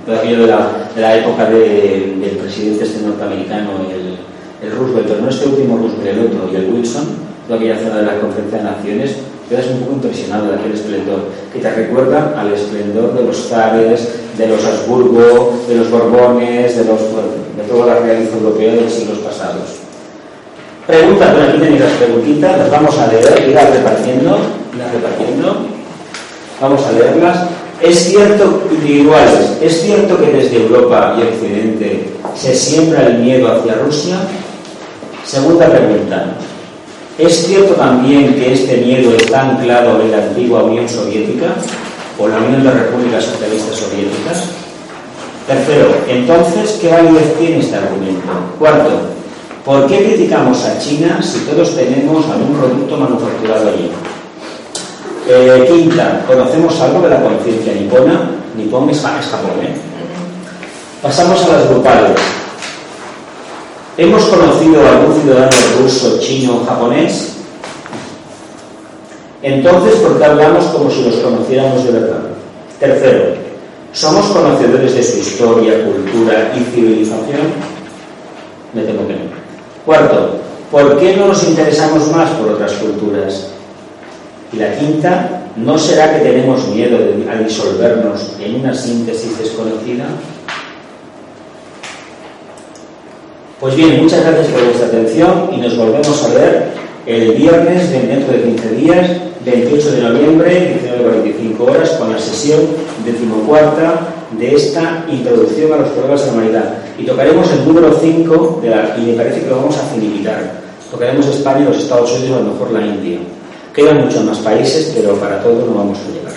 todo 0.04 0.16
aquello 0.16 0.46
de 0.46 1.00
la, 1.00 1.16
época 1.16 1.48
del 1.48 2.38
presidente 2.40 2.84
este 2.84 3.06
norteamericano, 3.06 3.70
el, 3.90 4.66
el 4.66 4.76
Roosevelt, 4.76 5.08
pero 5.08 5.20
no 5.20 5.28
este 5.28 5.48
último 5.48 5.78
Roosevelt, 5.78 6.06
el 6.06 6.26
otro, 6.26 6.50
y 6.52 6.56
el 6.56 6.70
Wilson, 6.72 7.33
toda 7.46 7.58
aquella 7.58 7.78
zona 7.78 7.96
de 7.96 8.06
la 8.06 8.20
Conferencia 8.20 8.58
de 8.58 8.64
Naciones, 8.64 9.16
quedas 9.48 9.66
un 9.66 9.80
poco 9.80 9.92
impresionado 9.94 10.48
de 10.48 10.54
aquel 10.54 10.72
esplendor, 10.72 11.20
que 11.52 11.58
te 11.58 11.70
recuerda 11.70 12.34
al 12.38 12.52
esplendor 12.52 13.14
de 13.14 13.24
los 13.24 13.48
zares, 13.48 14.08
de 14.38 14.48
los 14.48 14.64
Habsburgo, 14.64 15.60
de 15.68 15.76
los 15.76 15.90
Borbones, 15.90 16.76
de, 16.76 16.84
los, 16.84 17.00
de 17.00 17.62
toda 17.68 17.94
la 17.94 18.00
realidad 18.00 18.32
europea 18.32 18.74
de 18.74 18.80
los 18.82 18.92
siglos 18.92 19.18
pasados. 19.18 19.84
Preguntas, 20.86 21.32
bueno, 21.32 21.48
aquí 21.48 21.58
tenéis 21.58 21.80
las 21.80 21.92
preguntitas, 21.92 22.58
las 22.58 22.70
vamos 22.70 22.98
a 22.98 23.06
leer, 23.06 23.48
irlas 23.48 23.70
repartiendo, 23.70 24.38
irlas 24.72 24.92
repartiendo. 24.92 25.56
Vamos 26.60 26.86
a 26.86 26.92
leerlas. 26.92 27.38
Es 27.80 27.98
cierto, 28.04 28.62
individuales, 28.70 29.58
es 29.60 29.82
cierto 29.82 30.18
que 30.18 30.26
desde 30.26 30.56
Europa 30.56 31.16
y 31.18 31.22
Occidente 31.22 32.08
se 32.34 32.54
siembra 32.54 33.06
el 33.06 33.18
miedo 33.18 33.52
hacia 33.52 33.74
Rusia. 33.74 34.16
Segunda 35.24 35.68
pregunta. 35.68 36.36
¿Es 37.16 37.46
cierto 37.46 37.74
también 37.74 38.34
que 38.34 38.52
este 38.52 38.78
miedo 38.78 39.14
está 39.14 39.42
anclado 39.42 40.00
en 40.00 40.10
la 40.10 40.16
antigua 40.16 40.64
Unión 40.64 40.88
Soviética 40.88 41.54
o 42.18 42.26
la 42.26 42.38
Unión 42.38 42.64
de 42.64 42.70
Repúblicas 42.72 43.24
Socialistas 43.24 43.76
Soviéticas? 43.76 44.48
Tercero, 45.46 45.94
entonces, 46.08 46.78
¿qué 46.80 46.88
validez 46.88 47.38
tiene 47.38 47.60
este 47.60 47.76
argumento? 47.76 48.26
Cuarto, 48.58 48.90
¿por 49.64 49.86
qué 49.86 49.98
criticamos 49.98 50.64
a 50.64 50.76
China 50.80 51.20
si 51.22 51.40
todos 51.40 51.76
tenemos 51.76 52.28
algún 52.28 52.56
producto 52.56 52.96
manufacturado 52.96 53.68
allí? 53.68 53.90
Eh, 55.28 55.68
quinta, 55.70 56.24
¿conocemos 56.26 56.80
algo 56.80 57.00
de 57.02 57.10
la 57.10 57.22
conciencia 57.22 57.74
nipona? 57.74 58.30
Nipón 58.56 58.90
es, 58.90 59.00
Japón, 59.00 59.62
¿eh? 59.62 59.74
Pasamos 61.00 61.44
a 61.44 61.48
las 61.48 61.68
grupales. 61.68 62.18
¿Hemos 63.96 64.24
conocido 64.24 64.84
a 64.84 64.90
algún 64.90 65.20
ciudadano 65.20 65.56
ruso, 65.80 66.18
chino 66.18 66.56
o 66.56 66.64
japonés? 66.64 67.36
Entonces, 69.40 69.94
¿por 70.00 70.18
qué 70.18 70.24
hablamos 70.24 70.64
como 70.66 70.90
si 70.90 71.04
los 71.04 71.14
conociéramos 71.16 71.84
de 71.84 71.92
verdad? 71.92 72.22
Tercero, 72.80 73.36
¿somos 73.92 74.26
conocedores 74.26 74.94
de 74.96 75.02
su 75.02 75.18
historia, 75.18 75.84
cultura 75.84 76.52
y 76.56 76.74
civilización? 76.74 77.52
Me 78.72 78.82
temo 78.82 79.06
que 79.06 79.12
no. 79.12 79.20
Cuarto, 79.86 80.38
¿por 80.72 80.98
qué 80.98 81.16
no 81.16 81.28
nos 81.28 81.44
interesamos 81.44 82.10
más 82.10 82.30
por 82.30 82.48
otras 82.48 82.72
culturas? 82.72 83.46
Y 84.52 84.56
la 84.56 84.76
quinta, 84.76 85.44
¿no 85.54 85.78
será 85.78 86.14
que 86.14 86.24
tenemos 86.24 86.66
miedo 86.66 86.98
a 87.30 87.36
disolvernos 87.36 88.32
en 88.40 88.56
una 88.56 88.74
síntesis 88.74 89.38
desconocida? 89.38 90.06
Pues 93.64 93.76
bien, 93.76 94.02
muchas 94.02 94.20
gracias 94.20 94.48
por 94.48 94.62
vuestra 94.62 94.88
atención 94.88 95.48
y 95.50 95.56
nos 95.56 95.74
volvemos 95.74 96.22
a 96.22 96.28
ver 96.34 96.64
el 97.06 97.32
viernes 97.32 97.90
dentro 97.90 98.30
de 98.30 98.42
15 98.42 98.70
días, 98.72 99.10
28 99.42 99.90
de 99.90 100.02
noviembre, 100.02 100.80
19.45 100.84 101.70
horas, 101.70 101.88
con 101.92 102.12
la 102.12 102.18
sesión 102.18 102.60
decimocuarta 103.06 104.00
de 104.38 104.54
esta 104.54 105.06
introducción 105.10 105.72
a 105.72 105.76
los 105.78 105.88
problemas 105.92 106.20
de 106.20 106.26
la 106.26 106.32
humanidad. 106.34 106.74
Y 106.98 107.04
tocaremos 107.04 107.50
el 107.52 107.66
número 107.66 107.98
5 107.98 108.60
de 108.62 108.68
la, 108.68 108.96
y 108.98 109.00
me 109.00 109.12
parece 109.14 109.40
que 109.40 109.48
lo 109.48 109.56
vamos 109.56 109.78
a 109.78 109.94
finiquitar. 109.94 110.60
Tocaremos 110.90 111.26
España, 111.26 111.64
los 111.64 111.78
Estados 111.78 112.12
Unidos 112.18 112.42
a 112.42 112.44
lo 112.44 112.52
mejor 112.52 112.70
la 112.70 112.86
India. 112.86 113.18
Quedan 113.72 114.04
muchos 114.04 114.24
más 114.24 114.40
países, 114.40 114.92
pero 114.94 115.14
para 115.14 115.42
todos 115.42 115.66
no 115.66 115.74
vamos 115.74 115.98
a 116.00 116.14
llegar. 116.14 116.34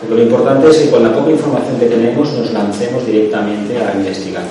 Porque 0.00 0.14
lo 0.14 0.22
importante 0.22 0.70
es 0.70 0.78
que 0.78 0.90
con 0.90 1.02
la 1.02 1.12
poca 1.12 1.30
información 1.30 1.78
que 1.78 1.86
tenemos 1.88 2.32
nos 2.32 2.50
lancemos 2.54 3.04
directamente 3.04 3.76
a 3.76 3.92
investigar. 3.98 4.44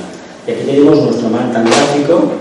Y 0.47 0.51
aquí 0.51 0.63
tenemos 0.65 1.01
nuestro 1.01 1.29
mantra 1.29 1.61
gráfico, 1.61 2.31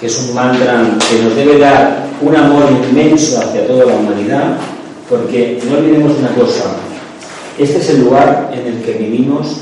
que 0.00 0.06
es 0.06 0.18
un 0.18 0.34
mantra 0.34 0.84
que 1.10 1.22
nos 1.22 1.36
debe 1.36 1.58
dar 1.58 2.06
un 2.22 2.34
amor 2.34 2.64
inmenso 2.90 3.40
hacia 3.40 3.66
toda 3.66 3.86
la 3.86 3.94
humanidad, 3.94 4.56
porque 5.08 5.60
no 5.68 5.78
olvidemos 5.78 6.18
una 6.18 6.34
cosa, 6.34 6.76
este 7.60 7.78
es 7.78 7.90
el 7.90 8.04
lugar 8.04 8.50
en 8.54 8.66
el 8.66 8.82
que 8.82 8.92
vivimos, 8.92 9.56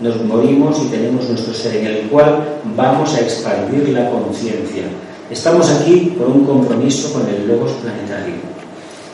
nos 0.00 0.22
morimos 0.24 0.82
y 0.82 0.88
tenemos 0.88 1.28
nuestro 1.30 1.54
ser, 1.54 1.76
en 1.76 1.86
el 1.86 2.08
cual 2.08 2.60
vamos 2.76 3.14
a 3.14 3.20
expandir 3.20 3.88
la 3.88 4.10
conciencia. 4.10 4.82
Estamos 5.30 5.70
aquí 5.70 6.12
por 6.18 6.26
un 6.26 6.44
compromiso 6.44 7.10
con 7.12 7.26
el 7.26 7.48
logos 7.48 7.70
planetario. 7.80 8.34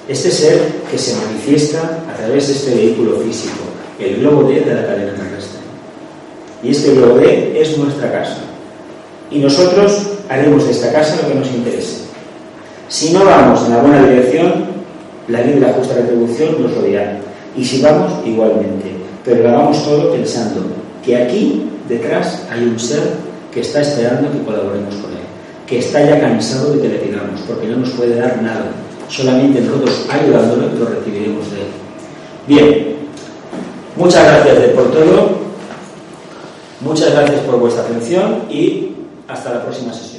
Este 0.08 0.32
ser 0.32 0.82
que 0.90 0.98
se 0.98 1.14
manifiesta 1.14 2.02
a 2.10 2.16
través 2.16 2.48
de 2.48 2.54
este 2.54 2.74
vehículo 2.74 3.20
físico, 3.20 3.60
el 4.00 4.16
globo 4.16 4.48
de 4.48 4.60
la 4.64 4.86
cadena 4.86 5.12
terrestre. 5.12 5.47
Y 6.62 6.70
este 6.70 6.94
globo 6.94 7.20
es 7.20 7.78
nuestra 7.78 8.10
casa. 8.10 8.38
Y 9.30 9.38
nosotros 9.38 10.02
haremos 10.28 10.64
de 10.64 10.72
esta 10.72 10.92
casa 10.92 11.16
lo 11.22 11.28
que 11.28 11.34
nos 11.34 11.48
interese. 11.48 12.02
Si 12.88 13.12
no 13.12 13.24
vamos 13.24 13.64
en 13.66 13.70
la 13.74 13.82
buena 13.82 14.06
dirección, 14.06 14.66
la 15.28 15.42
ley 15.42 15.54
de 15.54 15.60
la 15.60 15.72
justa 15.74 15.94
retribución 15.94 16.62
nos 16.62 16.76
odiará. 16.76 17.18
Y 17.56 17.64
si 17.64 17.82
vamos, 17.82 18.12
igualmente. 18.24 18.92
Pero 19.24 19.42
lo 19.42 19.48
hagamos 19.50 19.84
todo 19.84 20.12
pensando 20.12 20.62
que 21.04 21.16
aquí, 21.16 21.68
detrás, 21.88 22.46
hay 22.50 22.64
un 22.64 22.78
ser 22.78 23.02
que 23.52 23.60
está 23.60 23.82
esperando 23.82 24.32
que 24.32 24.42
colaboremos 24.42 24.94
con 24.96 25.12
él. 25.12 25.18
Que 25.66 25.80
está 25.80 26.02
ya 26.02 26.18
cansado 26.18 26.72
de 26.72 26.80
que 26.80 26.88
le 26.88 26.96
pidamos, 26.96 27.40
porque 27.46 27.66
no 27.66 27.76
nos 27.76 27.90
puede 27.90 28.16
dar 28.16 28.42
nada. 28.42 28.70
Solamente 29.08 29.60
nosotros 29.60 30.06
ayudándolo 30.10 30.68
lo 30.78 30.86
recibiremos 30.86 31.50
de 31.50 31.60
él. 31.60 31.66
Bien, 32.46 32.96
muchas 33.96 34.24
gracias 34.24 34.70
por 34.70 34.90
todo. 34.90 35.37
Muchas 36.80 37.12
gracias 37.12 37.40
por 37.40 37.58
vuestra 37.58 37.82
atención 37.82 38.44
y 38.50 38.92
hasta 39.26 39.54
la 39.54 39.62
próxima 39.62 39.92
sesión. 39.92 40.17